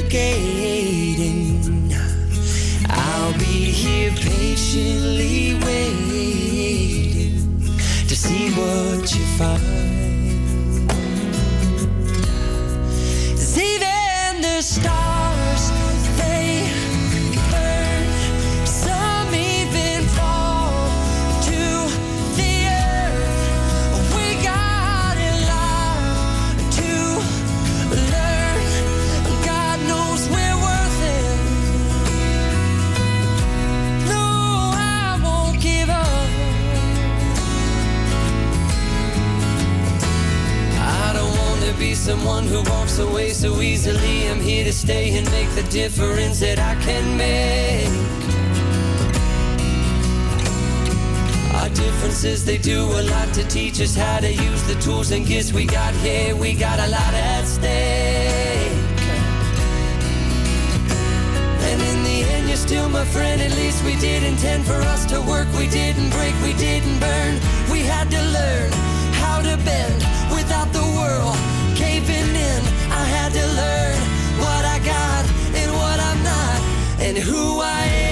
I'll 2.88 3.32
be 3.34 3.70
here 3.70 4.10
patiently 4.10 5.54
waiting 5.64 7.40
to 8.08 8.16
see 8.16 8.50
what 8.50 9.14
you 9.14 9.24
find. 9.38 9.62
'Cause 13.30 13.58
even 13.58 14.40
the 14.42 14.62
stars, 14.62 15.15
someone 42.06 42.44
who 42.44 42.62
walks 42.70 43.00
away 43.00 43.30
so 43.30 43.60
easily. 43.60 44.28
I'm 44.28 44.40
here 44.40 44.62
to 44.62 44.72
stay 44.72 45.18
and 45.18 45.28
make 45.32 45.50
the 45.56 45.64
difference 45.72 46.38
that 46.38 46.56
I 46.56 46.76
can 46.86 47.04
make. 47.16 47.90
Our 51.58 51.68
differences, 51.70 52.44
they 52.44 52.58
do 52.58 52.80
a 52.84 53.02
lot 53.10 53.34
to 53.34 53.42
teach 53.48 53.80
us 53.80 53.96
how 53.96 54.20
to 54.20 54.32
use 54.32 54.62
the 54.68 54.76
tools 54.80 55.10
and 55.10 55.26
gifts 55.26 55.52
we 55.52 55.66
got 55.66 55.94
here. 55.96 56.36
We 56.36 56.54
got 56.54 56.78
a 56.78 56.86
lot 56.86 57.12
at 57.12 57.44
stake. 57.44 58.70
And 61.68 61.78
in 61.90 61.98
the 62.04 62.18
end, 62.34 62.46
you're 62.46 62.56
still 62.56 62.88
my 62.88 63.04
friend. 63.06 63.42
At 63.42 63.50
least 63.56 63.84
we 63.84 63.96
did 63.96 64.22
intend 64.22 64.64
for 64.64 64.80
us 64.94 65.06
to 65.06 65.20
work. 65.22 65.48
We 65.58 65.66
didn't 65.66 66.10
break, 66.10 66.34
we 66.40 66.52
didn't 66.52 67.00
burn. 67.00 67.34
We 67.68 67.80
had 67.80 68.08
to 68.12 68.22
learn 68.38 68.70
how 69.22 69.42
to 69.42 69.56
bend 69.64 69.98
without 70.30 70.72
the 70.72 70.86
world 70.94 71.55
caving 72.06 72.34
in. 72.34 72.62
I 72.90 73.04
had 73.04 73.32
to 73.32 73.46
learn 73.60 73.98
what 74.38 74.64
I 74.64 74.78
got 74.78 75.24
and 75.54 75.72
what 75.72 75.98
I'm 76.00 76.22
not 76.22 76.60
and 77.00 77.16
who 77.18 77.60
I 77.60 77.84
am. 77.84 78.05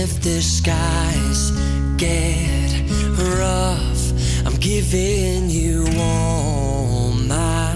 If 0.00 0.22
the 0.22 0.40
skies 0.40 1.50
get 1.96 2.72
rough. 3.36 4.46
I'm 4.46 4.54
giving 4.60 5.50
you 5.50 5.86
all 5.98 7.10
my 7.10 7.74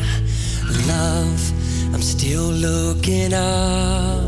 love. 0.86 1.42
I'm 1.92 2.02
still 2.02 2.48
looking 2.68 3.34
up. 3.34 4.21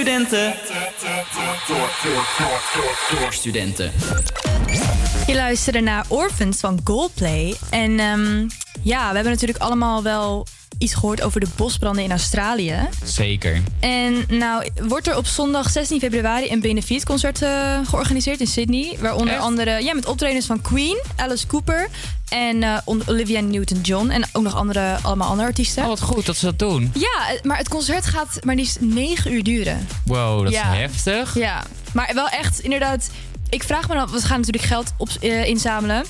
Studenten. 0.00 0.54
Door, 3.18 3.32
studenten. 3.32 3.92
Je 5.26 5.34
luisterde 5.34 5.80
naar 5.80 6.04
Orphans 6.08 6.60
van 6.60 6.80
Goldplay. 6.84 7.54
En 7.70 7.98
ehm, 7.98 8.48
ja, 8.82 9.08
we 9.08 9.14
hebben 9.14 9.32
natuurlijk 9.32 9.58
allemaal 9.58 10.02
wel 10.02 10.46
iets 10.78 10.94
gehoord 10.94 11.22
over 11.22 11.40
de 11.40 11.46
bosbranden 11.56 12.04
in 12.04 12.10
Australië. 12.10 12.88
Zeker. 13.04 13.62
En 13.80 14.24
nou 14.28 14.68
wordt 14.82 15.06
er 15.06 15.16
op 15.16 15.26
zondag 15.26 15.70
16 15.70 16.00
februari 16.00 16.50
een 16.50 16.60
benefietconcert 16.60 17.42
eh, 17.42 17.78
georganiseerd 17.84 18.40
in 18.40 18.46
Sydney. 18.46 18.96
Waaronder 19.00 19.34
Echt? 19.34 19.42
andere, 19.42 19.82
ja, 19.82 19.94
met 19.94 20.06
optredens 20.06 20.46
van 20.46 20.60
Queen, 20.60 21.02
Alice 21.16 21.46
Cooper 21.46 21.88
en 22.30 22.82
on- 22.84 23.02
Olivia 23.06 23.40
Newton-John. 23.40 24.08
En 24.10 24.24
ook 24.32 24.42
nog 24.42 24.54
andere, 24.54 24.96
allemaal 25.02 25.28
andere 25.28 25.48
artiesten. 25.48 25.82
Oh, 25.82 25.88
wat 25.88 26.00
goed 26.00 26.26
dat 26.26 26.36
ze 26.36 26.44
dat 26.44 26.58
doen. 26.58 26.90
Ja, 26.94 27.28
eh, 27.34 27.42
maar 27.42 27.58
het 27.58 27.68
concert 27.68 28.06
gaat 28.06 28.38
maar 28.44 28.54
liefst 28.54 28.80
9 28.80 29.32
uur 29.32 29.42
duren. 29.42 29.86
Wow, 30.04 30.44
dat 30.44 30.52
Ja. 30.52 30.72
is 30.72 30.78
heftig. 30.78 31.34
Ja, 31.34 31.62
maar 31.92 32.10
wel 32.14 32.28
echt 32.28 32.60
inderdaad. 32.60 33.10
Ik 33.48 33.62
vraag 33.62 33.88
me 33.88 33.94
dan, 33.94 34.10
we 34.10 34.20
gaan 34.20 34.38
natuurlijk 34.40 34.64
geld 34.66 34.92
op, 34.96 35.08
eh, 35.20 35.44
inzamelen 35.44 36.04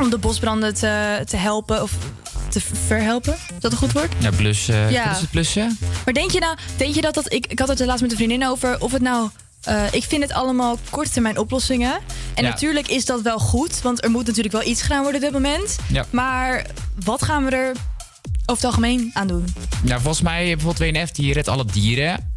om 0.00 0.10
de 0.10 0.18
bosbranden 0.18 0.74
te, 0.74 1.22
te 1.28 1.36
helpen 1.36 1.82
of 1.82 1.92
te 2.48 2.60
verhelpen. 2.86 3.32
Is 3.32 3.60
dat 3.60 3.72
een 3.72 3.78
goed 3.78 3.92
woord? 3.92 4.12
Ja, 4.18 4.30
blussen. 4.30 4.90
Ja. 4.92 5.10
Is 5.10 5.20
het 5.20 5.30
blussen? 5.30 5.78
Maar 6.04 6.14
denk 6.14 6.30
je 6.30 6.38
nou, 6.40 6.56
denk 6.76 6.94
je 6.94 7.00
dat 7.00 7.14
dat 7.14 7.32
ik, 7.32 7.46
ik 7.46 7.58
had 7.58 7.68
het 7.68 7.80
er 7.80 7.86
laatst 7.86 8.02
met 8.02 8.10
een 8.10 8.16
vriendin 8.16 8.46
over 8.48 8.80
of 8.80 8.92
het 8.92 9.02
nou. 9.02 9.28
Eh, 9.66 9.82
ik 9.90 10.04
vind 10.04 10.22
het 10.22 10.32
allemaal 10.32 10.78
korte 10.90 11.10
termijn 11.10 11.38
oplossingen. 11.38 11.92
En 12.34 12.44
Ja. 12.44 12.48
natuurlijk 12.50 12.88
is 12.88 13.04
dat 13.04 13.22
wel 13.22 13.38
goed, 13.38 13.82
want 13.82 14.04
er 14.04 14.10
moet 14.10 14.26
natuurlijk 14.26 14.54
wel 14.54 14.64
iets 14.66 14.82
gedaan 14.82 15.02
worden 15.02 15.20
op 15.20 15.32
dit 15.32 15.42
moment. 15.42 15.76
Ja. 15.88 16.04
Maar 16.10 16.66
wat 17.04 17.22
gaan 17.24 17.44
we 17.44 17.50
er 17.50 17.68
over 17.70 17.84
het 18.46 18.64
algemeen 18.64 19.10
aan 19.14 19.26
doen? 19.26 19.44
Nou, 19.82 20.00
volgens 20.00 20.22
mij 20.22 20.44
bijvoorbeeld 20.56 20.90
WNF, 20.96 21.10
die 21.10 21.32
redt 21.32 21.48
alle 21.48 21.64
dieren. 21.64 22.35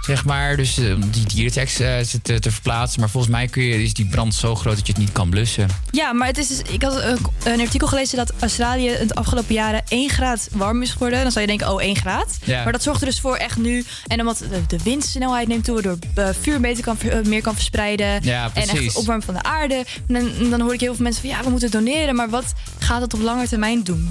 Zeg 0.00 0.24
maar, 0.24 0.56
dus 0.56 0.78
eh, 0.78 0.94
die 1.10 1.26
dierentekst 1.26 1.80
eh, 1.80 1.98
ze 1.98 2.22
te, 2.22 2.38
te 2.38 2.50
verplaatsen. 2.50 3.00
Maar 3.00 3.10
volgens 3.10 3.32
mij 3.32 3.46
kun 3.46 3.62
je, 3.62 3.82
is 3.82 3.94
die 3.94 4.06
brand 4.06 4.34
zo 4.34 4.54
groot 4.54 4.76
dat 4.76 4.86
je 4.86 4.92
het 4.92 5.00
niet 5.02 5.12
kan 5.12 5.30
blussen. 5.30 5.68
Ja, 5.90 6.12
maar 6.12 6.26
het 6.26 6.38
is 6.38 6.48
dus, 6.48 6.62
ik 6.62 6.82
had 6.82 7.02
een, 7.02 7.18
een 7.44 7.60
artikel 7.60 7.88
gelezen 7.88 8.16
dat 8.16 8.32
Australië 8.40 8.88
het 8.90 9.14
afgelopen 9.14 9.54
jaren 9.54 9.82
1 9.88 10.10
graad 10.10 10.48
warm 10.52 10.82
is 10.82 10.90
geworden. 10.90 11.22
Dan 11.22 11.30
zou 11.30 11.40
je 11.40 11.56
denken, 11.56 11.72
oh 11.72 11.82
1 11.82 11.96
graad. 11.96 12.38
Ja. 12.44 12.62
Maar 12.62 12.72
dat 12.72 12.82
zorgt 12.82 13.00
er 13.00 13.06
dus 13.06 13.20
voor 13.20 13.36
echt 13.36 13.56
nu. 13.56 13.84
En 14.06 14.20
omdat 14.20 14.38
de, 14.38 14.76
de 14.76 14.82
windsnelheid 14.82 15.48
neemt 15.48 15.64
toe, 15.64 15.74
waardoor 15.74 15.98
eh, 16.14 16.28
vuur 16.40 16.60
beter 16.60 16.84
kan, 16.84 17.00
eh, 17.00 17.20
meer 17.22 17.42
kan 17.42 17.54
verspreiden. 17.54 18.22
Ja, 18.22 18.50
en 18.54 18.68
echt 18.68 18.96
opwarming 18.96 19.24
van 19.24 19.34
de 19.34 19.42
aarde. 19.42 19.84
En 20.08 20.14
dan, 20.14 20.50
dan 20.50 20.60
hoor 20.60 20.74
ik 20.74 20.80
heel 20.80 20.94
veel 20.94 21.04
mensen 21.04 21.22
van 21.22 21.30
ja, 21.30 21.42
we 21.42 21.50
moeten 21.50 21.70
doneren. 21.70 22.14
Maar 22.14 22.30
wat 22.30 22.52
gaat 22.78 23.00
het 23.00 23.14
op 23.14 23.20
lange 23.20 23.48
termijn 23.48 23.82
doen? 23.82 24.10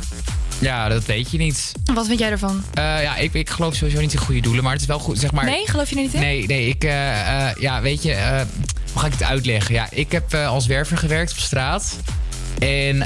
Ja, 0.60 0.90
dat 0.90 1.06
weet 1.06 1.32
je 1.32 1.38
niet. 1.38 1.72
Wat 1.94 2.08
vind 2.08 2.20
jij 2.20 2.30
ervan? 2.30 2.64
Eh, 2.74 2.84
ja, 2.84 3.16
ik, 3.16 3.34
ik 3.34 3.50
geloof 3.50 3.76
sowieso 3.76 4.02
niet 4.02 4.14
in 4.14 4.20
goede 4.20 4.42
doelen. 4.42 4.64
Maar 4.64 4.72
het 4.74 4.82
is 4.82 4.88
wel 4.88 5.00
goed, 5.00 5.20
zeg 5.20 5.32
maar... 5.32 5.46
nee, 5.46 5.68
geloof 5.68 5.90
je 5.90 5.96
er 5.96 6.02
niet 6.02 6.14
in? 6.14 6.20
Nee, 6.20 6.48
nee, 6.48 6.68
ik, 6.68 6.84
eh, 6.84 7.48
eh, 7.50 7.56
ja, 7.60 7.82
weet 7.82 8.04
je, 8.04 8.44
hoe 8.92 9.02
ga 9.02 9.06
ik 9.08 9.12
het 9.12 9.24
uitleggen? 9.24 9.74
Ja, 9.74 9.88
ik 9.92 10.12
heb 10.12 10.34
als 10.34 10.66
werver 10.66 10.98
gewerkt 10.98 11.32
op 11.32 11.38
straat. 11.38 11.98
En 12.60 12.98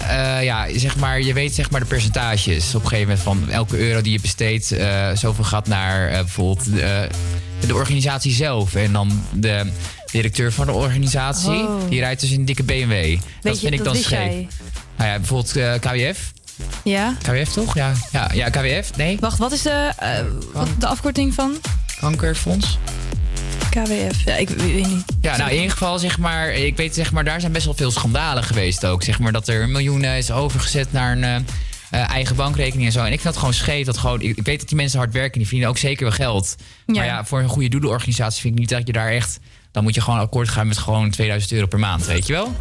ja, 0.42 0.68
zeg 0.76 0.98
maar, 0.98 1.22
je 1.22 1.34
weet 1.34 1.54
zeg 1.54 1.70
maar 1.70 1.80
de 1.80 1.86
percentages. 1.86 2.76
Op 2.76 2.84
een 2.84 2.88
gegeven 2.88 3.08
moment 3.08 3.20
van 3.20 3.50
elke 3.50 3.78
euro 3.78 4.02
die 4.02 4.12
je 4.12 4.22
besteedt, 4.22 4.72
eh, 4.72 5.10
zoveel 5.16 5.44
gaat 5.44 5.68
naar 5.68 6.10
bijvoorbeeld 6.10 6.66
de 7.66 7.76
organisatie 7.76 8.32
zelf. 8.34 8.76
En 8.76 8.94
dan 8.94 9.24
de 9.34 9.72
directeur 10.12 10.52
van 10.52 10.66
de 10.66 10.72
organisatie, 10.72 11.50
Oh. 11.50 11.90
die 11.90 12.00
rijdt 12.00 12.22
dus 12.22 12.32
in 12.32 12.40
een 12.40 12.46
dikke 12.46 12.64
BMW. 12.64 12.90
Weet 12.90 13.22
dat 13.42 13.54
je, 13.54 13.68
vind 13.68 13.72
ik 13.72 13.78
dat 13.78 13.86
dan 13.88 13.94
wist 13.94 14.06
scheef. 14.06 14.48
Nou 14.98 15.10
ja, 15.10 15.18
bijvoorbeeld 15.18 15.80
KWF. 15.80 16.32
Ja. 16.84 17.16
KWF 17.22 17.52
toch? 17.54 17.76
Ja, 17.76 17.94
ja, 18.12 18.30
ja 18.34 18.50
KWF. 18.50 18.96
Nee, 18.98 19.18
Wacht, 19.20 19.38
wat 19.38 19.52
is 19.52 19.62
de, 19.62 19.92
eh, 19.98 20.26
wat, 20.54 20.68
de 20.80 20.88
afkorting 20.88 21.34
van 21.34 21.56
kankerfonds. 22.00 22.78
KWF? 23.70 24.26
Ja, 24.26 24.36
ik 24.36 24.50
weet 24.50 24.88
niet. 24.88 25.04
Ja, 25.22 25.38
nou 25.38 25.50
in 25.50 25.56
ieder 25.56 25.72
geval 25.72 26.00
zeg 26.00 26.18
maar, 26.18 26.54
ik 26.54 26.78
weet 26.78 26.96
zeg 26.96 27.12
maar, 27.12 27.24
daar 27.24 27.40
zijn 27.40 27.52
best 27.52 27.66
wel 27.66 27.74
veel 27.74 27.92
schandalen 27.92 28.44
geweest 28.44 28.86
ook. 28.86 29.04
Zeg 29.04 29.20
maar 29.20 29.32
dat 29.32 29.48
er 29.48 29.70
miljoenen 29.70 30.18
is 30.18 30.32
overgezet 30.32 30.92
naar 30.92 31.12
een 31.12 31.24
eh, 31.24 31.36
eh, 31.92 32.10
eigen 32.10 32.36
bankrekening 32.36 32.86
en 32.86 32.92
zo. 32.92 33.00
En 33.00 33.06
ik 33.06 33.12
vind 33.12 33.24
dat 33.24 33.38
gewoon 33.38 33.54
scheef. 33.54 33.86
Dat 33.86 33.98
gewoon, 33.98 34.22
ik, 34.22 34.38
ik 34.38 34.46
weet 34.46 34.60
dat 34.60 34.68
die 34.68 34.78
mensen 34.78 35.00
hard 35.00 35.14
werken, 35.14 35.34
die 35.34 35.42
verdienen 35.42 35.70
ook 35.70 35.78
zeker 35.78 36.04
wel 36.04 36.12
geld. 36.12 36.56
Ja. 36.86 36.94
Maar 36.94 37.06
ja, 37.06 37.26
voor 37.26 37.40
een 37.40 37.50
goede 37.50 37.70
doelenorganisatie 37.70 38.42
vind 38.42 38.54
ik 38.54 38.60
niet 38.60 38.70
dat 38.70 38.88
je 38.88 38.94
daar 38.94 39.12
echt, 39.12 39.40
dan 39.72 39.84
moet 39.84 39.96
je 39.96 40.02
gewoon 40.02 40.20
akkoord 40.20 40.50
gaan 40.50 40.68
met 40.68 40.78
gewoon 40.78 41.10
2000 41.10 41.52
euro 41.52 41.66
per 41.66 41.80
maand, 41.80 42.06
weet 42.06 42.28
je 42.28 42.34
wel? 42.34 42.56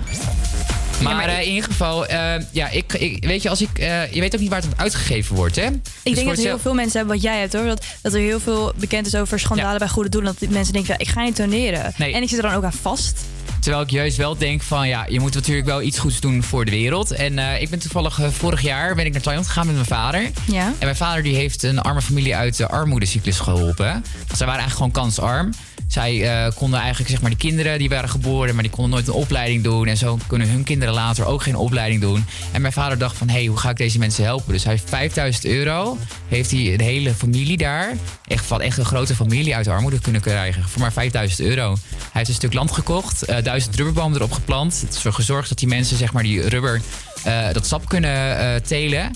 Maar, 1.02 1.28
eh, 1.28 1.40
in 1.40 1.52
ieder 1.52 1.70
geval, 1.70 2.06
eh, 2.06 2.34
ja, 2.50 2.68
ik, 2.68 2.92
ik, 2.92 3.24
weet 3.24 3.42
je, 3.42 3.48
als 3.48 3.60
ik, 3.60 3.78
eh, 3.78 4.12
je 4.12 4.20
weet 4.20 4.34
ook 4.34 4.40
niet 4.40 4.50
waar 4.50 4.62
het 4.62 4.76
uitgegeven 4.76 5.36
wordt, 5.36 5.56
hè? 5.56 5.66
Ik 5.66 5.80
Dus 6.02 6.14
denk 6.14 6.26
dat 6.26 6.36
heel 6.36 6.58
veel 6.58 6.74
mensen 6.74 6.98
hebben 6.98 7.14
wat 7.14 7.24
jij 7.24 7.40
hebt 7.40 7.52
hoor. 7.52 7.64
Dat, 7.64 7.84
dat 8.02 8.14
er 8.14 8.20
heel 8.20 8.40
veel 8.40 8.72
bekend 8.76 9.06
is 9.06 9.14
over 9.14 9.40
schandalen 9.40 9.78
bij 9.78 9.88
goede 9.88 10.08
doelen. 10.08 10.36
Dat 10.38 10.48
mensen 10.48 10.72
denken, 10.72 10.92
ja, 10.92 10.98
ik 10.98 11.08
ga 11.08 11.22
niet 11.22 11.36
doneren. 11.36 11.92
Nee. 11.96 12.14
En 12.14 12.22
ik 12.22 12.28
zit 12.28 12.38
er 12.38 12.44
dan 12.44 12.54
ook 12.54 12.64
aan 12.64 12.72
vast. 12.72 13.20
Terwijl 13.60 13.82
ik 13.82 13.90
juist 13.90 14.16
wel 14.16 14.36
denk 14.36 14.62
van 14.62 14.88
ja, 14.88 15.06
je 15.08 15.20
moet 15.20 15.34
natuurlijk 15.34 15.66
wel 15.66 15.82
iets 15.82 15.98
goeds 15.98 16.20
doen 16.20 16.42
voor 16.42 16.64
de 16.64 16.70
wereld. 16.70 17.10
En 17.10 17.38
ik 17.38 17.70
ben 17.70 17.78
toevallig 17.78 18.20
vorig 18.30 18.60
jaar 18.60 18.94
ben 18.94 19.06
ik 19.06 19.12
naar 19.12 19.20
Thailand 19.20 19.46
gegaan 19.46 19.66
met 19.66 19.74
mijn 19.74 19.86
vader. 19.86 20.30
Ja. 20.44 20.66
En 20.66 20.74
mijn 20.78 20.96
vader 20.96 21.22
die 21.22 21.34
heeft 21.34 21.62
een 21.62 21.80
arme 21.80 22.02
familie 22.02 22.36
uit 22.36 22.56
de 22.56 22.68
armoedecyclus 22.68 23.38
geholpen. 23.38 24.04
Zij 24.34 24.46
waren 24.46 24.60
eigenlijk 24.62 24.72
gewoon 24.72 24.90
kansarm. 24.90 25.52
Zij 25.90 26.44
eh, 26.44 26.52
konden 26.54 26.78
eigenlijk, 26.78 27.10
zeg 27.10 27.20
maar, 27.20 27.30
die 27.30 27.38
kinderen 27.38 27.78
die 27.78 27.88
waren 27.88 28.08
geboren, 28.08 28.54
maar 28.54 28.62
die 28.62 28.72
konden 28.72 28.92
nooit 28.92 29.08
een 29.08 29.14
opleiding 29.14 29.62
doen. 29.62 29.86
En 29.86 29.96
zo 29.96 30.18
kunnen 30.26 30.48
hun 30.48 30.64
kinderen 30.64 30.94
later 30.94 31.24
ook 31.24 31.42
geen 31.42 31.56
opleiding 31.56 32.00
doen. 32.00 32.24
En 32.52 32.60
mijn 32.60 32.72
vader 32.72 32.98
dacht 32.98 33.16
van, 33.16 33.28
hé, 33.28 33.34
hey, 33.34 33.46
hoe 33.46 33.58
ga 33.58 33.70
ik 33.70 33.76
deze 33.76 33.98
mensen 33.98 34.24
helpen? 34.24 34.52
Dus 34.52 34.64
hij 34.64 34.72
heeft 34.72 34.88
5000 34.88 35.44
euro, 35.44 35.98
heeft 36.28 36.50
hij 36.50 36.76
de 36.76 36.84
hele 36.84 37.14
familie 37.14 37.56
daar, 37.56 37.96
echt, 38.26 38.46
van 38.46 38.60
echt 38.60 38.78
een 38.78 38.84
grote 38.84 39.14
familie 39.14 39.56
uit 39.56 39.64
de 39.64 39.70
armoede 39.70 40.00
kunnen 40.00 40.20
krijgen. 40.20 40.68
Voor 40.68 40.80
maar 40.80 40.92
5000 40.92 41.40
euro. 41.40 41.68
Hij 41.68 42.08
heeft 42.12 42.28
een 42.28 42.34
stuk 42.34 42.52
land 42.52 42.70
gekocht, 42.70 43.22
eh, 43.22 43.42
duizend 43.42 43.76
rubberbomen 43.76 44.18
erop 44.18 44.32
geplant. 44.32 44.80
Het 44.80 44.90
is 44.90 44.96
ervoor 44.96 45.12
gezorgd 45.12 45.48
dat 45.48 45.58
die 45.58 45.68
mensen, 45.68 45.96
zeg 45.96 46.12
maar, 46.12 46.22
die 46.22 46.48
rubber, 46.48 46.80
eh, 47.24 47.52
dat 47.52 47.66
sap 47.66 47.88
kunnen 47.88 48.62
telen. 48.62 49.10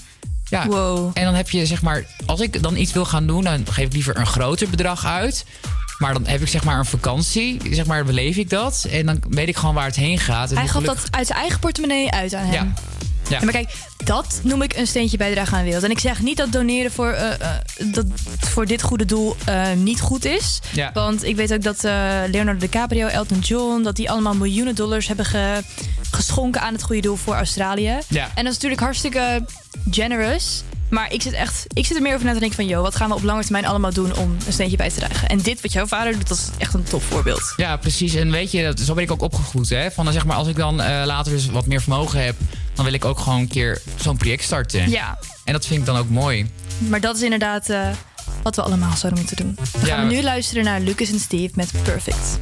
Ja. 0.49 0.63
En 1.15 1.25
dan 1.25 1.35
heb 1.35 1.51
je, 1.51 1.67
zeg 1.67 1.83
maar, 1.83 2.05
als 2.27 2.41
ik 2.41 2.63
dan 2.63 2.77
iets 2.77 2.93
wil 2.93 3.05
gaan 3.05 3.27
doen, 3.27 3.45
dan 3.45 3.67
geef 3.71 3.87
ik 3.87 3.93
liever 3.93 4.17
een 4.17 4.27
groter 4.27 4.71
bedrag 4.71 5.07
uit. 5.07 5.45
Maar 6.05 6.13
dan 6.13 6.27
heb 6.27 6.41
ik 6.41 6.49
zeg 6.49 6.65
maar 6.65 6.79
een 6.79 6.85
vakantie, 6.85 7.61
zeg 7.71 7.87
maar, 7.87 8.05
beleef 8.05 8.37
ik 8.37 8.51
dat. 8.51 8.87
En 8.91 9.07
dan 9.07 9.23
weet 9.29 9.49
ik 9.49 9.57
gewoon 9.57 9.75
waar 9.75 9.87
het 9.87 9.97
heen 9.97 10.19
gaat. 10.19 10.51
En 10.51 10.57
Hij 10.57 10.69
gaf 10.69 10.83
dat 10.83 10.99
uit 11.11 11.27
zijn 11.27 11.39
eigen 11.39 11.59
portemonnee 11.59 12.11
uit 12.11 12.35
aan 12.35 12.45
hem. 12.47 12.75
Ja. 13.29 13.39
Maar 13.43 13.53
kijk, 13.53 13.75
dat 14.05 14.41
noem 14.43 14.63
ik 14.63 14.77
een 14.77 14.87
steentje 14.87 15.17
bijdragen 15.17 15.53
aan 15.53 15.59
de 15.59 15.65
wereld. 15.65 15.85
En 15.85 15.91
ik 15.91 15.99
zeg 15.99 16.21
niet 16.23 16.37
dat 16.37 16.53
doneren 16.53 16.93
voor, 16.93 17.11
eh, 17.11 17.33
eh, 17.33 17.51
dat 17.93 18.05
voor 18.39 18.67
dit 18.67 18.83
goede 18.83 19.05
doel 19.05 19.37
eh, 19.45 19.73
niet 19.73 20.01
goed 20.01 20.25
is. 20.25 20.61
Ja. 20.73 20.91
Want 20.95 21.25
ik 21.25 21.37
weet 21.37 21.53
ook 21.53 21.63
dat 21.63 21.83
Leonardo 22.31 22.57
DiCaprio, 22.59 23.07
Elton 23.07 23.39
John... 23.39 23.83
dat 23.83 23.97
die 23.97 24.11
allemaal 24.11 24.35
miljoenen 24.35 24.75
dollars 24.75 25.07
hebben 25.07 25.25
ge- 25.25 25.63
geschonken 26.11 26.61
aan 26.61 26.73
het 26.73 26.83
goede 26.83 27.01
doel 27.01 27.17
voor 27.17 27.35
Australië. 27.35 27.99
Ja. 28.09 28.25
En 28.25 28.45
dat 28.45 28.47
is 28.47 28.53
natuurlijk 28.55 28.81
hartstikke 28.81 29.45
generous. 29.91 30.63
Maar 30.95 31.13
ik 31.13 31.23
zit, 31.23 31.33
echt, 31.33 31.65
ik 31.73 31.87
zit 31.87 31.97
er 31.97 32.03
meer 32.03 32.15
over 32.15 32.27
na 32.27 32.33
te 32.33 32.39
denken 32.39 32.57
van... 32.57 32.67
joh, 32.67 32.83
wat 32.83 32.97
gaan 32.97 33.09
we 33.09 33.15
op 33.15 33.23
lange 33.23 33.43
termijn 33.43 33.67
allemaal 33.67 33.93
doen 33.93 34.17
om 34.17 34.37
een 34.47 34.53
steentje 34.53 34.77
bij 34.77 34.91
te 34.91 34.95
dragen? 34.95 35.29
En 35.29 35.39
dit 35.41 35.61
wat 35.61 35.73
jouw 35.73 35.87
vader 35.87 36.13
doet, 36.13 36.29
dat 36.29 36.39
is 36.39 36.49
echt 36.59 36.75
een 36.75 36.83
topvoorbeeld. 36.85 37.53
Ja, 37.57 37.77
precies. 37.77 38.15
En 38.15 38.31
weet 38.31 38.51
je, 38.51 38.63
dat, 38.63 38.81
zo 38.81 38.95
ben 38.95 39.03
ik 39.05 39.11
ook 39.13 39.23
opgegroeid. 39.23 39.69
Hè? 39.69 39.91
Van, 39.91 40.13
zeg 40.13 40.25
maar, 40.25 40.37
als 40.37 40.49
ik 40.49 40.57
dan 40.57 40.81
eh, 40.83 41.03
later 41.07 41.33
dus 41.33 41.47
wat 41.47 41.67
meer 41.67 41.81
vermogen 41.81 42.25
heb... 42.25 42.37
dan 42.75 42.85
wil 42.85 42.95
ik 42.95 43.05
ook 43.05 43.19
gewoon 43.19 43.39
een 43.39 43.49
keer 43.49 43.83
zo'n 43.97 44.17
project 44.17 44.43
starten. 44.43 44.91
Ja. 44.91 45.19
En 45.45 45.53
dat 45.53 45.67
vind 45.67 45.81
ik 45.81 45.87
dan 45.87 45.97
ook 45.97 46.09
mooi. 46.09 46.51
Maar 46.79 47.01
dat 47.01 47.17
is 47.17 47.23
inderdaad 47.23 47.69
eh, 47.69 47.89
wat 48.43 48.57
we 48.57 48.63
allemaal 48.63 48.97
zouden 48.97 49.19
moeten 49.25 49.37
doen. 49.47 49.55
Dan 49.55 49.81
Ja, 49.81 49.87
gaan 49.87 49.99
we 50.01 50.05
maar- 50.05 50.15
nu 50.15 50.23
luisteren 50.23 50.65
naar 50.65 50.81
Lucas 50.81 51.11
en 51.11 51.21
Steve 51.21 51.51
met 51.55 51.71
Perfect. 51.83 52.39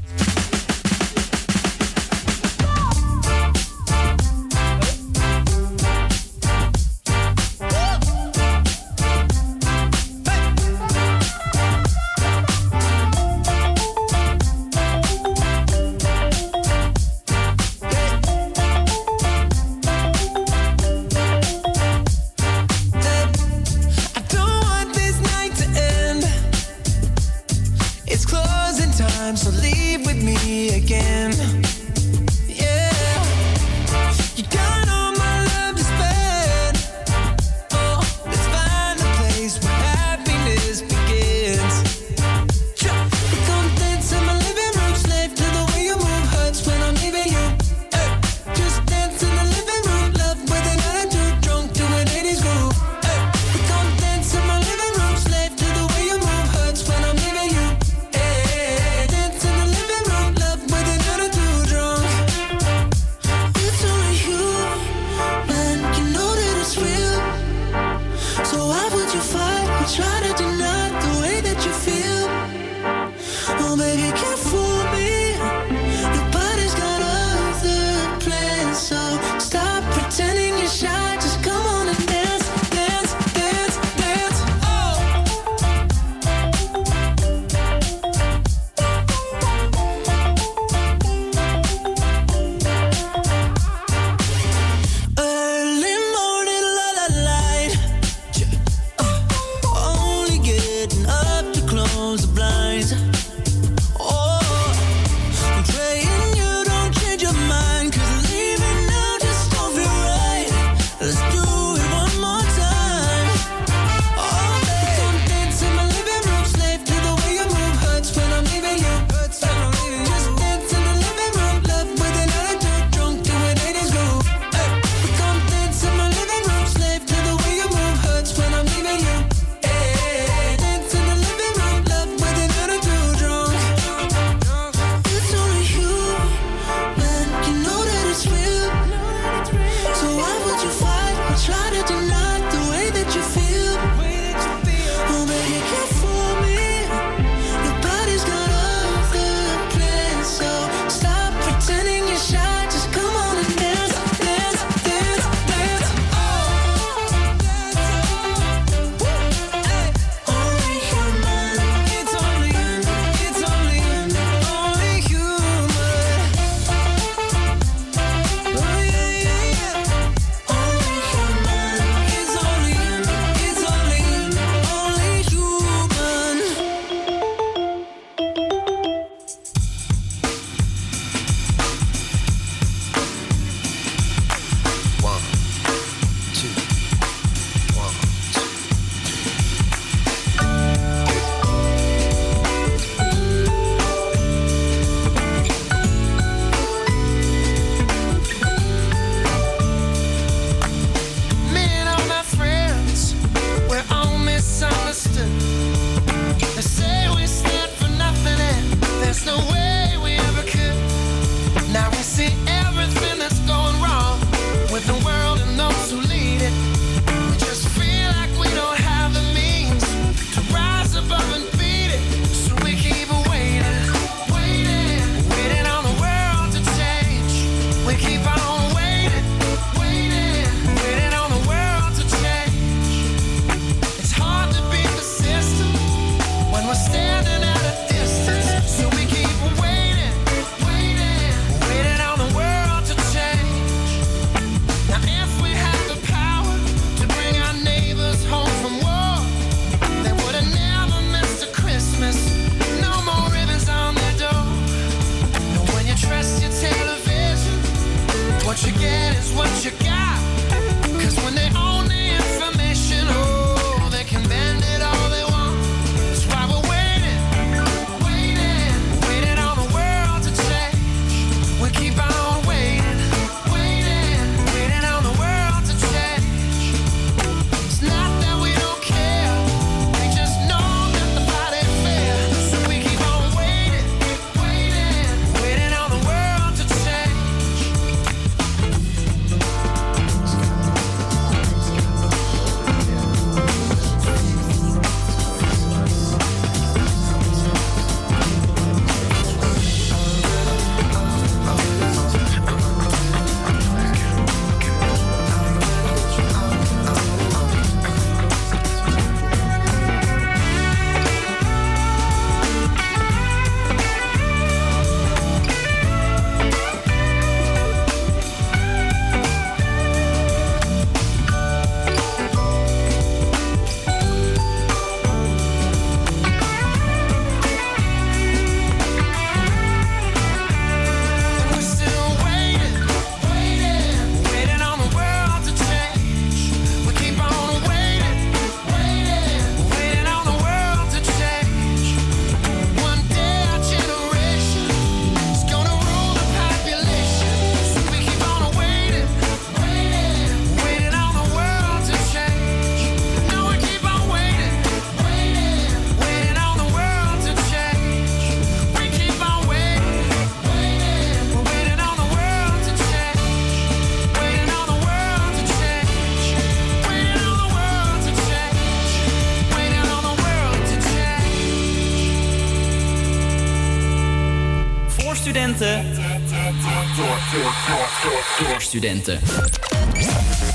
Studenten. 378.73 379.21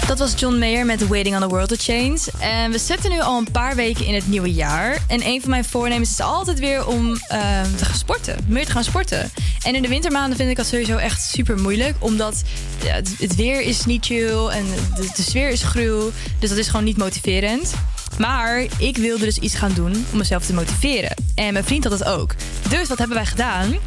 Dat 0.07 0.19
was 0.19 0.33
John 0.37 0.57
Mayer 0.57 0.85
met 0.85 1.07
Waiting 1.07 1.35
on 1.35 1.41
the 1.41 1.47
World 1.47 1.69
to 1.69 1.75
Change. 1.79 2.17
En 2.39 2.71
we 2.71 2.77
zitten 2.77 3.11
nu 3.11 3.19
al 3.19 3.37
een 3.37 3.51
paar 3.51 3.75
weken 3.75 4.05
in 4.05 4.13
het 4.13 4.27
nieuwe 4.27 4.53
jaar. 4.53 4.97
En 5.07 5.25
een 5.25 5.41
van 5.41 5.49
mijn 5.49 5.65
voornemens 5.65 6.09
is 6.09 6.19
altijd 6.19 6.59
weer 6.59 6.87
om 6.87 7.15
ehm, 7.27 7.75
te 7.75 7.85
gaan 7.85 7.95
sporten. 7.95 8.35
Meer 8.47 8.65
te 8.65 8.71
gaan 8.71 8.83
sporten. 8.83 9.31
En 9.63 9.75
in 9.75 9.81
de 9.81 9.87
wintermaanden 9.87 10.37
vind 10.37 10.49
ik 10.49 10.55
dat 10.55 10.65
sowieso 10.65 10.97
echt 10.97 11.21
super 11.21 11.59
moeilijk. 11.59 11.95
Omdat 11.99 12.43
het, 12.85 13.15
het 13.17 13.35
weer 13.35 13.61
is 13.61 13.85
niet 13.85 14.05
chill 14.05 14.47
en 14.47 14.65
de, 14.95 15.09
de 15.15 15.21
sfeer 15.21 15.49
is 15.49 15.63
gruw. 15.63 16.11
Dus 16.39 16.49
dat 16.49 16.57
is 16.57 16.67
gewoon 16.67 16.85
niet 16.85 16.97
motiverend. 16.97 17.73
Maar 18.17 18.65
ik 18.77 18.97
wilde 18.97 19.25
dus 19.25 19.37
iets 19.37 19.55
gaan 19.55 19.73
doen 19.73 20.05
om 20.11 20.17
mezelf 20.17 20.45
te 20.45 20.53
motiveren. 20.53 21.13
En 21.35 21.53
mijn 21.53 21.65
vriend 21.65 21.83
had 21.83 21.97
dat 21.97 22.07
ook. 22.07 22.35
Dus 22.69 22.87
wat 22.87 22.97
hebben 22.97 23.17
wij 23.17 23.25
gedaan? 23.25 23.77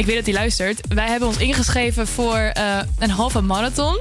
Ik 0.00 0.06
weet 0.06 0.16
dat 0.16 0.24
hij 0.24 0.34
luistert. 0.34 0.80
Wij 0.88 1.06
hebben 1.06 1.28
ons 1.28 1.36
ingeschreven 1.36 2.06
voor 2.06 2.36
eh, 2.36 2.78
een 2.98 3.10
halve 3.10 3.40
marathon. 3.40 3.98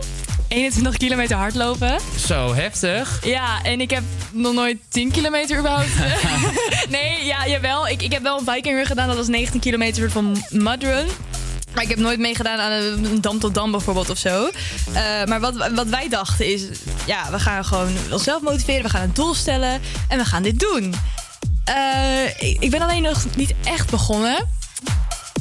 21 0.47 0.97
kilometer 0.97 1.37
hardlopen. 1.37 1.99
Zo, 2.27 2.53
heftig. 2.53 3.25
Ja, 3.25 3.63
en 3.63 3.81
ik 3.81 3.89
heb 3.89 4.03
nog 4.31 4.53
nooit 4.53 4.77
10 4.89 5.11
kilometer 5.11 5.57
überhaupt. 5.57 5.89
nee, 6.89 7.25
ja, 7.25 7.47
jawel. 7.47 7.87
Ik, 7.87 8.01
ik 8.01 8.11
heb 8.11 8.21
wel 8.21 8.39
een 8.39 8.45
viking 8.45 8.75
run 8.75 8.85
gedaan. 8.85 9.07
Dat 9.07 9.17
was 9.17 9.27
19 9.27 9.59
kilometer 9.59 10.11
van 10.11 10.43
mudrun. 10.49 11.07
Maar 11.73 11.83
ik 11.83 11.89
heb 11.89 11.97
nooit 11.97 12.19
meegedaan 12.19 12.59
aan 12.59 12.71
een 12.71 13.21
dam 13.21 13.39
tot 13.39 13.53
dam 13.53 13.71
bijvoorbeeld 13.71 14.09
of 14.09 14.17
zo. 14.17 14.49
Eh, 14.93 15.25
maar 15.25 15.39
wat, 15.39 15.71
wat 15.75 15.87
wij 15.87 16.09
dachten 16.09 16.53
is... 16.53 16.63
Ja, 17.05 17.31
we 17.31 17.39
gaan 17.39 17.65
gewoon 17.65 17.91
onszelf 18.11 18.41
motiveren. 18.41 18.83
We 18.83 18.89
gaan 18.89 19.03
een 19.03 19.13
doel 19.13 19.33
stellen. 19.33 19.81
En 20.07 20.17
we 20.17 20.25
gaan 20.25 20.43
dit 20.43 20.59
doen. 20.59 20.93
Eh, 21.63 22.49
ik, 22.49 22.57
ik 22.59 22.69
ben 22.69 22.81
alleen 22.81 23.01
nog 23.01 23.25
niet 23.35 23.53
echt 23.63 23.89
begonnen. 23.89 24.57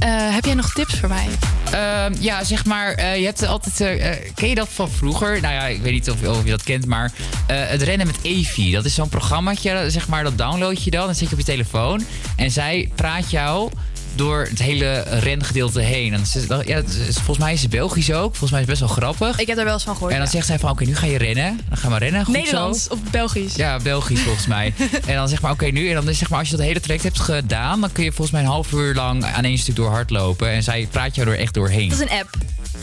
Eh, 0.09 0.35
heb 0.35 0.45
jij 0.45 0.55
nog 0.55 0.73
tips 0.73 0.99
voor 0.99 1.09
mij? 1.09 1.27
Ehm, 1.71 2.15
ja, 2.21 2.45
zeg 2.45 2.65
maar, 2.65 2.93
eh, 2.93 3.19
je 3.19 3.25
hebt 3.25 3.47
altijd. 3.47 3.81
eh, 3.81 4.11
ken 4.35 4.49
je 4.49 4.55
dat 4.55 4.69
van 4.69 4.91
vroeger? 4.91 5.41
Nou 5.41 5.55
ja, 5.55 5.67
ik 5.67 5.81
weet 5.81 5.93
niet 5.93 6.11
of, 6.11 6.27
of 6.27 6.45
je 6.45 6.51
dat 6.51 6.63
kent, 6.63 6.87
maar 6.87 7.13
het 7.47 7.83
rennen 7.83 8.07
met 8.07 8.17
Evi. 8.23 8.71
Dat 8.73 8.85
is 8.85 8.95
zo'n 8.95 9.09
programmaatje, 9.09 9.91
zeg 9.91 10.09
maar, 10.09 10.25
dat 10.25 10.39
download 10.39 10.79
je 10.79 10.91
dan. 10.91 11.07
Dan 11.07 11.15
zit 11.15 11.29
je 11.29 11.33
op 11.33 11.39
je 11.39 11.47
telefoon. 11.47 12.05
En 12.37 12.51
zij 12.51 12.91
praat 12.95 13.31
jou 13.31 13.71
door 14.15 14.47
het 14.51 14.59
hele 14.59 15.05
rengedeelte 15.21 15.81
heen. 15.81 16.13
En 16.15 16.27
ze- 16.27 16.63
ja, 16.65 16.75
het 16.77 16.95
is- 17.09 17.15
volgens 17.15 17.39
mij 17.39 17.53
is 17.53 17.61
ze 17.61 17.69
Belgisch 17.69 18.13
ook. 18.13 18.31
Volgens 18.37 18.51
mij 18.51 18.61
is 18.61 18.67
het 18.69 18.79
best 18.79 18.81
wel 18.97 18.97
grappig. 19.03 19.39
Ik 19.41 19.47
heb 19.47 19.59
er 19.59 19.65
wel 19.65 19.73
eens 19.73 19.83
van 19.83 19.93
gehoord. 19.93 20.13
En 20.13 20.19
dan 20.19 20.27
ja. 20.27 20.33
zegt 20.33 20.47
zij 20.47 20.59
van, 20.59 20.71
oké, 20.71 20.85
nu 20.85 20.97
ga 20.97 21.07
je 21.07 21.19
rennen. 21.19 21.61
Dan 21.69 21.79
gaan 21.79 21.93
we 21.93 21.99
rennen. 21.99 22.25
Goed 22.25 22.35
Nederlands 22.35 22.85
zo. 22.85 22.93
of 22.93 22.99
Belgisch? 23.11 23.55
Ja, 23.55 23.79
Belgisch 23.79 24.21
volgens 24.21 24.47
mij. 24.47 24.75
en 25.07 25.15
dan 25.15 25.29
zeg 25.29 25.41
maar, 25.41 25.53
oké, 25.53 25.67
nu. 25.67 25.89
En 25.89 26.05
dan 26.05 26.15
zeg 26.15 26.29
maar, 26.31 26.39
als 26.39 26.49
je 26.49 26.57
dat 26.57 26.67
hele 26.67 26.81
traject 26.81 27.03
hebt 27.05 27.21
gedaan, 27.21 27.81
dan 27.81 27.93
kun 27.93 28.05
je 28.05 28.11
volgens 28.13 28.31
mij 28.31 28.41
een 28.41 28.47
half 28.53 28.73
uur 28.73 28.95
lang 28.95 29.25
aan 29.25 29.45
één 29.45 29.59
stuk 29.59 29.77
door 29.77 29.91
hardlopen. 29.91 30.51
En 30.51 30.63
zij 30.63 30.89
praat 30.91 31.15
jou 31.15 31.29
er 31.29 31.39
echt 31.39 31.55
doorheen. 31.55 31.89
Dat 31.89 31.99
is 32.01 32.05
een 32.11 32.19
app. 32.19 32.29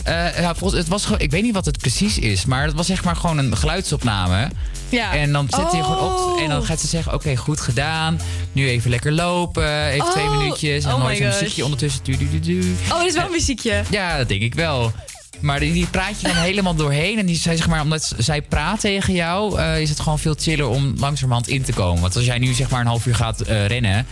Eh, 0.04 0.40
ja, 0.40 0.54
volgens, 0.54 0.80
het 0.80 0.88
was 0.88 1.04
gewoon, 1.04 1.20
ik 1.20 1.30
weet 1.30 1.42
niet 1.42 1.54
wat 1.54 1.64
het 1.64 1.78
precies 1.78 2.18
is, 2.18 2.44
maar 2.44 2.64
het 2.66 2.74
was 2.74 2.86
zeg 2.86 3.04
maar 3.04 3.16
gewoon 3.16 3.38
een 3.38 3.56
geluidsopname. 3.56 4.48
Ja. 4.88 5.12
En 5.14 5.32
dan 5.32 5.46
zet 5.50 5.72
hij 5.72 5.82
gewoon 5.82 5.98
op 5.98 6.16
Oh. 6.18 6.42
en 6.42 6.48
dan 6.48 6.64
gaat 6.64 6.80
ze 6.80 6.86
zeggen: 6.86 7.14
Oké, 7.14 7.36
goed 7.36 7.60
gedaan. 7.60 8.20
Nu 8.52 8.68
even 8.68 8.90
lekker 8.90 9.12
lopen. 9.12 9.86
Even 9.86 10.10
twee 10.10 10.24
Oh. 10.24 10.38
minuutjes. 10.38 10.84
En 10.84 10.92
Oh 10.94 10.98
dan 11.06 11.16
zo'n 11.16 11.26
gosh. 11.26 11.40
muziekje 11.40 11.64
ondertussen. 11.64 12.00
Du, 12.04 12.16
du, 12.16 12.28
du, 12.30 12.40
du. 12.40 12.74
Oh, 12.84 12.96
dat 12.98 13.06
is 13.06 13.14
wel 13.14 13.24
een 13.24 13.30
muziekje. 13.30 13.82
Ja, 13.90 14.16
dat 14.18 14.28
denk 14.28 14.42
ik 14.42 14.54
wel. 14.54 14.92
Maar 15.40 15.60
die, 15.60 15.72
die 15.72 15.86
praat 15.86 16.20
je 16.20 16.26
dan 16.26 16.36
helemaal 16.36 16.74
doorheen. 16.74 17.18
En 17.18 17.26
die 17.26 17.36
zei, 17.36 17.56
zeg 17.56 17.68
maar, 17.68 17.80
omdat 17.80 18.14
zij 18.18 18.42
praat 18.42 18.80
tegen 18.80 19.14
jou, 19.14 19.58
eh, 19.58 19.80
is 19.80 19.88
het 19.88 20.00
gewoon 20.00 20.18
veel 20.18 20.34
chiller 20.38 20.66
om 20.68 20.94
langzamerhand 20.98 21.48
in 21.48 21.62
te 21.62 21.72
komen. 21.72 22.00
Want 22.02 22.16
als 22.16 22.24
jij 22.24 22.38
nu 22.38 22.52
zeg 22.52 22.70
maar 22.70 22.80
een 22.80 22.86
half 22.86 23.06
uur 23.06 23.14
gaat 23.14 23.40
eh, 23.40 23.66
rennen. 23.66 24.06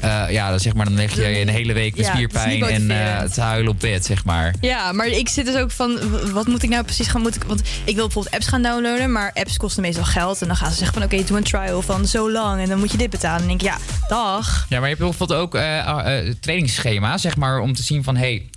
Eh, 0.00 0.24
ja, 0.30 0.50
dan, 0.50 0.60
zeg 0.60 0.74
maar, 0.74 0.84
dan 0.84 0.94
leg 0.94 1.14
je 1.14 1.40
een 1.40 1.48
hele 1.48 1.72
week 1.72 1.96
met 1.96 2.06
Ja, 2.06 2.12
het 2.12 2.20
spierpijn 2.20 2.62
en 2.62 2.90
eh, 2.90 2.96
motiverend. 2.98 3.34
te 3.34 3.40
huilen 3.40 3.72
op 3.72 3.80
bed, 3.80 4.04
zeg 4.04 4.24
maar. 4.24 4.54
Ja, 4.60 4.92
maar 4.92 5.06
ik 5.06 5.28
zit 5.28 5.46
dus 5.46 5.56
ook 5.56 5.70
van, 5.70 5.98
wat 6.32 6.46
moet 6.46 6.62
ik 6.62 6.68
nou 6.68 6.84
precies 6.84 7.08
gaan... 7.08 7.20
Moet 7.20 7.36
ik, 7.36 7.42
want 7.42 7.60
ik 7.60 7.94
wil 7.94 8.04
bijvoorbeeld 8.04 8.34
apps 8.34 8.46
gaan 8.46 8.62
downloaden, 8.62 9.12
maar 9.12 9.30
apps 9.34 9.56
kosten 9.56 9.82
meestal 9.82 10.04
geld. 10.04 10.40
En 10.40 10.46
dan 10.46 10.56
gaan 10.56 10.70
ze 10.70 10.76
zeggen 10.76 10.94
van, 10.94 11.02
oké, 11.02 11.24
doe 11.24 11.36
een 11.36 11.44
trial 11.44 11.82
van 11.82 12.06
zo 12.06 12.30
lang 12.30 12.62
en 12.62 12.68
dan 12.68 12.78
moet 12.78 12.90
je 12.90 12.96
dit 12.96 13.10
betalen. 13.10 13.42
En 13.42 13.48
dan 13.48 13.58
denk 13.58 13.74
ik, 13.74 13.80
ja, 13.80 14.06
dag. 14.08 14.66
Ja, 14.68 14.78
maar 14.80 14.88
je 14.88 14.94
hebt 14.94 15.08
bijvoorbeeld 15.08 15.40
ook 15.40 15.54
eh 15.54 15.78
eh, 15.80 16.34
trainingsschema, 16.40 17.18
zeg 17.18 17.36
maar, 17.36 17.60
om 17.60 17.74
te 17.74 17.82
zien 17.82 18.04
van, 18.04 18.16
hey, 18.16 18.50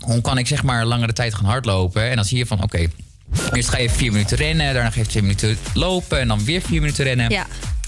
hoe 0.00 0.20
kan 0.20 0.38
ik 0.38 0.46
zeg 0.46 0.62
maar 0.62 0.84
langere 0.84 1.12
tijd 1.12 1.34
gaan 1.34 1.44
hardlopen? 1.44 2.10
En 2.10 2.16
dan 2.16 2.24
zie 2.24 2.38
je 2.38 2.46
van, 2.46 2.62
oké, 2.62 2.86
eerst 3.52 3.68
ga 3.68 3.78
je 3.78 3.90
vier 3.90 4.12
minuten 4.12 4.36
rennen, 4.36 4.74
daarna 4.74 4.90
ga 4.90 5.00
je 5.00 5.06
twee 5.06 5.22
minuten 5.22 5.58
lopen 5.74 6.20
en 6.20 6.28
dan 6.28 6.44
weer 6.44 6.60
vier 6.60 6.80
minuten 6.80 7.04
rennen. 7.04 7.30
Ja. 7.30 7.46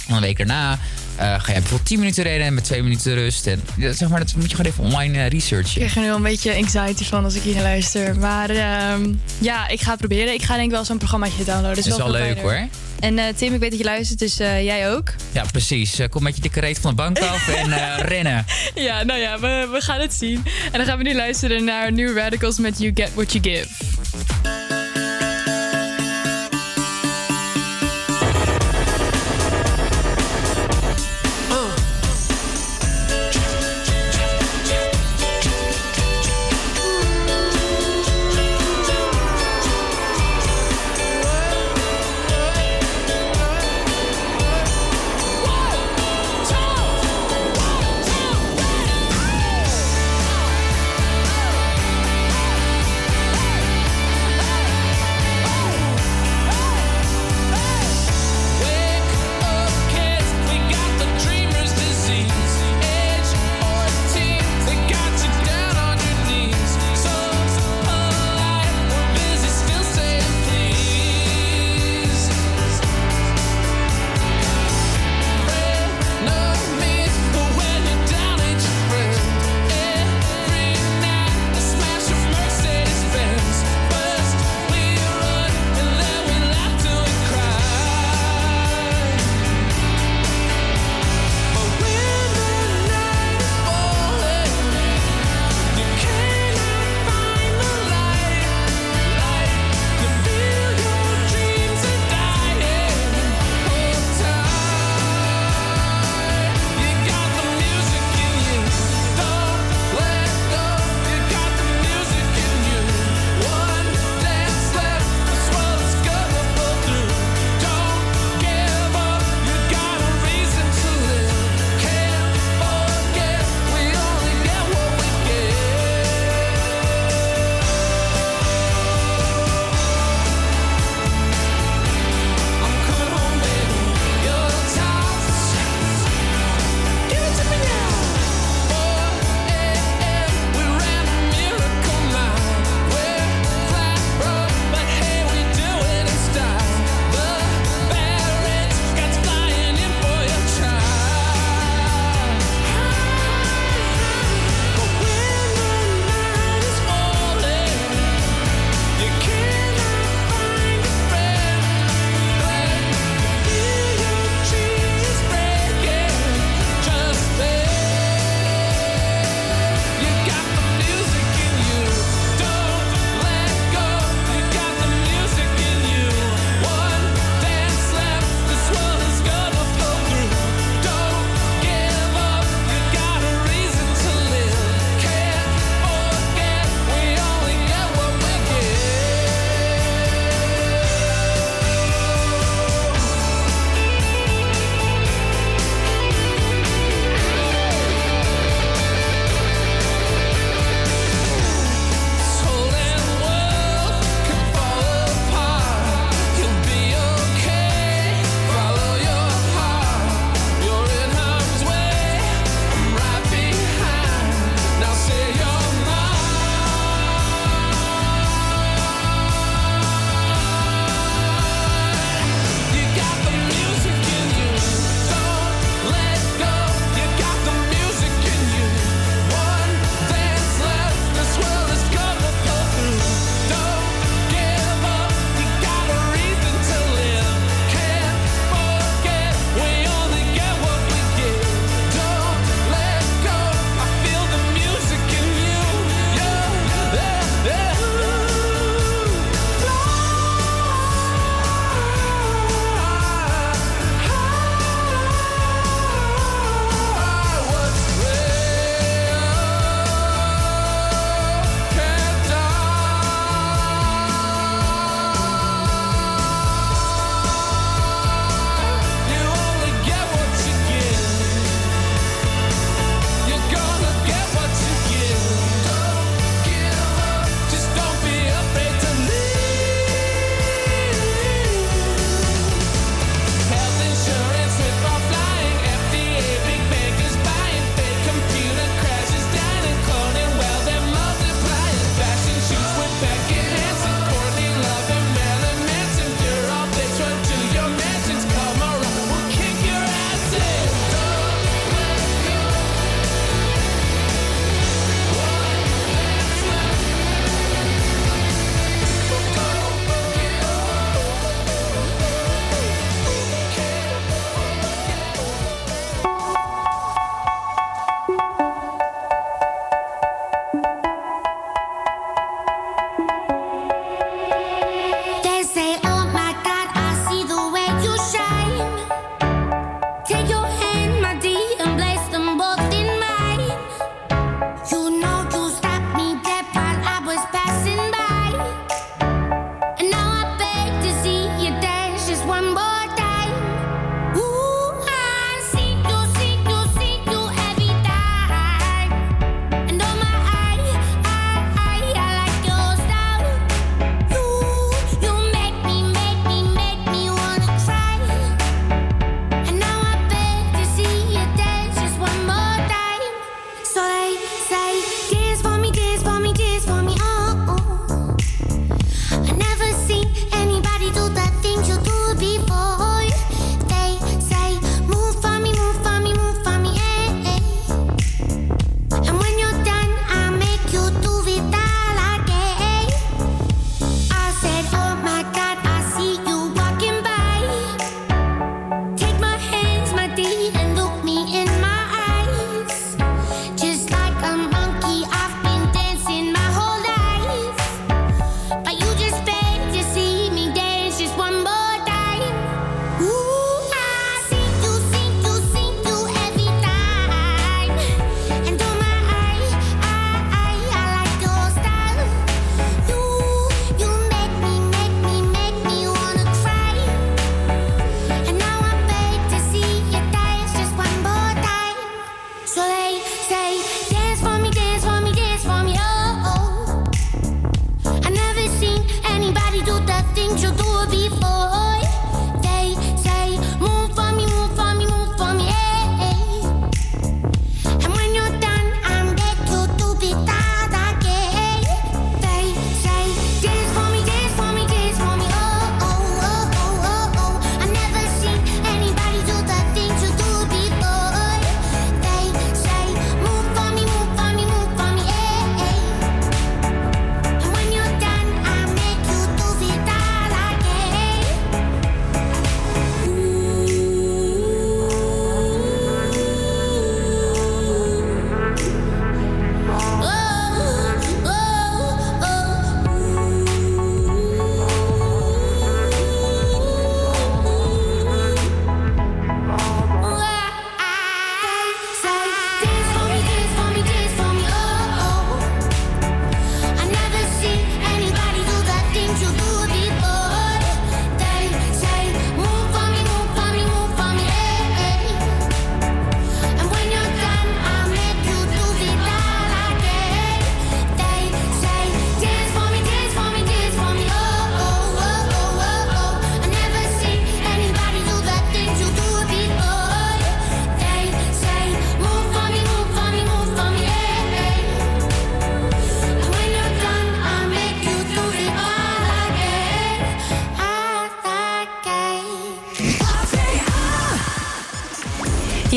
En 0.09 0.15
een 0.15 0.21
week 0.21 0.37
daarna 0.37 0.79
eh, 1.17 1.27
ga 1.27 1.53
je 1.53 1.53
bijvoorbeeld 1.53 1.87
10 1.87 1.99
minuten 1.99 2.23
rennen 2.23 2.55
met 2.55 2.65
twee 2.65 2.83
minuten 2.83 3.15
rust. 3.15 3.47
En 3.47 3.63
zeg 3.79 4.09
maar, 4.09 4.19
dat 4.19 4.35
moet 4.35 4.51
je 4.51 4.57
gewoon 4.57 4.73
even 4.73 4.85
online 4.85 5.19
eh, 5.19 5.29
researchen. 5.29 5.83
Ik 5.83 5.89
krijg 5.89 5.95
er 5.95 6.03
nu 6.03 6.11
al 6.11 6.17
een 6.17 6.23
beetje 6.23 6.55
anxiety 6.55 7.05
van 7.05 7.25
als 7.25 7.35
ik 7.35 7.43
hier 7.43 7.55
naar 7.55 7.63
luister. 7.63 8.19
Maar 8.19 8.51
ehm, 8.51 9.13
ja, 9.39 9.69
ik 9.69 9.81
ga 9.81 9.91
het 9.91 9.99
proberen. 9.99 10.35
Ik 10.35 10.43
ga 10.43 10.55
denk 10.55 10.67
ik 10.67 10.71
wel 10.71 10.85
zo'n 10.85 10.99
programmaatje 10.99 11.45
downloaden. 11.45 11.85
Is 11.85 11.97
wel 11.97 12.11
leuk, 12.11 12.41
hoor. 12.41 12.69
En 13.01 13.19
eh, 13.19 13.25
Tim, 13.37 13.55
ik 13.55 13.61
weet 13.61 13.71
dat 13.71 13.79
je 13.79 13.85
luistert, 13.85 14.19
dus 14.19 14.37
jij 14.37 14.91
ook. 14.91 15.13
Ja, 15.33 15.45
precies. 15.53 16.01
Kom 16.11 16.23
met 16.23 16.37
je 16.37 16.43
dikke 16.43 16.61
reet 16.61 16.79
van 16.79 16.91
de 16.91 16.97
bank 16.97 17.19
af 17.19 17.49
en 17.49 17.75
rennen. 18.13 18.45
Ja, 18.75 19.03
nou 19.03 19.21
ja, 19.21 19.39
we, 19.39 19.69
we 19.73 19.81
gaan 19.81 20.01
het 20.01 20.15
zien. 20.15 20.43
En 20.73 20.79
dan 20.79 20.87
gaan 20.87 20.99
we 20.99 21.05
nu 21.05 21.15
luisteren 21.15 21.65
naar 21.65 21.93
New 21.93 22.17
Radicals 22.17 22.59
met 22.59 22.79
You 22.79 22.91
Get 22.95 23.11
What 23.15 23.33
You 23.33 23.45
Give. 23.45 24.66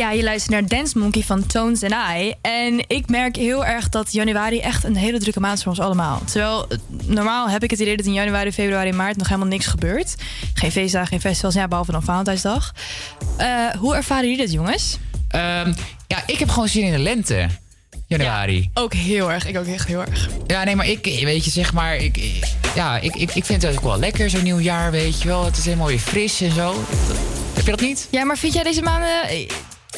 Ja, 0.10 0.16
je 0.16 0.24
luistert 0.24 0.52
naar 0.52 0.68
Dance 0.68 0.98
Monkey 0.98 1.22
van 1.24 1.46
Tones 1.46 1.84
and 1.84 1.94
I. 2.18 2.34
En 2.42 2.84
ik 2.88 3.10
merk 3.10 3.36
heel 3.36 3.66
erg 3.66 3.90
dat 3.90 4.12
januari 4.12 4.60
echt 4.60 4.84
een 4.84 4.96
hele 4.96 5.20
drukke 5.20 5.40
maand 5.40 5.58
is 5.58 5.64
voor 5.64 5.72
ons 5.72 5.82
allemaal. 5.82 6.22
Terwijl 6.26 6.68
eh, 6.70 6.78
normaal 7.06 7.50
heb 7.50 7.64
ik 7.64 7.70
het 7.72 7.80
idee 7.80 7.98
dat 7.98 8.06
in 8.06 8.14
januari, 8.14 8.52
februari 8.52 8.92
maart 8.92 9.18
nog 9.18 9.28
helemaal 9.28 9.48
niks 9.50 9.66
gebeurt. 9.66 10.16
Geen 10.54 10.72
feestdagen, 10.72 11.08
geen 11.08 11.20
festivals, 11.22 11.54
ja, 11.56 11.68
behalve 11.68 11.92
dan 11.92 12.04
Valentijnsdag. 12.04 12.74
Eh, 13.38 13.48
hoe 13.78 13.96
ervaren 13.96 14.30
jullie 14.30 14.46
dit, 14.46 14.52
jongens? 14.54 14.98
Ehm, 15.28 15.74
ja, 16.08 16.24
ik 16.26 16.40
heb 16.40 16.50
gewoon 16.50 16.68
zin 16.68 16.84
in 16.84 16.92
de 16.92 16.98
lente. 17.00 17.48
Januari. 18.08 18.70
Ook 18.74 18.94
heel 18.94 19.32
erg, 19.32 19.48
ik 19.48 19.58
ook 19.58 19.66
echt 19.66 19.88
heel 19.88 20.02
erg. 20.02 20.30
Ja, 20.48 20.64
nee, 20.64 20.76
maar 20.76 20.88
ik, 20.88 21.06
weet 21.24 21.46
je, 21.46 21.52
zeg 21.52 21.74
maar, 21.74 21.96
ik, 21.96 22.18
ik- 22.18 22.44
ja, 22.76 22.98
ik, 23.00 23.16
ik, 23.16 23.36
ik 23.36 23.46
vind 23.46 23.62
het 23.62 23.76
ook 23.78 23.84
wel 23.84 24.00
lekker, 24.00 24.30
zo'n 24.30 24.44
nieuw 24.44 24.60
jaar, 24.60 24.92
weet 24.92 25.22
je 25.22 25.28
wel. 25.28 25.46
Het 25.46 25.58
is 25.58 25.66
helemaal 25.66 25.88
weer 25.88 26.00
fris 26.00 26.42
en 26.42 26.52
zo. 26.52 26.76
Heb 27.54 27.66
je 27.66 27.72
dat 27.72 27.82
niet? 27.82 28.08
Ja, 28.12 28.24
maar 28.24 28.38
vind 28.38 28.54
jij 28.54 28.64
deze 28.64 28.82
maanden... 28.82 29.10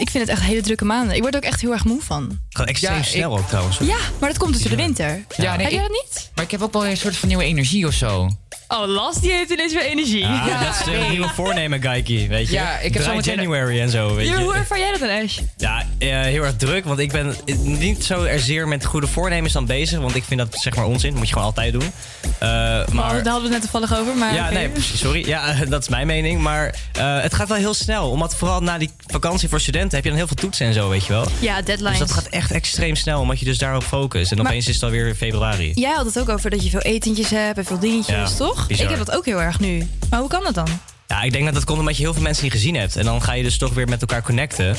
Ik 0.01 0.09
vind 0.09 0.27
het 0.27 0.37
echt 0.37 0.41
hele 0.47 0.61
drukke 0.61 0.85
maanden. 0.85 1.15
Ik 1.15 1.21
word 1.21 1.33
er 1.33 1.39
ook 1.39 1.45
echt 1.51 1.61
heel 1.61 1.71
erg 1.71 1.85
moe 1.85 2.01
van. 2.01 2.39
Gewoon 2.49 2.67
extreem 2.67 2.95
Ja, 2.97 3.03
snel 3.03 3.33
ik- 3.33 3.39
ook 3.39 3.47
trouwens. 3.47 3.77
Ja, 3.77 3.97
maar 4.19 4.29
dat 4.29 4.37
komt 4.37 4.53
dus 4.53 4.61
door 4.61 4.69
de 4.71 4.77
winter. 4.83 5.25
Ja, 5.37 5.55
nee, 5.55 5.61
heb 5.65 5.71
jij 5.71 5.81
dat 5.81 5.89
niet? 6.05 6.31
Maar 6.35 6.43
ik 6.43 6.51
heb 6.51 6.61
ook 6.61 6.73
wel 6.73 6.85
een 6.87 6.97
soort 6.97 7.15
van 7.15 7.27
nieuwe 7.27 7.43
energie 7.43 7.87
of 7.87 7.93
zo. 7.93 8.29
Oh, 8.67 8.87
Las 8.87 9.19
die 9.21 9.31
heeft 9.31 9.51
ineens 9.51 9.73
weer 9.73 9.85
energie. 9.85 10.19
Ja, 10.19 10.63
dat 10.63 10.75
is 10.79 10.83
de 10.85 11.05
nieuwe 11.09 11.29
voornemen, 11.29 11.81
Geikie, 11.81 12.27
weet 12.27 12.47
je. 12.47 12.53
Ja, 12.53 12.77
ik 12.77 12.93
heb 12.93 13.03
Dry 13.03 13.19
January 13.19 13.79
en 13.79 13.89
zo, 13.89 14.15
weet 14.15 14.27
je. 14.27 14.35
hoe 14.41 14.53
ervaar 14.55 14.79
jij 14.79 14.91
dat 14.91 14.99
dan, 14.99 15.09
Ash? 15.23 15.39
Ja, 15.57 15.80
heel 16.09 16.43
erg 16.43 16.55
druk, 16.55 16.85
want 16.85 16.99
ik 16.99 17.11
ben 17.11 17.35
niet 17.63 18.05
zo 18.05 18.23
er 18.23 18.39
zeer 18.39 18.67
met 18.67 18.85
goede 18.85 19.07
voornemens 19.07 19.53
dan 19.53 19.65
bezig. 19.65 19.99
Want 19.99 20.15
ik 20.15 20.23
vind 20.23 20.39
dat 20.39 20.59
zeg 20.61 20.75
maar 20.75 20.85
onzin, 20.85 21.09
dat 21.09 21.17
moet 21.19 21.27
je 21.27 21.33
gewoon 21.33 21.47
altijd 21.47 21.73
doen. 21.73 21.91
Eh, 22.39 22.49
Maar... 22.49 22.85
maar... 22.93 23.23
Daar 23.23 23.31
hadden 23.33 23.33
we 23.33 23.41
het 23.41 23.49
net 23.51 23.61
toevallig 23.61 23.97
over, 23.97 24.15
maar... 24.15 24.33
Ja, 24.33 24.49
nee, 24.49 24.69
sorry. 24.79 25.27
Ja, 25.27 25.53
dat 25.69 25.81
is 25.81 25.89
mijn 25.89 26.07
mening. 26.07 26.41
Maar 26.41 26.75
eh, 26.93 27.21
het 27.21 27.33
gaat 27.33 27.47
wel 27.47 27.57
heel 27.57 27.73
snel. 27.73 28.09
Omdat 28.09 28.35
vooral 28.35 28.61
na 28.61 28.77
die 28.77 28.89
vakantie 29.07 29.49
voor 29.49 29.59
studenten 29.59 29.91
heb 29.95 30.03
je 30.03 30.09
dan 30.09 30.17
heel 30.17 30.27
veel 30.27 30.35
toetsen 30.35 30.65
en 30.65 30.73
zo, 30.73 30.89
weet 30.89 31.05
je 31.05 31.13
wel. 31.13 31.25
Ja, 31.39 31.61
deadlines. 31.61 31.99
Dus 31.99 32.07
dat 32.07 32.17
gaat 32.17 32.27
echt 32.27 32.51
extreem 32.51 32.95
snel, 32.95 33.19
omdat 33.21 33.39
je 33.39 33.45
dus 33.45 33.57
daarop 33.57 33.83
focust. 33.83 34.31
En 34.31 34.37
Maar- 34.37 34.45
opeens 34.45 34.67
is 34.67 34.73
het 34.75 34.83
alweer 34.83 35.15
februari. 35.15 35.71
Jij 35.75 35.91
had 35.95 36.05
het 36.05 36.19
ook 36.19 36.29
over 36.29 36.49
dat 36.49 36.63
je 36.63 36.69
veel 36.69 36.79
etentjes 36.79 37.29
hebt 37.29 37.57
en 37.57 37.65
veel 37.65 37.79
dingetjes, 37.79 38.15
Ja, 38.15 38.35
toch? 38.37 38.67
bizar. 38.67 38.83
Ik 38.85 38.89
heb 38.97 39.05
dat 39.05 39.15
ook 39.15 39.25
heel 39.25 39.41
erg 39.41 39.59
nu. 39.59 39.87
Maar 40.09 40.19
hoe 40.19 40.29
kan 40.29 40.43
dat 40.43 40.53
dan? 40.55 40.67
Ja, 41.11 41.21
ik 41.21 41.31
denk 41.31 41.45
dat 41.45 41.53
dat 41.53 41.63
komt 41.63 41.79
omdat 41.79 41.97
je 41.97 42.03
heel 42.03 42.13
veel 42.13 42.21
mensen 42.21 42.43
niet 42.43 42.53
gezien 42.53 42.75
hebt. 42.75 42.95
En 42.95 43.05
dan 43.05 43.21
ga 43.21 43.33
je 43.33 43.43
dus 43.43 43.57
toch 43.57 43.73
weer 43.73 43.88
met 43.88 44.01
elkaar 44.01 44.21
connecten. 44.21 44.75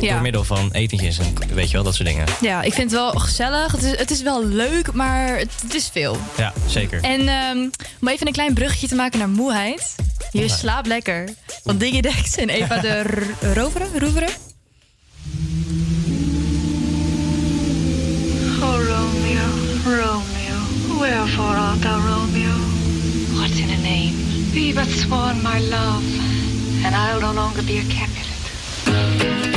Ja. 0.00 0.12
Door 0.12 0.22
middel 0.22 0.44
van 0.44 0.68
etentjes 0.72 1.18
en 1.18 1.34
weet 1.54 1.66
je 1.66 1.72
wel, 1.72 1.82
dat 1.82 1.94
soort 1.94 2.08
dingen. 2.08 2.24
Ja, 2.40 2.62
ik 2.62 2.72
vind 2.72 2.90
het 2.90 3.00
wel 3.00 3.10
gezellig. 3.12 3.72
Het 3.72 3.82
is, 3.82 3.98
het 3.98 4.10
is 4.10 4.22
wel 4.22 4.46
leuk, 4.46 4.92
maar 4.92 5.38
het, 5.38 5.52
het 5.62 5.74
is 5.74 5.88
veel. 5.92 6.16
Ja, 6.36 6.52
zeker. 6.66 7.02
En 7.02 7.28
ehm, 7.28 7.58
om 8.00 8.08
even 8.08 8.26
een 8.26 8.32
klein 8.32 8.54
bruggetje 8.54 8.88
te 8.88 8.94
maken 8.94 9.18
naar 9.18 9.28
moeheid. 9.28 9.94
Je 9.96 10.38
Moeheid. 10.38 10.58
slaapt 10.60 10.86
lekker. 10.86 11.28
Van 11.64 11.78
Digidex 11.78 12.36
en 12.36 12.48
Eva 12.48 12.78
de 12.80 13.02
Roveren? 13.54 13.88
Roeveren? 13.98 14.28
Oh, 18.60 18.78
Romeo, 18.86 19.48
Romeo, 19.84 20.98
wherefore 20.98 21.56
art 21.56 21.82
thou 21.82 22.00
Romeo? 22.00 22.54
What's 23.32 23.56
in 23.58 23.70
a 23.70 23.76
name? 23.88 24.35
Be 24.56 24.72
but 24.72 24.86
sworn 24.86 25.42
my 25.42 25.60
love, 25.60 26.02
and 26.82 26.94
I'll 26.94 27.20
no 27.20 27.30
longer 27.34 27.62
be 27.62 27.76
a 27.76 27.84
Capulet. 27.84 29.55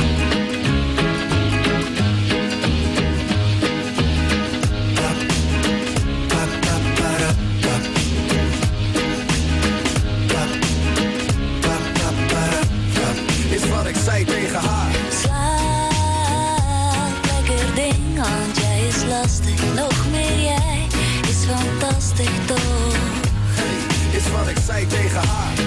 Tegen 24.78 25.20
haar. 25.20 25.59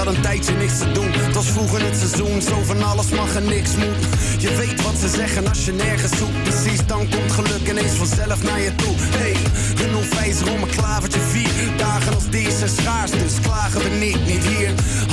Had 0.00 0.14
een 0.14 0.22
tijdje 0.22 0.54
niks 0.54 0.78
te 0.78 0.92
doen. 0.92 1.12
Het 1.12 1.34
was 1.34 1.46
vroeg 1.46 1.78
in 1.78 1.84
het 1.84 1.96
seizoen. 1.96 2.42
Zo 2.42 2.62
van 2.62 2.82
alles 2.82 3.08
mag 3.08 3.34
en 3.34 3.44
niks 3.44 3.76
moet. 3.76 4.02
Je 4.38 4.54
weet 4.56 4.82
wat 4.82 4.96
ze 5.00 5.08
zeggen 5.08 5.48
als 5.48 5.64
je 5.64 5.72
nergens 5.72 6.16
zoekt. 6.18 6.42
Precies, 6.42 6.86
dan 6.86 7.08
komt 7.08 7.32
geluk 7.32 7.68
ineens 7.68 7.92
vanzelf 7.92 8.42
naar 8.42 8.60
je 8.60 8.74
toe. 8.74 8.94
Hey, 8.98 9.36
een 9.84 9.96
onwijzer 9.96 10.52
om 10.52 10.62
een 10.62 10.76
klavertje 10.76 11.20
vier. 11.20 11.50
Dagen 11.76 12.14
als 12.14 12.28
deze 12.30 12.66
schaars, 12.68 13.10
dus 13.10 13.40
klagen 13.42 13.80
we 13.82 13.88
niet, 13.88 14.26
niet 14.26 14.44
hier. 14.44 14.70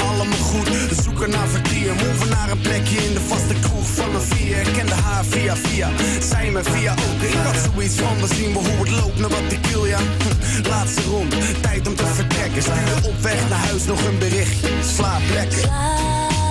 Allemaal 0.07 0.43
goed, 0.51 0.69
we 0.89 0.95
zoeken 1.03 1.29
naar 1.29 1.47
vertier. 1.47 1.93
Move 1.93 2.25
naar 2.29 2.49
een 2.51 2.61
plekje 2.61 2.97
in 3.07 3.13
de 3.13 3.23
vaste 3.27 3.55
kroeg 3.61 3.87
van 3.87 4.15
een 4.15 4.21
vier. 4.21 4.57
Ik 4.57 4.73
kende 4.73 4.93
haar 4.93 5.25
via 5.25 5.55
via, 5.55 5.89
zij 6.21 6.51
me 6.51 6.63
via 6.63 6.91
ook. 6.91 7.21
Ik 7.21 7.37
had 7.43 7.55
zoiets 7.65 7.95
van, 7.95 8.15
we 8.21 8.35
zien 8.35 8.53
wel 8.53 8.65
hoe 8.65 8.79
het 8.85 8.89
loopt 8.89 9.19
naar 9.19 9.29
wat 9.29 9.51
ik 9.51 9.65
wil, 9.65 9.85
ja. 9.85 9.99
Hm, 9.99 10.69
Laatste 10.69 11.01
rond, 11.01 11.35
tijd 11.61 11.87
om 11.87 11.95
te 11.95 12.05
vertrekken. 12.05 12.61
Stuur 12.61 13.09
op 13.09 13.21
weg 13.21 13.49
naar 13.49 13.59
huis 13.59 13.85
nog 13.85 14.05
een 14.05 14.17
berichtje. 14.17 14.76
Slaap 14.83 15.21
lekker. 15.33 15.59
Slaap 15.59 16.43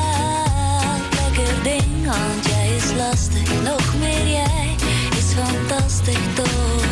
lekker 1.11 1.62
ding, 1.62 2.07
want 2.07 2.47
jij 2.47 2.77
is 2.77 2.93
lastig. 2.97 3.62
Nog 3.62 3.94
meer 3.98 4.27
jij 4.27 4.77
is 5.16 5.32
fantastisch 5.35 6.35
toch? 6.35 6.85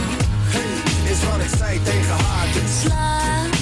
Is 1.05 1.24
wat 1.24 1.40
ik 1.40 1.51
zei 1.59 1.82
tegen 1.82 2.16
haar. 2.24 2.47
Dus 2.52 2.81
Slaap 2.81 3.52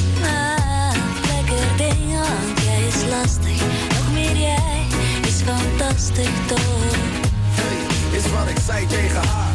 lekker 1.27 1.77
ding, 1.77 2.13
want 2.13 2.61
jij 2.65 2.87
is 2.87 3.05
lastig. 3.11 3.61
Nog 3.89 4.13
meer 4.13 4.37
jij 4.37 4.87
is 5.27 5.43
fantastisch 5.45 6.41
toch? 6.47 7.21
is 8.13 8.31
wat 8.31 8.49
ik 8.49 8.57
zei 8.67 8.87
tegen 8.87 9.29
haar. 9.29 9.51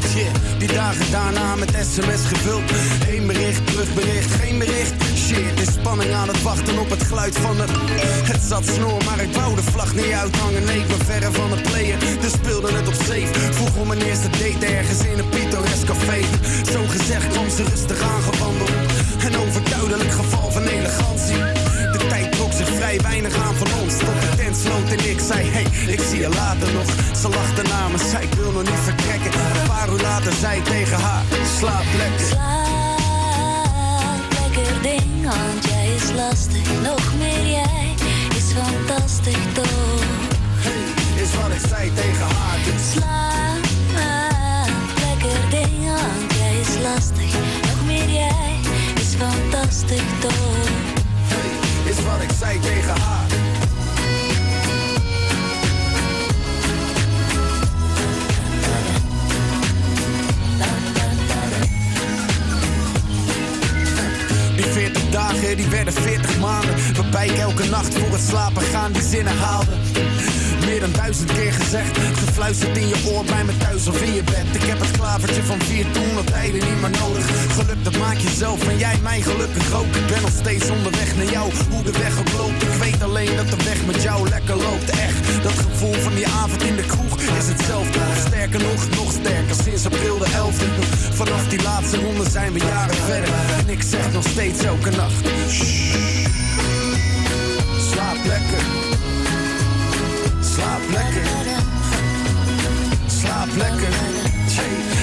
Die 0.57 0.73
dagen 0.73 1.11
daarna 1.11 1.55
met 1.55 1.69
sms 1.69 2.25
gevuld. 2.25 2.71
Eén 3.09 3.27
bericht, 3.27 3.67
terugbericht, 3.67 4.31
geen 4.31 4.57
bericht. 4.57 4.93
Shit, 5.27 5.59
in 5.59 5.71
spanning 5.71 6.13
aan 6.13 6.27
het 6.27 6.41
wachten 6.41 6.79
op 6.79 6.89
het 6.89 7.03
geluid 7.03 7.37
van 7.37 7.59
het. 7.59 7.71
Het 8.31 8.41
zat 8.41 8.65
snor, 8.65 9.03
maar 9.05 9.19
ik 9.19 9.33
wou 9.33 9.55
de 9.55 9.63
vlag 9.63 9.95
niet 9.95 10.11
uithangen. 10.23 10.63
Nee, 10.63 10.79
ik 10.79 10.87
ben 10.87 11.05
verre 11.05 11.31
van 11.31 11.51
het 11.51 11.61
playen, 11.61 11.99
dus 12.21 12.31
speelde 12.31 12.71
het 12.71 12.87
op 12.87 12.93
safe. 12.93 13.33
Vroeg 13.51 13.75
om 13.75 13.87
mijn 13.87 14.01
eerste 14.01 14.29
date 14.29 14.65
ergens 14.65 14.99
in 15.05 15.19
een 15.19 15.29
pittoresk 15.29 15.85
café. 15.85 16.19
Zo 16.71 16.79
gezegd 16.87 17.27
kwam 17.27 17.49
ze 17.49 17.63
rustig 17.63 18.01
aangewandeld. 18.01 18.71
Een 19.25 19.37
overduidelijk 19.37 20.11
geval 20.11 20.51
van 20.51 20.63
elegantie. 20.63 21.41
De 21.93 22.05
tijd 22.09 22.31
trok 22.31 22.53
zich 22.53 22.69
vrij 22.69 22.99
weinig 23.01 23.35
aan 23.45 23.55
van 23.55 23.67
ons. 23.81 23.97
Tot 23.97 24.21
de 24.21 24.35
tent 24.37 24.57
sloot 24.57 24.89
en 24.95 25.09
ik 25.09 25.19
zei: 25.19 25.41
Hey, 25.49 25.67
ik 25.93 26.01
zie 26.09 26.19
je 26.19 26.29
later 26.29 26.73
nog. 26.73 26.89
Ze 27.21 27.29
lachte 27.29 27.61
na 27.61 27.87
me, 27.87 27.97
zei: 28.11 28.23
Ik 28.23 28.33
wil 28.33 28.51
nog 28.51 28.63
niet 28.63 28.83
vertrekken. 28.89 29.31
Een 29.33 29.67
paar 29.67 29.89
uur 29.89 30.01
later 30.01 30.33
zei 30.33 30.57
ik 30.57 30.65
tegen 30.65 30.99
haar: 30.99 31.23
Slaap 31.59 31.87
lekker. 31.97 32.86
Lekker 34.57 34.81
ding, 34.81 35.23
want 35.23 35.65
jij 35.65 35.95
is 35.95 36.11
lastig. 36.11 36.81
Nog 36.83 37.13
meer 37.17 37.45
jij 37.45 37.93
is 38.35 38.51
fantastisch 38.53 39.53
toch? 39.53 40.01
Is 41.15 41.35
wat 41.35 41.51
ik 41.51 41.69
zei 41.69 41.91
tegen 41.93 42.27
haar. 42.35 42.59
Dus 42.63 42.93
lekker 45.05 45.49
ding, 45.49 45.85
want 45.85 46.33
jij 46.33 46.59
is 46.59 46.77
lastig. 46.81 47.33
Nog 47.61 47.85
meer 47.85 48.09
jij 48.09 48.59
is 48.95 49.15
fantastisch 49.15 50.19
toch? 50.19 50.95
is 51.85 52.03
wat 52.03 52.21
ik 52.21 52.31
zei 52.39 52.59
tegen 52.59 53.01
haar. 53.01 53.46
Die 65.55 65.67
werden 65.69 65.93
40 65.93 66.39
maanden. 66.39 66.75
Waarbij 66.95 67.27
ik 67.27 67.37
elke 67.37 67.65
nacht 67.65 67.97
voor 67.97 68.11
het 68.11 68.21
slapen 68.21 68.61
gaan 68.61 68.91
die 68.91 69.01
zinnen 69.01 69.37
haalde. 69.37 69.71
Meer 70.67 70.79
dan 70.79 70.91
duizend 70.91 71.31
keer 71.31 71.53
gezegd, 71.53 71.97
gefluisterd 71.97 72.77
in 72.77 72.87
je 72.87 72.97
oor 73.11 73.23
bij 73.23 73.43
me 73.43 73.57
thuis 73.57 73.87
of 73.87 74.01
in 74.01 74.13
je 74.13 74.23
bed. 74.23 74.47
Ik 74.53 74.63
heb 74.63 74.79
het 74.79 74.91
klavertje 74.91 75.43
van 75.43 75.59
vier 75.61 75.85
toen 75.91 76.17
op 76.19 76.25
tijden 76.25 76.61
niet 76.69 76.81
meer 76.81 76.95
nodig. 77.03 77.25
Geluk 77.53 77.83
dat 77.83 77.97
maak 77.97 78.17
je 78.17 78.29
zelf 78.29 78.67
en 78.67 78.77
jij 78.77 78.97
mij 79.01 79.21
gelukkig 79.21 79.73
ook. 79.73 79.95
Ik 80.01 80.07
ben 80.07 80.21
nog 80.21 80.35
steeds 80.41 80.69
onderweg 80.69 81.15
naar 81.15 81.31
jou, 81.31 81.51
hoe 81.71 81.83
de 81.83 81.91
weg 81.91 82.19
ook 82.19 82.31
loopt. 82.37 82.61
Ik 82.61 82.75
weet 82.83 83.03
alleen 83.03 83.35
dat 83.35 83.49
de 83.49 83.63
weg 83.63 83.85
met 83.85 84.03
jou 84.03 84.29
lekker 84.29 84.55
loopt. 84.55 84.89
Echt, 84.89 85.43
dat 85.43 85.57
gevoel 85.65 85.93
van 85.93 86.15
die 86.15 86.27
avond 86.27 86.63
in 86.63 86.75
de 86.75 86.85
kroeg 86.85 87.21
is 87.21 87.47
hetzelfde. 87.47 87.99
Sterker 88.27 88.61
nog, 88.61 88.89
nog 88.89 89.11
sterker, 89.11 89.55
sinds 89.63 89.85
april 89.85 90.17
de 90.17 90.29
11e. 90.43 90.69
Vanaf 91.13 91.47
die 91.47 91.61
laatste 91.61 91.97
ronde 91.97 92.29
zijn 92.29 92.53
we 92.53 92.59
jaren 92.59 92.95
verder. 92.95 93.33
En 93.59 93.69
ik 93.69 93.81
zeg 93.81 94.13
nog 94.13 94.23
steeds 94.27 94.63
elke 94.63 94.89
nacht. 94.89 95.21
"Shh, 95.49 96.27
Slaap 97.91 98.19
lekker. 98.25 98.86
Slaap 100.77 100.89
lekker. 100.89 101.21
Slaap 103.07 103.47
lekker. 103.55 103.93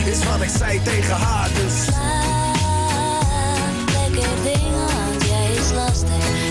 Is 0.05 0.25
wat 0.25 0.43
ik 0.43 0.49
zei 0.59 0.83
tegen 0.83 1.17
haar, 1.17 1.49
dus. 1.49 1.83
Slaap 1.83 2.03
lekker 3.93 4.43
ding, 4.43 4.75
want 4.75 5.25
jij 5.25 5.55
is 5.55 5.73
lastig. 5.73 6.44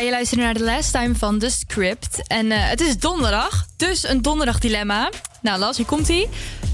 Je 0.00 0.10
luistert 0.10 0.40
naar 0.40 0.54
de 0.54 0.64
last 0.64 0.92
time 0.92 1.14
van 1.14 1.38
The 1.38 1.50
Script. 1.50 2.22
En 2.26 2.50
eh, 2.50 2.68
het 2.68 2.80
is 2.80 2.98
donderdag, 2.98 3.66
dus 3.76 4.08
een 4.08 4.22
donderdag 4.22 4.58
dilemma. 4.58 5.10
Nou, 5.42 5.58
Las, 5.58 5.76
hier 5.76 5.86
komt 5.86 6.08
ie. 6.08 6.28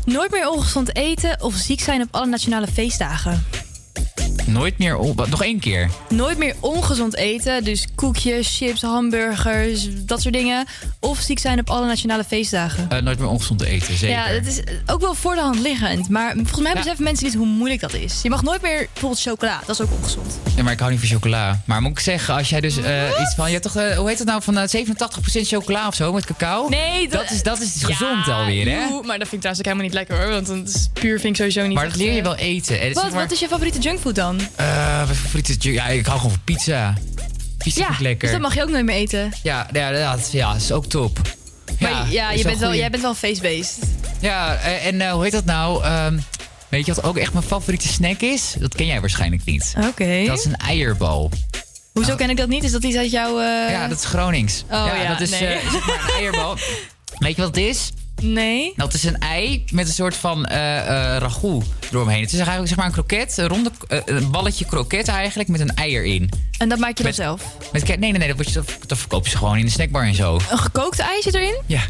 Nooit 0.04 0.30
meer 0.30 0.50
ongezond 0.50 0.96
eten 0.96 1.42
of 1.42 1.54
ziek 1.54 1.80
zijn 1.80 2.02
op 2.02 2.08
alle 2.10 2.26
nationale 2.26 2.66
feestdagen. 2.66 3.46
Nooit 4.52 4.78
meer... 4.78 5.14
wat, 5.14 5.28
Nog 5.30 5.42
één 5.42 5.58
keer. 5.58 5.90
Nooit 6.08 6.38
meer 6.38 6.54
ongezond 6.60 7.16
eten, 7.16 7.64
dus 7.64 7.86
koekjes, 7.94 8.56
chips, 8.56 8.82
hamburgers, 8.82 9.88
dat 9.90 10.20
soort 10.22 10.34
dingen. 10.34 10.66
Of 11.00 11.18
ziek 11.18 11.38
zijn 11.38 11.58
op 11.58 11.70
alle 11.70 11.86
nationale 11.86 12.24
feestdagen. 12.24 12.90
Eh, 12.90 12.98
nooit 13.02 13.18
meer 13.18 13.28
ongezond 13.28 13.62
eten, 13.62 13.96
zeker. 13.96 14.16
Ja, 14.16 14.32
dat 14.32 14.46
is 14.46 14.60
ook 14.86 15.00
wel 15.00 15.14
voor 15.14 15.34
de 15.34 15.40
hand 15.40 15.58
liggend. 15.60 16.08
Maar 16.08 16.32
volgens 16.34 16.60
mij 16.60 16.72
beseffen 16.74 17.04
mensen 17.04 17.24
niet 17.26 17.34
hoe 17.34 17.46
moeilijk 17.46 17.80
dat 17.80 17.94
is. 17.94 18.20
Je 18.22 18.30
mag 18.30 18.42
nooit 18.42 18.62
meer 18.62 18.88
bijvoorbeeld 18.92 19.20
chocola, 19.22 19.60
dat 19.66 19.80
is 19.80 19.86
ook 19.86 19.92
ongezond. 19.92 20.38
Ja, 20.56 20.62
maar 20.62 20.72
ik 20.72 20.78
hou 20.78 20.90
niet 20.90 21.00
van 21.00 21.08
chocola. 21.08 21.60
Maar 21.66 21.82
moet 21.82 21.90
ik 21.90 21.98
zeggen, 21.98 22.34
als 22.34 22.48
jij 22.48 22.60
dus 22.60 22.76
eh, 22.76 23.20
iets 23.20 23.34
van... 23.34 23.46
Je 23.46 23.52
hebt 23.52 23.62
toch, 23.62 23.76
eh, 23.76 23.96
hoe 23.96 24.08
heet 24.08 24.18
het 24.18 24.26
nou, 24.28 24.42
van 24.42 24.58
eh, 24.58 24.86
87% 24.86 25.46
chocola 25.46 25.86
of 25.86 25.94
zo 25.94 26.12
met 26.12 26.24
cacao? 26.24 26.68
Nee, 26.68 27.08
dat, 27.08 27.30
is, 27.30 27.42
dat 27.42 27.60
is 27.60 27.82
gezond 27.82 28.28
alweer, 28.28 28.66
hè? 28.70 28.78
Maar 29.02 29.18
dat 29.18 29.28
vind 29.28 29.44
ik 29.44 29.52
trouwens 29.52 29.58
ook 29.58 29.64
helemaal 29.64 29.84
niet 29.84 29.94
lekker 29.94 30.16
hoor. 30.16 30.30
Want 30.30 30.46
dat 30.46 30.68
is 30.68 30.88
puur 30.92 31.20
vind 31.20 31.24
ik 31.24 31.36
sowieso 31.36 31.66
niet 31.66 31.74
Maar 31.74 31.88
dat 31.88 31.96
leer 31.96 32.12
je 32.12 32.18
eh, 32.18 32.24
wel 32.24 32.36
eten. 32.36 32.76
Wat, 32.76 33.02
zeg 33.02 33.12
maar- 33.12 33.22
wat 33.22 33.32
is 33.32 33.40
je 33.40 33.48
favoriete 33.48 33.78
junkfood 33.78 34.14
dan? 34.14 34.40
Eh, 34.56 35.04
mijn 35.04 35.16
favoriete... 35.16 35.72
Ja, 35.72 35.86
ik 35.86 36.06
hou 36.06 36.18
gewoon 36.18 36.32
van 36.32 36.44
pizza. 36.44 36.94
Pizza 37.58 37.80
ja, 37.80 37.86
vind 37.86 37.98
ik 37.98 38.04
lekker. 38.04 38.20
dus 38.20 38.30
dat 38.30 38.40
mag 38.40 38.54
je 38.54 38.62
ook 38.62 38.70
nooit 38.70 38.84
meer 38.84 38.94
eten. 38.94 39.32
Ja, 39.42 39.68
ja, 39.72 39.88
ja, 39.88 40.16
dat, 40.16 40.32
ja, 40.32 40.54
is 40.54 40.72
ook 40.72 40.86
top. 40.86 41.20
Maar 41.80 42.10
ja, 42.10 42.30
is 42.30 42.38
je 42.38 42.44
bent 42.44 42.58
wel, 42.58 42.74
jij 42.74 42.90
bent 42.90 43.02
wel 43.02 43.14
face-based. 43.14 43.78
Ja, 44.20 44.54
eh, 44.54 44.86
en 44.86 45.00
eh, 45.00 45.12
hoe 45.12 45.22
heet 45.22 45.32
dat 45.32 45.44
nou? 45.44 45.84
Ehm, 45.84 46.18
weet 46.68 46.86
je 46.86 46.94
wat 46.94 47.04
ook 47.04 47.16
echt 47.16 47.32
mijn 47.32 47.44
favoriete 47.44 47.88
snack 47.88 48.20
is? 48.20 48.54
Dat 48.58 48.74
ken 48.74 48.86
jij 48.86 49.00
waarschijnlijk 49.00 49.44
niet. 49.44 49.74
Oké. 49.88 50.24
Dat 50.26 50.38
is 50.38 50.44
een 50.44 50.56
eierbal. 50.56 51.30
Hoezo 51.92 52.14
ken 52.14 52.30
ik 52.30 52.36
dat 52.36 52.48
niet? 52.48 52.64
Is 52.64 52.72
dat 52.72 52.84
iets 52.84 52.96
uit 52.96 53.10
jouw... 53.10 53.40
Ja, 53.40 53.88
dat 53.88 53.98
is 53.98 54.04
Gronings. 54.04 54.64
Oh 54.70 54.90
ja, 55.02 55.08
dat 55.08 55.20
is 55.20 55.30
nee. 55.30 55.58
maar 55.86 56.06
een 56.08 56.14
eierbal. 56.18 56.56
Weet 57.18 57.36
je 57.36 57.42
wat 57.42 57.56
het 57.56 57.64
is? 57.64 57.90
Nee. 58.22 58.72
Dat 58.76 58.94
is 58.94 59.04
een 59.04 59.18
ei 59.18 59.64
met 59.72 59.86
een 59.88 59.92
soort 59.94 60.16
van 60.16 60.46
eh 60.46 60.78
eh 60.78 61.18
ragout 61.20 61.64
eromheen. 61.92 62.20
Het 62.20 62.28
is 62.32 62.38
eigenlijk 62.38 62.68
zeg 62.68 62.76
maar 62.76 62.86
een 62.86 62.92
kroket, 62.92 63.36
een, 63.36 63.46
ronde, 63.48 63.70
eh, 63.88 63.98
een 64.04 64.30
balletje 64.30 64.64
kroket 64.64 65.08
eigenlijk 65.08 65.48
met 65.48 65.60
een 65.60 65.74
ei 65.74 65.94
erin. 65.96 66.30
En 66.58 66.68
dat 66.68 66.78
maak 66.78 66.98
je 66.98 67.04
Met- 67.04 67.16
dan 67.16 67.24
zelf? 67.26 67.56
Met, 67.72 67.86
nee, 67.86 67.96
nee, 67.98 68.12
nee, 68.12 68.26
dat, 68.28 68.36
word 68.36 68.52
je, 68.52 68.62
dat, 68.86 68.98
verkoop 68.98 69.26
je 69.26 69.36
gewoon 69.36 69.58
in 69.58 69.64
de 69.64 69.70
snackbar 69.70 70.04
en 70.04 70.14
zo. 70.14 70.34
Een 70.50 70.58
gekookt 70.58 70.98
ei 70.98 71.22
zit 71.22 71.34
erin? 71.34 71.60
Ja. 71.66 71.80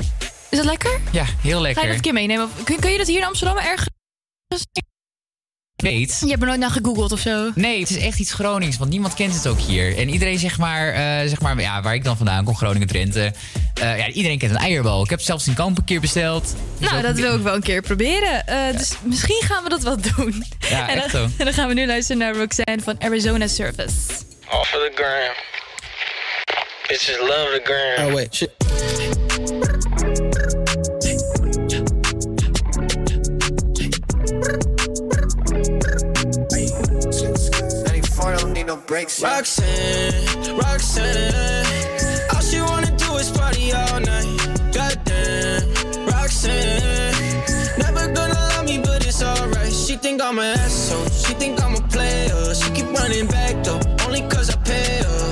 Is 0.51 0.59
dat 0.59 0.67
lekker? 0.67 1.01
Ja, 1.13 1.25
heel 1.41 1.57
Ga 1.57 1.61
lekker. 1.61 1.81
je 1.83 1.87
dat 1.89 1.97
een 1.97 2.03
keer 2.03 2.13
meenemen? 2.13 2.49
Kun, 2.65 2.81
kun 2.81 2.91
je 2.91 2.99
dat 2.99 3.07
hier 3.07 3.19
in 3.21 3.27
Amsterdam 3.27 3.57
ergens... 3.59 3.89
weet. 5.83 6.17
Je 6.21 6.29
hebt 6.29 6.41
er 6.41 6.47
nooit 6.49 6.61
naar 6.61 6.71
gegoogeld 6.71 7.13
of 7.13 7.21
zo? 7.21 7.51
Nee, 7.55 7.81
het 7.81 7.91
is 7.91 7.97
echt 7.99 8.19
iets 8.19 8.33
Gronings, 8.33 8.77
want 8.79 8.91
niemand 8.91 9.15
kent 9.15 9.35
het 9.35 9.47
ook 9.47 9.59
hier. 9.61 9.99
En 9.99 10.09
iedereen, 10.09 10.39
zeg 10.39 10.59
maar, 10.59 10.89
eh, 10.89 11.29
zeg 11.29 11.41
maar 11.41 11.61
ja, 11.61 11.83
waar 11.83 11.95
ik 11.95 12.05
dan 12.05 12.17
vandaan 12.17 12.45
kom, 12.45 12.57
Groningen, 12.57 12.87
Drenthe. 12.89 13.33
eh, 13.75 13.99
ja, 13.99 14.09
iedereen 14.09 14.39
kent 14.39 14.51
een 14.53 14.57
eierbal. 14.59 15.05
Ik 15.05 15.11
heb 15.11 15.21
zelfs 15.21 15.47
in 15.47 15.55
kamp 15.55 15.79
een 15.79 15.85
keer 15.85 16.01
besteld. 16.01 16.55
Dus 16.79 16.91
Nou, 16.91 17.03
dat 17.03 17.17
wil 17.17 17.35
ik 17.35 17.43
wel 17.43 17.55
een 17.55 17.63
keer 17.63 17.83
proberen. 17.83 18.47
Eh, 18.47 18.77
Dus 18.77 18.93
misschien 19.03 19.43
gaan 19.45 19.63
we 19.63 19.69
dat 19.69 19.83
wel 19.83 19.97
doen. 20.17 20.45
Ja, 20.71 20.89
en, 20.91 20.97
echt 21.03 21.13
dan, 21.13 21.21
zo. 21.29 21.35
en 21.39 21.45
dan 21.45 21.55
gaan 21.55 21.69
we 21.69 21.75
nu 21.75 21.87
luisteren 21.87 22.21
naar 22.23 22.35
Roxanne 22.37 22.83
van 22.83 22.97
Arizona 22.99 23.47
Service. 23.47 23.97
Off 24.51 24.59
of 24.61 24.69
the 24.71 24.91
gram. 24.95 25.35
Bitches 26.89 27.19
love 27.19 27.61
the 27.63 27.95
gram. 27.97 28.07
Oh 28.07 28.15
wait, 28.15 28.35
shit. 28.35 29.22
No 38.75 38.83
breaks. 38.87 39.23
Roxanne, 39.23 40.57
Roxanne. 40.57 41.67
All 42.33 42.41
she 42.41 42.61
wanna 42.61 42.91
do 42.97 43.17
is 43.17 43.31
party 43.31 43.73
all 43.73 44.01
night. 44.01 44.29
Goddamn, 44.73 46.07
Roxanne. 46.07 47.15
Never 47.79 48.05
gonna 48.17 48.35
love 48.35 48.65
me, 48.65 48.79
but 48.79 49.07
it's 49.07 49.23
alright. 49.23 49.73
She 49.73 49.97
think 49.97 50.23
I'm 50.23 50.39
an 50.39 50.59
asshole. 50.59 51.09
She 51.23 51.35
think 51.35 51.63
I'm 51.63 51.75
a 51.75 51.83
player. 51.89 52.55
She 52.55 52.71
keep 52.71 52.89
running 52.99 53.27
back 53.27 53.63
though, 53.65 53.81
only 54.07 54.23
cause 54.33 54.49
I 54.51 54.57
pay 54.69 55.03
her. 55.07 55.25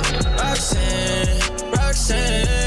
Roxanne, 0.43 1.73
Roxanne. 1.73 2.60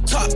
No 0.00 0.06
top. 0.06 0.30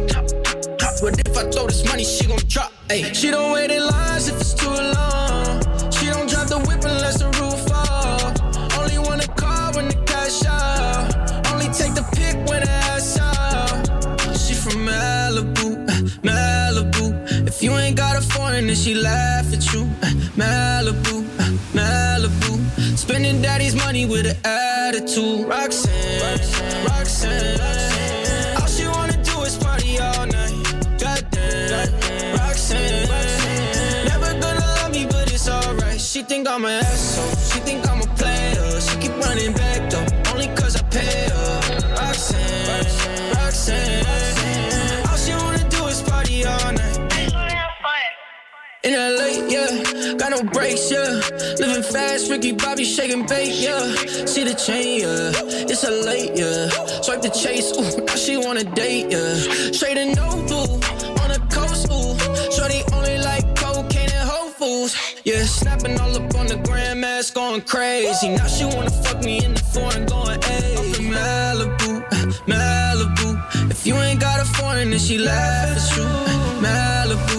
But 1.02 1.18
if 1.26 1.36
I 1.36 1.50
throw 1.50 1.66
this 1.66 1.84
money, 1.86 2.04
she 2.04 2.26
gon' 2.26 2.38
drop. 2.48 2.72
Ay. 2.90 3.10
She 3.12 3.30
don't 3.30 3.52
wait 3.52 3.70
in 3.70 3.86
lines 3.86 4.28
if 4.28 4.38
it's 4.40 4.52
too 4.52 4.68
long. 4.68 5.60
She 5.90 6.06
don't 6.06 6.28
drive 6.28 6.48
the 6.48 6.58
whip 6.66 6.84
unless 6.84 7.20
the 7.20 7.28
roof 7.40 7.70
off. 7.72 8.78
Only 8.78 8.98
want 8.98 9.24
a 9.24 9.28
call 9.28 9.72
when 9.72 9.88
the 9.88 9.96
cash 10.04 10.44
out. 10.44 11.46
Only 11.52 11.68
take 11.68 11.94
the 11.94 12.04
pic 12.12 12.36
when 12.48 12.62
the 12.64 12.70
ass 12.70 13.18
out. 13.18 14.36
She 14.36 14.52
from 14.54 14.84
Malibu, 14.86 15.88
uh, 15.88 15.92
Malibu. 16.22 17.48
If 17.48 17.62
you 17.62 17.72
ain't 17.72 17.96
got 17.96 18.16
a 18.18 18.20
foreign, 18.20 18.66
then 18.66 18.76
she 18.76 18.94
laugh 18.94 19.50
at 19.52 19.72
you. 19.72 19.82
Uh, 20.02 20.10
Malibu, 20.36 21.24
uh, 21.40 21.50
Malibu. 21.72 22.98
Spending 22.98 23.40
daddy's 23.40 23.74
money 23.74 24.04
with 24.04 24.26
an 24.26 24.36
attitude. 24.44 25.48
Roxanne, 25.48 26.20
Roxanne. 26.86 27.60
All 27.60 27.89
She 36.20 36.26
think 36.26 36.46
I'm 36.50 36.66
an 36.66 36.84
asshole. 36.84 37.34
She 37.50 37.60
think 37.60 37.88
I'm 37.88 38.02
a 38.02 38.06
player. 38.14 38.78
She 38.78 38.94
keep 38.98 39.16
running 39.24 39.54
back 39.54 39.88
though, 39.88 40.04
only 40.30 40.48
cause 40.48 40.76
I 40.76 40.82
pay 40.90 41.30
her. 41.30 41.60
Roxanne, 41.96 43.32
Roxanne. 43.36 45.08
All 45.08 45.16
she 45.16 45.32
wanna 45.32 45.66
do 45.70 45.86
is 45.86 46.02
party 46.02 46.44
all 46.44 46.72
night. 46.72 46.98
In 48.84 48.92
LA, 48.92 49.48
yeah, 49.48 50.14
got 50.18 50.32
no 50.32 50.42
brakes, 50.42 50.90
yeah. 50.90 51.22
Living 51.58 51.82
fast, 51.82 52.30
Ricky 52.30 52.52
Bobby 52.52 52.84
shaking 52.84 53.26
bait, 53.26 53.54
yeah. 53.54 53.80
See 54.26 54.44
the 54.44 54.52
chain, 54.52 55.00
yeah. 55.00 55.32
It's 55.72 55.84
a 55.84 55.90
late, 55.90 56.32
yeah. 56.34 56.68
Swipe 57.00 57.22
the 57.22 57.30
chase, 57.30 57.72
ooh, 57.78 58.04
now 58.04 58.14
she 58.14 58.36
wanna 58.36 58.64
date, 58.64 59.10
yeah. 59.10 59.34
Straight 59.72 59.96
and 59.96 60.14
no 60.14 60.28
blue, 60.46 60.80
yeah. 65.24 65.44
Snapping 65.44 65.98
all 66.00 66.14
up 66.16 66.34
on 66.34 66.46
the 66.46 66.56
grandmas, 66.64 67.30
going 67.30 67.62
crazy. 67.62 68.28
Now 68.30 68.46
she 68.46 68.64
wanna 68.64 68.90
fuck 68.90 69.22
me 69.24 69.44
in 69.44 69.54
the 69.54 69.64
foreign, 69.72 70.06
going, 70.06 70.40
hey. 70.42 70.74
Malibu, 71.14 71.92
Malibu. 72.46 73.70
If 73.70 73.86
you 73.86 73.94
ain't 73.96 74.20
got 74.20 74.40
a 74.40 74.44
foreign, 74.44 74.90
then 74.90 74.98
she 74.98 75.18
laugh 75.18 75.96
you. 75.96 76.04
Malibu, 76.64 77.38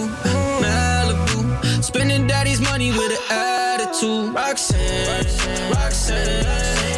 Malibu. 0.64 1.82
Spending 1.82 2.26
daddy's 2.26 2.60
money 2.60 2.90
with 2.90 3.12
an 3.18 3.24
attitude. 3.30 4.34
Roxanne, 4.34 5.72
Roxanne. 5.72 6.91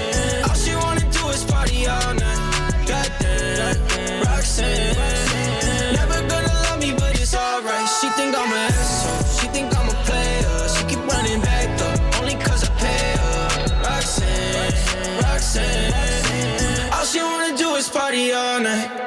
All 15.56 17.05
she 17.05 17.20
wanna 17.20 17.56
do 17.56 17.76
is 17.76 17.89
party 17.89 18.32
all 18.32 18.60
night. 18.60 19.03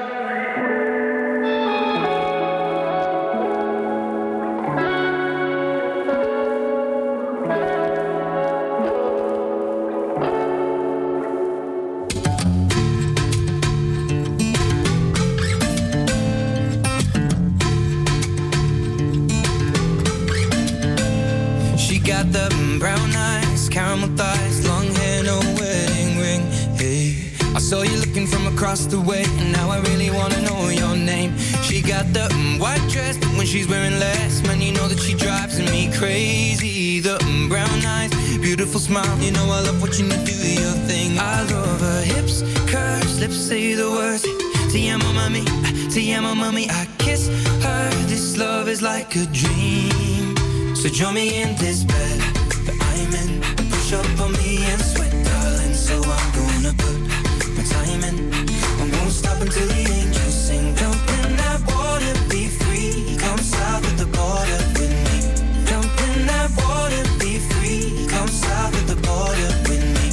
Across 28.68 28.85
the 28.85 28.99
way, 28.99 29.23
and 29.39 29.53
now 29.53 29.69
I 29.69 29.80
really 29.80 30.10
wanna 30.11 30.41
know 30.41 30.68
your 30.68 30.94
name. 30.98 31.38
She 31.64 31.81
got 31.81 32.06
the 32.11 32.27
mm, 32.35 32.60
white 32.60 32.85
dress, 32.89 33.15
but 33.15 33.30
when 33.38 33.45
she's 33.45 33.65
wearing 33.65 33.98
less, 33.98 34.44
man, 34.45 34.61
you 34.61 34.73
know 34.73 34.89
that 34.89 34.99
she 34.99 35.14
drives 35.14 35.57
me 35.72 35.89
crazy. 35.94 36.99
The 36.99 37.18
mm, 37.19 37.48
brown 37.48 37.80
eyes, 37.85 38.11
beautiful 38.39 38.81
smile, 38.81 39.18
you 39.19 39.31
know 39.31 39.45
I 39.45 39.61
love 39.61 39.81
watching 39.81 40.07
you 40.11 40.19
do 40.31 40.35
your 40.64 40.77
thing. 40.89 41.18
I 41.18 41.44
love 41.44 41.80
her 41.80 42.02
hips, 42.02 42.41
curves, 42.69 43.22
lips 43.22 43.38
say 43.38 43.73
the 43.73 43.89
words. 43.89 44.23
Te 44.73 44.89
amo, 44.89 45.14
mami, 45.14 45.44
te 45.94 46.02
amo, 46.11 46.34
mami. 46.34 46.68
I 46.69 46.88
kiss 46.98 47.30
her. 47.64 47.89
This 48.11 48.38
love 48.38 48.68
is 48.68 48.81
like 48.81 49.15
a 49.15 49.26
dream. 49.27 50.35
So 50.76 50.89
join 50.89 51.14
me 51.14 51.41
in 51.41 51.56
this 51.56 51.85
bed 51.85 52.27
stop 59.38 59.48
until 59.48 59.68
the 59.68 59.92
angels 59.92 60.34
sing. 60.34 60.76
Jump 60.76 60.96
in 60.96 61.36
that 61.38 61.62
water, 61.68 62.14
be 62.30 62.48
free. 62.48 63.18
Come 63.18 63.38
south 63.38 63.86
of 63.86 63.98
the 63.98 64.06
border 64.06 64.60
with 64.76 64.94
me. 65.06 65.66
Jump 65.66 65.92
in 66.08 66.26
that 66.28 66.50
water, 66.58 67.04
be 67.20 67.40
free. 67.50 68.08
Come 68.08 68.28
south 68.28 68.74
of 68.74 68.88
the 68.88 68.96
border 69.08 69.50
with 69.68 69.84
me. 69.96 70.08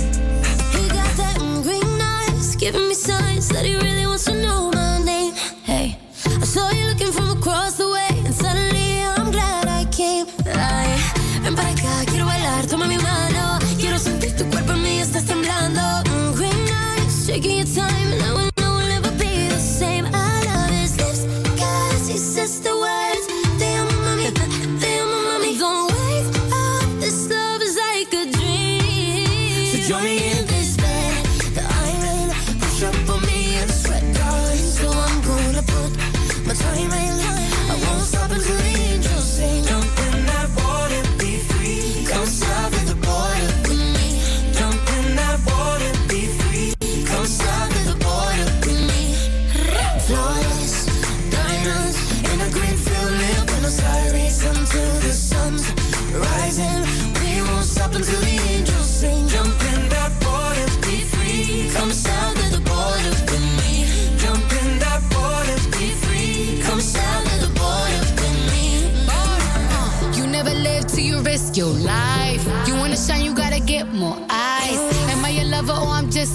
He 0.75 0.89
got 0.89 1.13
that 1.17 1.39
green 1.63 2.59
giving 2.59 2.89
me 2.89 2.95
signs 2.95 3.49
that 3.49 3.65
he 3.65 3.77
really 3.77 4.07
wants 4.07 4.25
to 4.25 4.35
know 4.35 4.71
my 4.73 5.03
name. 5.05 5.35
Hey, 5.65 5.99
I 6.27 6.45
saw 6.45 6.71
you 6.71 6.87
looking 6.87 7.13
from 7.13 7.31
across 7.39 7.77
the 7.77 7.89
way, 7.89 8.09
and 8.25 8.35
suddenly 8.35 9.03
I'm 9.03 9.31
glad 9.31 9.69
I 9.69 9.85
came. 9.91 10.27
Temblando. 15.27 16.03
Mm, 16.05 16.35
green 16.37 16.69
eyes, 16.69 17.27
taking 17.27 17.57
your 17.57 17.67
time, 17.67 18.03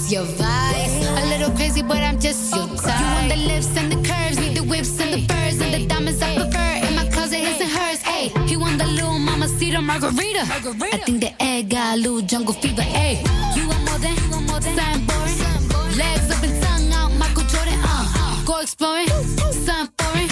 Your 0.09 0.23
vice? 0.23 1.05
A 1.05 1.25
little 1.27 1.51
crazy, 1.55 1.83
but 1.83 1.97
I'm 1.97 2.19
just 2.19 2.55
your 2.55 2.65
type. 2.65 2.99
You 2.99 3.05
want 3.13 3.29
the 3.29 3.35
lips 3.35 3.77
and 3.77 3.91
the 3.91 3.97
curves, 3.97 4.39
need 4.39 4.57
the 4.57 4.63
whips 4.63 4.99
and 4.99 5.13
the 5.13 5.21
furs 5.31 5.61
and 5.61 5.71
the 5.71 5.85
diamonds 5.85 6.19
I 6.19 6.33
prefer. 6.33 6.87
In 6.87 6.95
my 6.95 7.05
closet, 7.09 7.37
his 7.37 7.61
and 7.61 7.69
hers. 7.69 8.01
Hey, 8.01 8.29
he 8.47 8.57
want 8.57 8.79
the 8.79 8.87
little 8.87 9.19
mama 9.19 9.47
cedar 9.47 9.83
margarita. 9.83 10.47
I 10.49 10.97
think 11.05 11.21
the 11.21 11.31
egg 11.39 11.69
got 11.69 11.93
a 11.93 12.01
little 12.01 12.21
jungle 12.21 12.55
fever. 12.55 12.81
Hey, 12.81 13.21
you 13.55 13.67
want 13.67 13.85
more 13.85 13.99
than, 13.99 14.15
you 14.15 14.31
want 14.31 14.47
more 14.47 14.59
than 14.59 14.75
something 14.75 15.05
boring. 15.05 15.97
Legs 16.01 16.31
up 16.33 16.41
and 16.41 16.63
tongue 16.63 16.91
out, 16.91 17.11
Michael 17.13 17.43
Jordan. 17.43 17.79
Uh, 17.83 18.45
go 18.45 18.61
exploring, 18.61 19.09
something 19.09 19.93
foreign. 19.99 20.27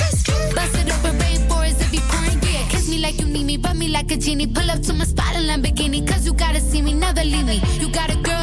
Bust 0.55 0.73
it 0.73 0.89
open, 0.89 1.19
rainforest 1.21 1.81
if 1.85 1.93
you 1.93 2.01
pouring. 2.09 2.39
Yeah, 2.41 2.67
kiss 2.69 2.89
me 2.89 2.97
like 2.97 3.19
you 3.19 3.27
need 3.27 3.45
me, 3.45 3.57
rub 3.57 3.75
me 3.75 3.89
like 3.89 4.11
a 4.11 4.17
genie. 4.17 4.47
Pull 4.47 4.71
up 4.71 4.81
to 4.81 4.93
my 4.93 5.05
spot 5.05 5.35
in 5.35 5.43
Lamborghini, 5.43 6.01
cause 6.07 6.25
you 6.25 6.33
gotta 6.33 6.61
see 6.61 6.81
me, 6.81 6.93
never 6.93 7.23
leave 7.23 7.45
me. 7.45 7.61
You 7.79 7.89
got 7.91 8.09
a 8.09 8.15
girl 8.15 8.36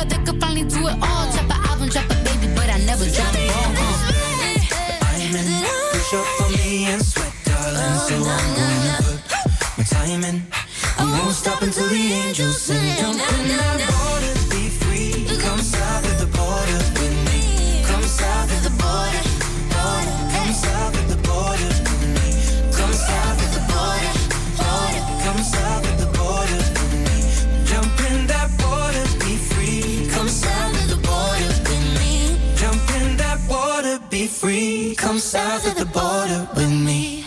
Of 35.55 35.75
the 35.75 35.87
border 35.87 36.47
with 36.55 36.69
me. 36.69 37.23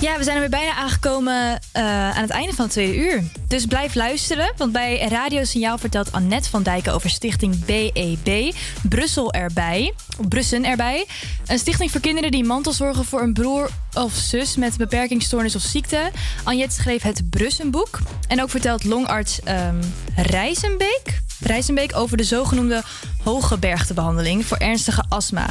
Ja, 0.00 0.16
we 0.16 0.24
zijn 0.24 0.34
er 0.34 0.40
weer 0.40 0.50
bijna 0.50 0.74
aangekomen 0.74 1.60
eh, 1.72 1.82
aan 2.10 2.22
het 2.22 2.30
einde 2.30 2.54
van 2.54 2.64
het 2.64 2.72
tweede 2.72 2.96
uur. 2.96 3.22
Dus 3.48 3.66
blijf 3.66 3.94
luisteren, 3.94 4.52
want 4.56 4.72
bij 4.72 5.08
Radio 5.08 5.44
Signaal 5.44 5.78
vertelt 5.78 6.12
Annette 6.12 6.50
van 6.50 6.62
Dijken 6.62 6.92
over 6.92 7.10
stichting 7.10 7.64
BEB, 7.64 8.54
Brussel 8.88 9.32
erbij, 9.32 9.94
Brussen 10.28 10.64
erbij. 10.64 11.06
Een 11.46 11.58
stichting 11.58 11.90
voor 11.90 12.00
kinderen 12.00 12.30
die 12.30 12.44
mantelzorgen 12.44 13.04
voor 13.04 13.22
een 13.22 13.32
broer 13.32 13.70
of 13.92 14.12
zus 14.12 14.56
met 14.56 14.76
beperkingsstoornis 14.76 15.54
of 15.54 15.62
ziekte. 15.62 16.10
Anjet 16.44 16.72
schreef 16.72 17.02
het 17.02 17.30
Brussenboek. 17.30 17.98
En 18.28 18.42
ook 18.42 18.50
vertelt 18.50 18.84
longarts 18.84 19.40
ehm 19.40 19.76
Rijzenbeek, 20.16 21.20
Rijzenbeek 21.40 21.96
over 21.96 22.16
de 22.16 22.24
zogenoemde 22.24 22.82
hooggebergtebehandeling 23.22 24.46
voor 24.46 24.56
ernstige 24.56 25.04
astma, 25.08 25.46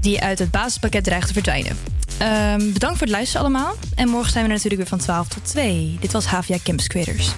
die 0.00 0.20
uit 0.20 0.38
het 0.38 0.50
basispakket 0.50 1.04
dreigt 1.04 1.26
te 1.26 1.32
verdwijnen. 1.32 1.78
Ehm, 2.18 2.72
bedankt 2.72 2.98
voor 2.98 3.06
het 3.06 3.16
luisteren 3.16 3.46
allemaal. 3.46 3.74
En 3.94 4.08
morgen 4.08 4.32
zijn 4.32 4.44
we 4.44 4.50
natuurlijk 4.50 4.80
weer 4.80 4.90
van 4.90 4.98
12 4.98 5.28
tot 5.28 5.44
2. 5.44 5.96
Dit 6.00 6.12
was 6.12 6.26
HVA 6.26 6.56
Campus 6.62 6.86
Creators. 6.86 7.34